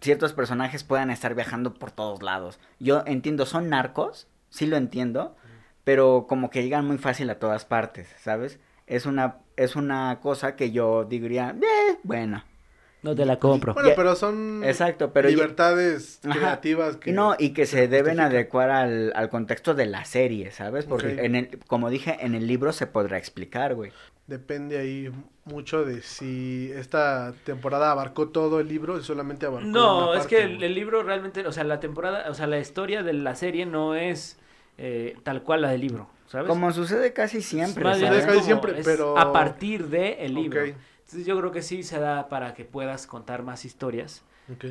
ciertos 0.00 0.32
personajes 0.32 0.84
puedan 0.84 1.10
estar 1.10 1.34
viajando 1.34 1.74
por 1.74 1.90
todos 1.90 2.22
lados. 2.22 2.60
Yo 2.78 3.02
entiendo, 3.04 3.46
son 3.46 3.68
narcos, 3.68 4.28
sí 4.48 4.64
lo 4.64 4.76
entiendo, 4.76 5.34
pero 5.82 6.26
como 6.28 6.50
que 6.50 6.62
llegan 6.62 6.86
muy 6.86 6.98
fácil 6.98 7.28
a 7.30 7.40
todas 7.40 7.64
partes, 7.64 8.06
¿sabes? 8.22 8.60
Es 8.86 9.06
una, 9.06 9.38
es 9.56 9.74
una 9.74 10.20
cosa 10.22 10.54
que 10.54 10.70
yo 10.70 11.04
diría, 11.04 11.56
eh, 11.60 11.98
bueno. 12.04 12.44
No 13.02 13.16
te 13.16 13.26
la 13.26 13.40
compro. 13.40 13.74
Bueno, 13.74 13.90
pero 13.96 14.14
son 14.14 14.62
Exacto, 14.62 15.12
pero 15.12 15.28
libertades 15.28 16.20
creativas 16.22 16.96
que... 16.96 17.10
No, 17.10 17.34
y 17.36 17.50
que 17.50 17.66
se 17.66 17.76
se 17.76 17.88
deben 17.88 18.20
adecuar 18.20 18.70
al, 18.70 19.12
al 19.16 19.30
contexto 19.30 19.74
de 19.74 19.86
la 19.86 20.04
serie, 20.04 20.52
¿sabes? 20.52 20.84
Porque 20.84 21.24
en 21.24 21.34
el, 21.34 21.58
como 21.66 21.90
dije, 21.90 22.18
en 22.20 22.36
el 22.36 22.46
libro 22.46 22.72
se 22.72 22.86
podrá 22.86 23.18
explicar, 23.18 23.74
güey. 23.74 23.90
Depende 24.26 24.78
ahí 24.78 25.12
mucho 25.44 25.84
de 25.84 26.02
si 26.02 26.72
esta 26.74 27.32
temporada 27.44 27.92
abarcó 27.92 28.28
todo 28.28 28.58
el 28.58 28.66
libro 28.66 28.98
y 28.98 29.04
solamente 29.04 29.46
abarcó 29.46 29.68
No, 29.68 30.08
una 30.08 30.12
es 30.18 30.26
parte, 30.26 30.36
que 30.36 30.42
el, 30.66 30.74
libro 30.74 31.04
realmente, 31.04 31.46
o 31.46 31.52
sea, 31.52 31.62
la 31.62 31.78
temporada, 31.78 32.28
o 32.28 32.34
sea, 32.34 32.48
la 32.48 32.58
historia 32.58 33.04
de 33.04 33.12
la 33.12 33.36
serie 33.36 33.66
no 33.66 33.94
es 33.94 34.38
eh, 34.78 35.16
tal 35.22 35.42
cual 35.42 35.62
la 35.62 35.70
del 35.70 35.80
libro, 35.80 36.08
¿sabes? 36.26 36.48
Como 36.48 36.72
sucede 36.72 37.12
casi 37.12 37.40
siempre, 37.40 37.84
Más 37.84 37.98
Sucede 37.98 38.20
¿sabes? 38.20 38.26
casi 38.26 38.40
siempre, 38.40 38.74
pero- 38.84 39.16
a 39.16 39.32
partir 39.32 39.86
de 39.88 40.24
el 40.24 40.34
libro. 40.34 40.60
Ok. 40.62 40.68
Entonces 41.04 41.24
yo 41.24 41.38
creo 41.38 41.52
que 41.52 41.62
sí 41.62 41.84
se 41.84 42.00
da 42.00 42.28
para 42.28 42.52
que 42.54 42.64
puedas 42.64 43.06
contar 43.06 43.44
más 43.44 43.64
historias 43.64 44.24
Ok. 44.52 44.64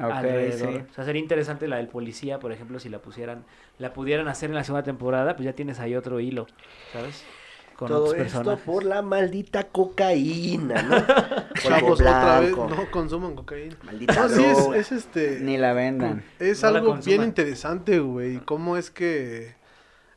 Ok, 0.00 0.10
alrededor. 0.10 0.72
sí. 0.80 0.86
O 0.90 0.94
sea, 0.94 1.04
sería 1.04 1.20
interesante 1.20 1.68
la 1.68 1.76
del 1.76 1.88
policía, 1.88 2.38
por 2.38 2.50
ejemplo, 2.50 2.78
si 2.78 2.88
la 2.88 3.00
pusieran, 3.00 3.44
la 3.78 3.92
pudieran 3.92 4.26
hacer 4.26 4.48
en 4.48 4.56
la 4.56 4.64
segunda 4.64 4.84
temporada, 4.84 5.36
pues 5.36 5.44
ya 5.44 5.52
tienes 5.52 5.80
ahí 5.80 5.94
otro 5.94 6.18
hilo, 6.18 6.46
¿sabes? 6.94 7.26
Con 7.76 7.88
Todo 7.88 8.04
otros 8.06 8.26
esto 8.26 8.56
por 8.58 8.84
la 8.84 9.02
maldita 9.02 9.64
cocaína, 9.64 10.82
¿no? 10.82 10.96
Chavos, 11.62 12.00
otra 12.00 12.40
vez, 12.40 12.56
no 12.56 12.90
consuman 12.90 13.34
cocaína. 13.34 13.76
Maldita 13.82 14.14
No, 14.14 14.28
sí, 14.28 14.44
es, 14.44 14.58
droga. 14.58 14.76
es 14.76 14.92
este... 14.92 15.40
Ni 15.40 15.56
la 15.56 15.72
vendan. 15.72 16.24
Es 16.38 16.62
No 16.62 16.68
algo 16.68 16.96
bien 16.96 17.22
interesante, 17.22 17.98
güey. 18.00 18.38
¿Cómo 18.38 18.76
es 18.76 18.90
que 18.90 19.54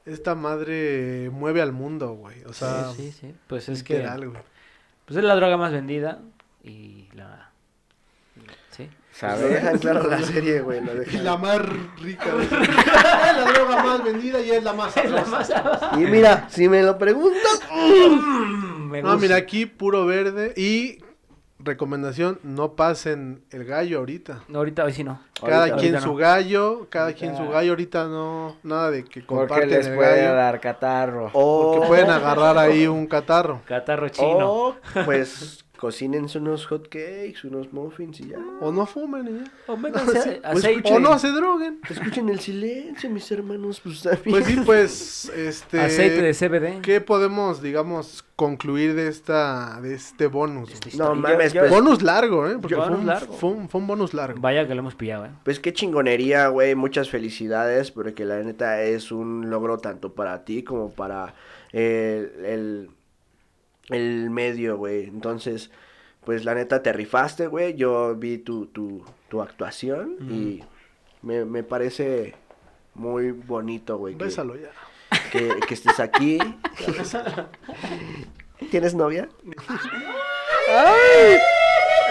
esta 0.06 0.36
madre 0.36 1.30
mueve 1.32 1.62
al 1.62 1.72
mundo, 1.72 2.14
güey? 2.14 2.44
O 2.44 2.54
sea, 2.54 2.92
sí, 2.92 3.12
sí, 3.12 3.12
sí. 3.12 3.36
Pues 3.48 3.70
es 3.70 3.84
que 3.84 4.06
güey. 4.06 4.42
pues 5.06 5.18
es 5.18 5.24
la 5.24 5.36
droga 5.36 5.58
más 5.58 5.72
vendida 5.72 6.20
y 6.64 7.08
la 7.14 7.52
sí. 9.16 9.26
Pues 9.26 9.32
lo 9.32 9.38
¿Sabes? 9.38 9.54
dejan 9.54 9.78
claro 9.80 10.10
la 10.10 10.22
serie, 10.24 10.60
güey. 10.62 10.82
Lo 10.84 10.94
Y 10.94 10.98
dejan. 10.98 11.24
la 11.24 11.38
más 11.38 11.60
rica. 12.02 12.26
güey. 12.34 12.48
la 12.52 13.52
droga 13.54 13.84
más 13.84 14.04
vendida 14.04 14.40
y 14.42 14.52
es 14.52 14.64
la 14.64 14.74
más 14.74 14.94
sabrosa. 14.94 15.92
Y 15.96 16.00
mira, 16.06 16.48
si 16.50 16.68
me 16.70 16.84
lo 16.84 16.98
preguntas, 16.98 17.62
Mm, 17.72 18.90
me 18.90 19.02
No, 19.02 19.10
gusta. 19.12 19.22
mira, 19.22 19.36
aquí 19.38 19.66
puro 19.66 20.06
verde. 20.06 20.54
Y 20.58 21.00
recomendación, 21.60 22.40
no 22.44 22.74
pasen 22.76 23.44
el 23.50 23.66
gallo 23.66 24.00
ahorita. 24.00 24.42
No, 24.50 24.60
ahorita 24.60 24.84
hoy 24.84 24.94
sí 24.94 25.04
no. 25.04 25.20
Cada 25.42 25.62
Ahorita- 25.62 25.78
quien 25.78 25.96
ahorita 25.96 26.02
su 26.02 26.14
no. 26.14 26.16
gallo, 26.18 26.88
cada 26.90 27.14
quien 27.14 27.36
su 27.38 27.50
gallo. 27.50 27.72
Ahorita 27.72 28.04
no, 28.06 28.58
nada 28.64 28.92
de 28.92 29.04
que 29.04 29.22
Porque 29.22 29.26
comparten 29.48 29.70
les 29.70 29.88
el 29.88 29.96
puede 29.96 30.22
gallo. 30.24 30.36
dar 30.36 30.60
catarro. 30.60 31.30
o... 31.34 31.74
Porque 31.74 31.88
pueden 31.88 32.10
agarrar 32.12 32.58
ahí 32.58 32.86
un 32.88 33.08
catarro. 33.08 33.62
Catarro 33.66 34.10
chino. 34.10 34.48
O, 34.52 34.76
pues, 35.06 35.65
cocínense 35.78 36.38
unos 36.40 36.66
hot 36.68 36.88
cakes, 36.90 37.46
unos 37.46 37.72
muffins 37.74 38.20
y 38.22 38.30
ya. 38.30 38.40
O 38.62 38.72
no 38.72 38.86
fumen 38.86 39.28
y 39.28 39.44
ya. 39.44 39.52
O 39.68 39.78
Pues, 39.78 39.96
aceite. 40.44 40.94
o 40.94 41.00
no 41.00 41.18
se 41.20 41.30
droguen. 41.32 41.80
Escuchen 41.90 42.30
el 42.30 42.40
silencio, 42.40 43.10
mis 43.10 43.30
hermanos, 43.32 43.82
pues. 43.82 44.08
Pues 44.24 44.46
sí, 44.46 44.58
pues, 44.66 45.26
este... 45.36 45.80
Aceite 45.82 46.22
de 46.22 46.34
CBD. 46.34 46.82
¿Qué 46.82 47.02
podemos, 47.02 47.62
digamos, 47.62 48.24
concluir 48.36 48.96
de 48.96 49.08
esta, 49.08 49.80
de 49.82 49.94
este 49.96 50.28
bonus? 50.28 50.72
Este? 50.72 50.96
No 50.98 51.16
mames, 51.16 51.54
yo- 51.54 51.62
pues, 51.62 51.72
bonus 51.72 52.02
largo, 52.02 52.48
¿eh? 52.48 52.58
Porque 52.62 52.76
Bonus 52.76 52.90
fue, 52.92 53.00
un, 53.00 53.08
largo. 53.08 53.34
Fue, 53.34 53.50
un, 53.52 53.70
fue 53.70 53.82
un 53.82 53.88
bonus 53.88 54.14
largo. 54.14 54.40
Vaya 54.40 54.68
que 54.68 54.74
lo 54.76 54.80
hemos 54.82 54.96
pillado, 54.96 55.26
eh. 55.26 55.32
pues 55.44 55.60
qué 55.60 55.74
chingonería, 55.74 56.48
güey. 56.50 56.76
Muchas 56.76 57.10
felicidades, 57.10 57.92
porque 57.92 58.26
la 58.26 58.42
neta 58.44 58.82
es 58.84 59.12
un 59.12 59.50
logro 59.50 59.78
tanto 59.78 60.14
para 60.14 60.44
ti 60.46 60.64
como 60.64 60.92
para 60.92 61.34
eh, 61.74 62.32
el, 62.40 62.46
el 62.46 62.90
medio, 63.90 64.78
güey. 64.78 65.06
Entonces, 65.06 65.72
pues 66.24 66.44
la 66.46 66.56
neta 66.56 66.82
te 66.84 66.92
rifaste, 66.94 67.48
güey. 67.48 67.76
Yo 67.76 68.16
vi 68.16 68.38
tu, 68.38 68.68
tu, 68.68 69.04
tu 69.30 69.42
actuación 69.42 70.16
y 70.30 70.64
me, 71.22 71.46
me 71.46 71.64
parece 71.64 72.36
muy 72.94 73.32
bonito, 73.32 73.98
güey. 73.98 74.16
que- 74.16 74.24
Bésalo 74.26 74.56
ya. 74.56 74.70
que, 75.32 75.54
que 75.68 75.74
estés 75.74 76.00
aquí. 76.00 76.40
¿Tienes 78.72 78.96
novia? 78.96 79.30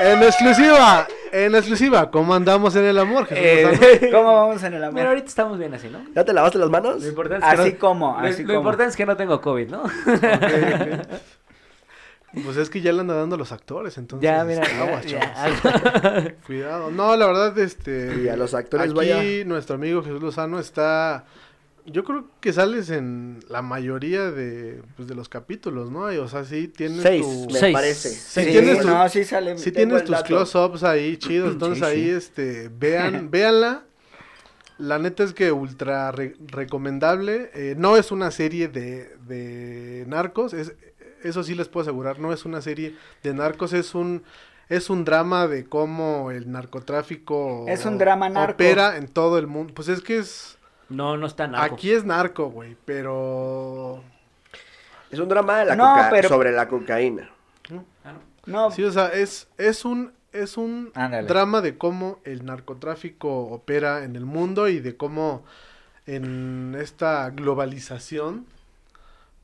En 0.02 0.22
exclusiva, 0.22 1.06
En 1.32 1.54
exclusiva, 1.54 2.10
¿cómo 2.10 2.34
andamos 2.34 2.74
en 2.76 2.84
el 2.84 2.98
amor, 2.98 3.26
Jesús 3.26 3.80
Eh? 3.82 4.08
¿Cómo 4.12 4.34
vamos 4.34 4.62
en 4.62 4.74
el 4.74 4.84
amor? 4.84 4.94
Mira, 4.94 5.08
ahorita 5.08 5.26
estamos 5.28 5.58
bien 5.58 5.72
así, 5.74 5.88
¿no? 5.88 6.00
¿Ya 6.14 6.24
te 6.24 6.32
lavaste 6.32 6.58
las 6.58 6.70
manos? 6.70 7.02
Lo 7.02 7.08
importante 7.08 7.46
es 7.46 7.54
que 7.54 7.60
Así 7.62 7.72
no- 7.72 7.78
como, 7.78 8.20
lo- 8.20 8.26
así 8.28 8.42
lo 8.42 8.48
como. 8.48 8.58
importante 8.60 8.90
es 8.90 8.96
que 8.96 9.06
no 9.06 9.16
tengo 9.16 9.40
COVID, 9.40 9.68
¿no? 9.70 9.82
Pues 12.42 12.56
es 12.56 12.70
que 12.70 12.80
ya 12.80 12.92
le 12.92 13.00
andan 13.00 13.16
dando 13.18 13.36
los 13.36 13.52
actores, 13.52 13.96
entonces. 13.98 14.24
ya, 14.28 14.42
mira. 14.44 14.62
este, 14.62 14.74
ya, 14.76 14.82
aguas, 14.82 15.06
ya. 15.06 15.34
chavos. 15.34 16.32
Cuidado. 16.46 16.90
No, 16.90 17.16
la 17.16 17.26
verdad, 17.26 17.58
este. 17.58 18.22
Y 18.24 18.28
a 18.28 18.36
los 18.36 18.54
actores 18.54 18.86
aquí 18.86 18.94
vaya- 18.94 19.44
nuestro 19.44 19.76
amigo 19.76 20.02
Jesús 20.02 20.22
Lozano 20.22 20.58
está. 20.58 21.24
Yo 21.86 22.02
creo 22.02 22.24
que 22.40 22.50
sales 22.54 22.88
en 22.88 23.40
la 23.50 23.60
mayoría 23.60 24.30
de, 24.30 24.80
pues, 24.96 25.06
de 25.06 25.14
los 25.14 25.28
capítulos, 25.28 25.90
¿no? 25.90 26.10
Y, 26.10 26.16
o 26.16 26.26
sea, 26.28 26.44
sí 26.44 26.66
tienes 26.66 27.02
Seis, 27.02 27.22
tu. 27.22 27.46
me 27.52 27.58
Seis. 27.58 27.72
parece. 27.74 28.08
Sí, 28.08 28.40
Sí, 28.44 28.50
tienes 28.52 28.80
tu- 28.80 28.86
no, 28.88 29.08
sí 29.10 29.24
sale. 29.24 29.58
Sí 29.58 29.70
tienes 29.70 30.04
tus 30.04 30.22
close-ups 30.22 30.82
ahí 30.82 31.16
chidos, 31.18 31.52
entonces 31.52 31.78
Sí, 31.78 31.84
ahí, 31.84 32.08
este, 32.08 32.70
vean, 32.70 33.30
véanla. 33.30 33.82
La 34.78 34.98
neta 34.98 35.22
es 35.24 35.34
que 35.34 35.52
ultra 35.52 36.10
re- 36.10 36.34
recomendable. 36.46 37.50
Eh, 37.54 37.74
no 37.76 37.96
es 37.98 38.10
una 38.10 38.30
serie 38.30 38.66
de, 38.68 39.14
de 39.26 40.04
narcos, 40.08 40.52
es, 40.54 40.74
eso 41.24 41.42
sí 41.42 41.54
les 41.54 41.68
puedo 41.68 41.82
asegurar, 41.82 42.18
no 42.20 42.32
es 42.32 42.44
una 42.44 42.60
serie 42.62 42.94
de 43.22 43.34
narcos, 43.34 43.72
es 43.72 43.94
un 43.94 44.22
es 44.68 44.88
un 44.88 45.04
drama 45.04 45.46
de 45.46 45.64
cómo 45.66 46.30
el 46.30 46.50
narcotráfico 46.50 47.66
Es 47.68 47.84
un 47.84 47.98
drama 47.98 48.28
narco. 48.30 48.54
opera 48.54 48.96
en 48.96 49.08
todo 49.08 49.36
el 49.38 49.46
mundo. 49.46 49.74
Pues 49.74 49.88
es 49.88 50.00
que 50.00 50.16
es 50.18 50.56
No, 50.88 51.18
no 51.18 51.26
está 51.26 51.46
narco. 51.46 51.74
aquí 51.74 51.90
es 51.90 52.04
narco, 52.04 52.48
güey, 52.50 52.74
pero 52.86 54.02
Es 55.10 55.18
un 55.18 55.28
drama 55.28 55.58
de 55.58 55.64
la 55.66 55.76
No, 55.76 55.84
coca- 55.94 56.08
pero- 56.10 56.28
sobre 56.30 56.50
la 56.52 56.66
cocaína. 56.68 57.30
No. 57.70 57.84
No, 58.46 58.70
Sí, 58.70 58.82
o 58.84 58.90
sea, 58.90 59.08
es, 59.08 59.48
es 59.58 59.84
un, 59.84 60.12
es 60.32 60.56
un 60.56 60.90
Ándale. 60.94 61.26
drama 61.28 61.60
de 61.60 61.76
cómo 61.78 62.18
el 62.24 62.44
narcotráfico 62.44 63.28
opera 63.46 64.02
en 64.04 64.16
el 64.16 64.24
mundo 64.24 64.68
y 64.68 64.80
de 64.80 64.96
cómo 64.96 65.44
en 66.06 66.74
esta 66.78 67.30
globalización, 67.30 68.46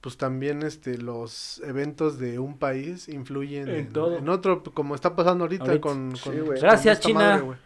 pues 0.01 0.17
también 0.17 0.63
este 0.63 0.97
los 0.99 1.61
eventos 1.65 2.19
de 2.19 2.39
un 2.39 2.59
país 2.59 3.09
influyen 3.09 3.69
En 3.69 3.75
en, 3.75 3.93
todo. 3.93 4.17
en 4.19 4.29
otro, 4.29 4.63
como 4.63 4.95
está 4.95 5.15
pasando 5.15 5.45
ahorita, 5.45 5.65
Ahorita. 5.65 5.81
con, 5.81 6.17
Sí, 6.17 6.31
con- 6.31 6.47
con 6.47 6.55
Gracias, 6.57 7.01
China. 7.01 7.19
madre, 7.19 7.43
güey. 7.43 7.59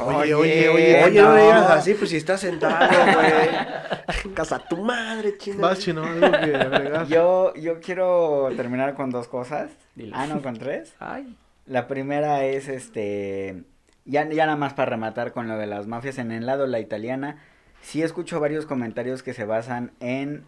Oye, 0.00 0.16
Oye, 0.16 0.34
oye, 0.34 0.68
oye, 0.70 1.04
Oye, 1.04 1.20
no, 1.20 1.28
no. 1.28 1.34
le 1.36 1.42
digas 1.42 1.70
así, 1.70 1.92
pues 1.94 2.08
si 2.10 2.16
estás 2.16 2.40
sentado, 2.40 2.88
güey. 3.14 4.34
Casa 4.34 4.58
tu 4.58 4.78
madre, 4.78 5.36
china. 5.36 5.58
Vas, 5.60 5.78
chino, 5.80 6.02
algo 6.04 6.20
que 6.30 6.56
agregar. 6.56 7.06
yo, 7.06 7.52
yo 7.54 7.80
quiero 7.80 8.48
terminar 8.56 8.94
con 8.94 9.10
dos 9.10 9.28
cosas. 9.28 9.70
Dile. 9.94 10.12
Ah, 10.14 10.26
no, 10.26 10.40
con 10.40 10.56
tres. 10.56 10.94
Ay. 11.00 11.36
La 11.66 11.86
primera 11.86 12.44
es 12.44 12.68
este. 12.68 13.64
Ya, 14.06 14.26
ya 14.28 14.46
nada 14.46 14.56
más 14.56 14.72
para 14.74 14.90
rematar 14.90 15.32
con 15.32 15.48
lo 15.48 15.56
de 15.58 15.66
las 15.66 15.86
mafias 15.86 16.16
en 16.18 16.32
el 16.32 16.46
lado, 16.46 16.66
la 16.66 16.80
italiana. 16.80 17.42
Sí 17.82 18.02
escucho 18.02 18.40
varios 18.40 18.64
comentarios 18.64 19.22
que 19.22 19.34
se 19.34 19.44
basan 19.44 19.92
en. 20.00 20.44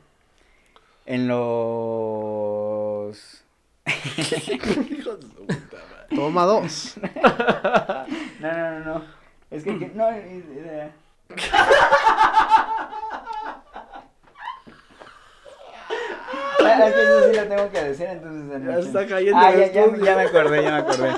En 1.06 1.28
los. 1.28 1.44
Hijos 3.86 5.20
de 5.20 5.26
su 5.26 5.46
puta 5.46 5.76
madre. 5.90 6.06
Toma 6.14 6.44
dos. 6.44 6.94
No, 8.40 8.52
no, 8.52 8.70
no, 8.80 8.84
no. 8.84 9.04
Es 9.50 9.64
que. 9.64 9.78
que- 9.78 9.88
no, 9.94 10.08
eh, 10.10 10.90
Ah, 16.60 16.86
es 16.88 16.94
que 16.94 17.02
eso 17.02 17.30
sí 17.30 17.36
lo 17.36 17.44
tengo 17.48 17.70
que 17.70 17.84
decir, 17.84 18.06
entonces. 18.06 18.62
Ya 18.64 18.78
está 18.78 19.06
cayendo 19.06 19.38
Ah, 19.38 19.52
ya, 19.54 19.66
ya, 19.72 19.96
ya 19.96 20.16
me 20.16 20.22
acordé, 20.22 20.62
ya 20.62 20.70
me 20.72 20.76
acordé. 20.78 21.12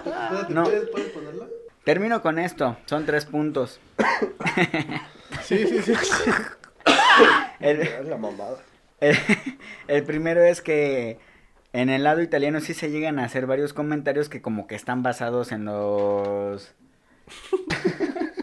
No. 0.50 0.64
¿Puedes, 0.64 0.88
puedes 0.90 1.08
ponerla? 1.10 1.46
Termino 1.84 2.20
con 2.22 2.38
esto. 2.38 2.76
Son 2.86 3.06
tres 3.06 3.24
puntos. 3.24 3.80
Sí, 5.42 5.66
sí, 5.66 5.82
sí. 5.82 5.92
El, 7.60 7.80
Es 7.80 8.06
la 8.06 8.16
mamada. 8.18 8.56
El, 9.00 9.16
el 9.88 10.04
primero 10.04 10.42
es 10.42 10.60
que 10.62 11.18
en 11.72 11.90
el 11.90 12.04
lado 12.04 12.22
italiano 12.22 12.60
sí 12.60 12.74
se 12.74 12.90
llegan 12.90 13.18
a 13.18 13.24
hacer 13.24 13.46
varios 13.46 13.72
comentarios 13.72 14.28
que 14.28 14.40
como 14.42 14.66
que 14.66 14.74
están 14.74 15.02
basados 15.02 15.52
en 15.52 15.64
los... 15.64 16.74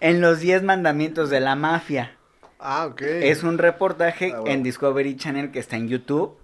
en 0.00 0.20
los 0.20 0.40
10 0.40 0.62
mandamientos 0.62 1.30
de 1.30 1.40
la 1.40 1.54
mafia. 1.54 2.16
Ah, 2.58 2.86
ok. 2.86 3.02
Es 3.02 3.42
un 3.42 3.58
reportaje 3.58 4.32
Ah, 4.34 4.40
bueno. 4.40 4.54
en 4.54 4.62
Discovery 4.62 5.16
Channel 5.16 5.50
que 5.50 5.58
está 5.58 5.76
en 5.76 5.88
YouTube 5.88 6.36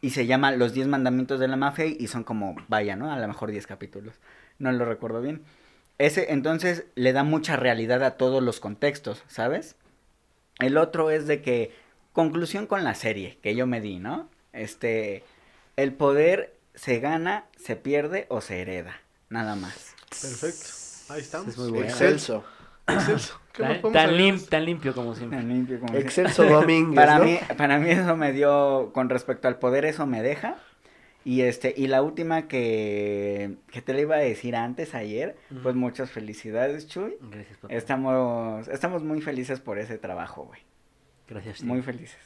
y 0.00 0.10
se 0.10 0.26
llama 0.26 0.52
Los 0.52 0.72
10 0.72 0.88
mandamientos 0.88 1.40
de 1.40 1.48
la 1.48 1.56
mafia 1.56 1.86
y 1.86 2.06
son 2.06 2.24
como, 2.24 2.56
vaya, 2.68 2.96
¿no? 2.96 3.12
A 3.12 3.18
lo 3.18 3.28
mejor 3.28 3.50
10 3.50 3.66
capítulos. 3.66 4.14
No 4.58 4.72
lo 4.72 4.84
recuerdo 4.84 5.20
bien. 5.20 5.42
Ese 5.98 6.32
entonces 6.32 6.84
le 6.94 7.12
da 7.12 7.24
mucha 7.24 7.56
realidad 7.56 8.02
a 8.02 8.12
todos 8.16 8.42
los 8.42 8.58
contextos, 8.60 9.22
¿sabes? 9.28 9.76
El 10.60 10.76
otro 10.76 11.10
es 11.10 11.26
de 11.26 11.42
que 11.42 11.72
conclusión 12.12 12.66
con 12.66 12.84
la 12.84 12.94
serie 12.94 13.38
que 13.42 13.54
yo 13.54 13.66
me 13.66 13.80
di, 13.80 13.98
¿no? 13.98 14.28
Este 14.52 15.22
el 15.76 15.92
poder 15.92 16.54
se 16.74 16.98
gana, 17.00 17.44
se 17.56 17.76
pierde 17.76 18.26
o 18.28 18.40
se 18.40 18.60
hereda, 18.60 19.00
nada 19.28 19.54
más. 19.56 19.94
Perfecto. 20.10 21.12
Ahí 21.12 21.20
estamos. 21.20 21.48
Es 21.48 21.58
muy 21.58 21.70
bueno. 21.70 21.86
Excelso. 21.86 22.44
Excelso. 22.86 23.40
¿Qué 23.52 23.62
más 23.64 23.92
Tan, 23.92 24.16
lim- 24.16 24.48
tan 24.48 24.64
limpio 24.64 24.94
como 24.94 25.14
siempre. 25.14 25.38
Tan 25.38 25.48
limpio 25.48 25.80
como- 25.80 25.94
Excelso 25.96 26.44
Domínguez, 26.48 26.94
para 26.96 27.18
¿no? 27.18 27.24
mí 27.24 27.38
para 27.56 27.78
mí 27.78 27.90
eso 27.90 28.16
me 28.16 28.32
dio 28.32 28.90
con 28.94 29.08
respecto 29.08 29.48
al 29.48 29.58
poder 29.58 29.84
eso 29.84 30.06
me 30.06 30.22
deja 30.22 30.56
y 31.24 31.42
este 31.42 31.74
y 31.76 31.86
la 31.86 32.02
última 32.02 32.48
que 32.48 33.56
que 33.70 33.82
te 33.82 33.92
le 33.94 34.02
iba 34.02 34.16
a 34.16 34.20
decir 34.20 34.56
antes 34.56 34.94
ayer 34.94 35.36
pues 35.62 35.74
muchas 35.74 36.10
felicidades 36.10 36.88
Chuy 36.88 37.16
Gracias, 37.20 37.58
papá. 37.58 37.74
estamos 37.74 38.68
estamos 38.68 39.02
muy 39.02 39.20
felices 39.20 39.60
por 39.60 39.78
ese 39.78 39.98
trabajo 39.98 40.44
güey 40.44 40.60
Gracias. 41.28 41.58
tío. 41.58 41.66
muy 41.66 41.82
felices 41.82 42.18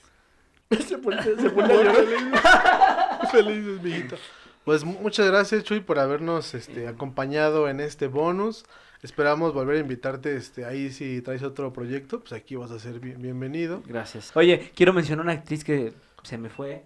Se 0.88 0.98
pone, 0.98 1.22
se 1.22 1.50
pone. 1.50 1.74
Felices, 3.30 3.82
mijito. 3.82 4.16
Pues 4.64 4.82
mu- 4.84 4.98
muchas 5.00 5.26
gracias, 5.26 5.62
Chuy, 5.64 5.80
por 5.80 5.98
habernos 5.98 6.54
este, 6.54 6.88
acompañado 6.88 7.68
en 7.68 7.80
este 7.80 8.06
bonus. 8.06 8.64
Esperamos 9.02 9.52
volver 9.52 9.76
a 9.76 9.80
invitarte 9.80 10.34
este, 10.36 10.64
ahí 10.64 10.90
si 10.90 11.20
traes 11.20 11.42
otro 11.42 11.72
proyecto, 11.72 12.20
pues 12.20 12.32
aquí 12.32 12.56
vas 12.56 12.70
a 12.70 12.78
ser 12.78 12.98
bien- 12.98 13.20
bienvenido. 13.20 13.82
Gracias. 13.86 14.34
Oye, 14.34 14.72
quiero 14.74 14.92
mencionar 14.94 15.24
una 15.24 15.34
actriz 15.34 15.64
que 15.64 15.92
se 16.22 16.38
me 16.38 16.48
fue. 16.48 16.82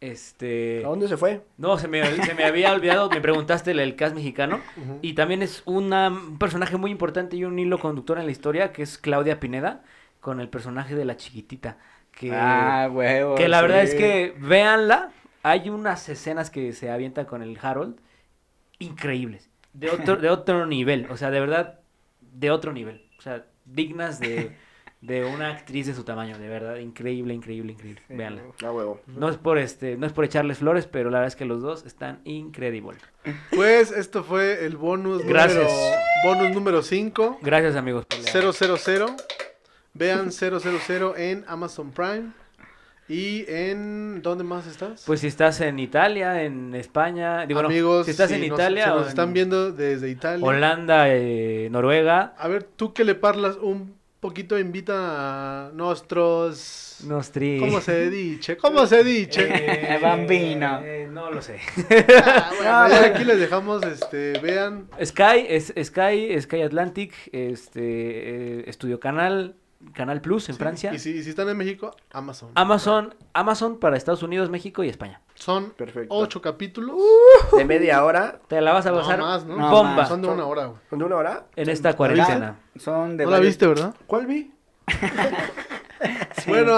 Este. 0.00 0.82
¿A 0.84 0.88
dónde 0.88 1.08
se 1.08 1.16
fue? 1.16 1.42
No, 1.56 1.76
se 1.76 1.88
me, 1.88 2.04
se 2.24 2.34
me 2.34 2.44
había 2.44 2.72
olvidado. 2.72 3.10
Me 3.10 3.20
preguntaste 3.20 3.72
el, 3.72 3.80
el 3.80 3.96
cast 3.96 4.14
mexicano. 4.14 4.60
Y 5.02 5.14
también 5.14 5.42
es 5.42 5.62
una- 5.64 6.08
un 6.08 6.38
personaje 6.38 6.76
muy 6.76 6.90
importante 6.90 7.36
y 7.36 7.44
un 7.44 7.58
hilo 7.58 7.78
conductor 7.78 8.18
en 8.18 8.26
la 8.26 8.30
historia, 8.32 8.72
que 8.72 8.82
es 8.82 8.96
Claudia 8.98 9.40
Pineda, 9.40 9.82
con 10.20 10.40
el 10.40 10.48
personaje 10.48 10.94
de 10.94 11.04
la 11.04 11.16
chiquitita. 11.16 11.78
Que, 12.12 12.30
ah 12.34 12.88
huevo 12.92 13.34
que 13.36 13.48
la 13.48 13.60
verdad 13.62 13.82
es 13.82 13.94
que, 13.94 14.34
véanla, 14.38 15.10
hay 15.44 15.68
unas 15.70 16.08
escenas 16.08 16.50
que 16.50 16.72
se 16.72 16.90
avientan 16.90 17.26
con 17.26 17.42
el 17.42 17.56
Harold 17.60 17.96
increíbles. 18.78 19.48
De 19.72 19.90
otro, 19.90 20.16
de 20.16 20.28
otro 20.28 20.66
nivel, 20.66 21.06
o 21.10 21.16
sea, 21.16 21.30
de 21.30 21.40
verdad, 21.40 21.80
de 22.20 22.50
otro 22.50 22.72
nivel. 22.72 23.04
O 23.18 23.22
sea, 23.22 23.44
dignas 23.64 24.18
de, 24.20 24.56
de 25.00 25.24
una 25.24 25.50
actriz 25.50 25.86
de 25.86 25.94
su 25.94 26.02
tamaño, 26.02 26.38
de 26.38 26.48
verdad, 26.48 26.76
increíble, 26.76 27.32
increíble, 27.32 27.72
increíble. 27.72 28.02
Sí, 28.08 28.14
huevo. 28.14 28.52
Huevo. 28.60 29.00
No 29.06 29.28
es 29.28 29.36
por 29.36 29.58
este, 29.58 29.96
no 29.96 30.06
es 30.06 30.12
por 30.12 30.24
echarles 30.24 30.58
flores, 30.58 30.86
pero 30.86 31.08
la 31.10 31.18
verdad 31.18 31.28
es 31.28 31.36
que 31.36 31.44
los 31.44 31.62
dos 31.62 31.86
están 31.86 32.20
increíbles. 32.24 33.00
Pues 33.54 33.92
esto 33.92 34.24
fue 34.24 34.64
el 34.66 34.76
bonus 34.76 35.24
Gracias. 35.24 35.70
número 35.70 35.96
bonus 36.24 36.50
número 36.54 36.82
5, 36.82 37.38
Gracias 37.42 37.76
amigos. 37.76 38.06
por 38.06 38.18
la- 38.18 38.52
000. 38.52 39.16
Vean 39.94 40.30
000 40.32 41.14
en 41.16 41.44
Amazon 41.48 41.90
Prime. 41.92 42.32
¿Y 43.08 43.46
en 43.48 44.20
dónde 44.20 44.44
más 44.44 44.66
estás? 44.66 45.04
Pues 45.06 45.20
si 45.20 45.28
estás 45.28 45.62
en 45.62 45.78
Italia, 45.78 46.42
en 46.42 46.74
España, 46.74 47.46
digo, 47.46 47.62
no, 47.62 47.68
Amigos, 47.68 48.04
si 48.04 48.10
estás 48.10 48.28
si 48.28 48.34
en 48.34 48.48
nos- 48.48 48.58
Italia 48.58 48.92
o 48.92 48.96
nos 48.96 49.04
en 49.04 49.08
están 49.08 49.32
viendo 49.32 49.72
desde 49.72 50.10
Italia. 50.10 50.44
Holanda, 50.44 51.06
eh, 51.08 51.68
Noruega, 51.70 52.34
A 52.36 52.48
ver, 52.48 52.64
tú 52.64 52.92
que 52.92 53.04
le 53.04 53.14
parlas 53.14 53.56
un 53.56 53.96
poquito 54.20 54.58
invita 54.58 55.68
a 55.68 55.70
nuestros... 55.72 56.98
Nostri. 57.06 57.58
¿Cómo 57.60 57.80
se 57.80 58.10
dice? 58.10 58.56
¿Cómo 58.58 58.86
se 58.86 59.04
dice? 59.04 59.48
Eh, 59.48 59.98
Bambino. 60.02 60.80
eh, 60.82 61.08
no 61.10 61.30
lo 61.30 61.40
sé. 61.40 61.58
Ah, 62.70 62.88
bueno, 62.90 63.02
ya 63.02 63.14
aquí 63.14 63.24
les 63.24 63.38
dejamos, 63.38 63.82
este, 63.84 64.38
vean. 64.40 64.88
Sky, 65.02 65.46
es 65.48 65.72
Sky, 65.82 66.38
Sky 66.40 66.62
Atlantic, 66.62 67.14
este, 67.32 67.80
eh, 67.80 68.64
Estudio 68.66 69.00
Canal, 69.00 69.54
Canal 69.94 70.20
Plus 70.20 70.48
en 70.48 70.54
Sí, 70.56 70.58
Francia. 70.58 70.92
Y 70.92 70.98
si, 70.98 71.10
y 71.10 71.22
si 71.22 71.30
están 71.30 71.48
en 71.48 71.56
México, 71.56 71.94
Amazon. 72.10 72.50
Amazon, 72.56 73.14
Amazon 73.32 73.78
para 73.78 73.96
Estados 73.96 74.22
Unidos, 74.22 74.50
México 74.50 74.82
y 74.82 74.88
España. 74.88 75.20
Son 75.34 75.70
Perfecto. 75.70 76.12
ocho 76.14 76.42
capítulos. 76.42 76.96
De 77.56 77.64
media 77.64 78.04
hora. 78.04 78.40
Te 78.48 78.60
la 78.60 78.72
vas 78.72 78.86
a 78.86 78.90
No 78.90 78.96
pasar 78.98 79.20
más, 79.20 79.44
¿no? 79.44 79.56
No 79.56 79.70
bomba 79.70 79.94
más. 79.94 80.08
Son 80.08 80.20
de 80.20 80.28
una 80.28 80.46
hora, 80.46 80.66
güey. 80.66 80.78
¿De 80.90 81.04
una 81.04 81.16
hora? 81.16 81.46
en 81.54 81.68
esta 81.70 81.94
cuarentena. 81.94 82.58
son 82.76 83.16
de 83.16 83.24
¿No 83.24 83.30
la 83.30 83.38
viste, 83.38 83.66
verdad? 83.66 83.94
¿Cuál 84.06 84.26
vi? 84.26 84.52
Sí. 86.44 86.50
Bueno, 86.50 86.76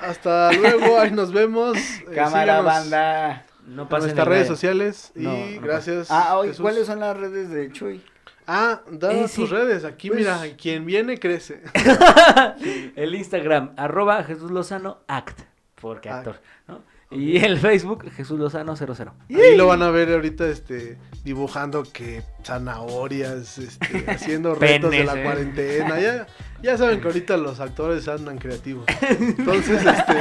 hasta 0.00 0.52
luego. 0.52 0.98
Ahí 1.00 1.10
nos 1.10 1.32
vemos. 1.32 1.76
Eh, 1.78 2.04
cámara 2.14 2.60
banda 2.60 3.46
No 3.66 3.82
en 3.82 3.88
pasen 3.88 4.04
nuestras 4.08 4.26
el 4.26 4.30
redes 4.30 4.42
radio. 4.46 4.54
sociales. 4.56 5.12
Y 5.14 5.22
No, 5.22 5.32
no 5.32 5.60
gracias. 5.62 6.10
Ah, 6.10 6.36
oye, 6.36 6.50
Jesús. 6.50 6.62
¿cuáles 6.62 6.86
son 6.86 7.00
las 7.00 7.16
redes 7.16 7.48
de 7.50 7.72
Chuy? 7.72 8.04
Ah, 8.50 8.80
da 8.90 9.12
Eh, 9.12 9.22
tus 9.24 9.30
sí. 9.32 9.44
redes. 9.46 9.84
Aquí, 9.84 10.08
Pues- 10.08 10.20
mira, 10.20 10.40
quien 10.56 10.86
viene 10.86 11.18
crece. 11.18 11.62
El 12.96 13.14
Instagram, 13.14 13.74
arroba 13.76 14.24
Jesús 14.24 14.50
Lozano 14.50 14.98
Act, 15.06 15.40
porque 15.80 16.08
Act. 16.08 16.18
actor, 16.28 16.40
¿no? 16.66 16.82
Y 17.10 17.38
el 17.42 17.58
Facebook, 17.58 18.10
Jesús 18.10 18.38
Lozano 18.38 18.76
00. 18.76 19.14
Ahí 19.30 19.56
lo 19.56 19.66
van 19.66 19.82
a 19.82 19.90
ver 19.90 20.12
ahorita 20.12 20.46
este 20.46 20.98
dibujando 21.24 21.82
que 21.82 22.22
zanahorias, 22.44 23.56
este, 23.58 24.04
haciendo 24.10 24.54
retos 24.54 24.90
de 24.90 25.04
la 25.04 25.18
eh. 25.18 25.24
cuarentena. 25.24 25.98
Ya, 26.00 26.26
ya 26.62 26.76
saben 26.76 27.00
que 27.00 27.06
ahorita 27.06 27.36
los 27.38 27.60
actores 27.60 28.06
andan 28.08 28.36
creativos. 28.38 28.84
Entonces, 29.08 29.84
este, 29.86 30.14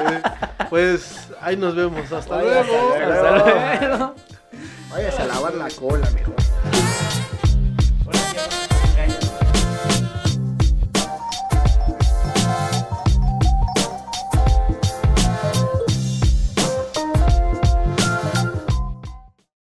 pues 0.69 1.27
ahí 1.41 1.57
nos 1.57 1.75
vemos. 1.75 2.09
Hasta 2.11 2.35
Vaya, 2.37 2.63
luego. 2.63 2.93
hasta 2.93 3.05
luego. 3.31 3.59
Hasta 3.59 3.87
luego. 3.87 4.15
Váyase 4.89 5.21
a 5.21 5.25
lavar 5.25 5.55
la 5.55 5.67
cola 5.71 6.09
mejor. 6.11 6.35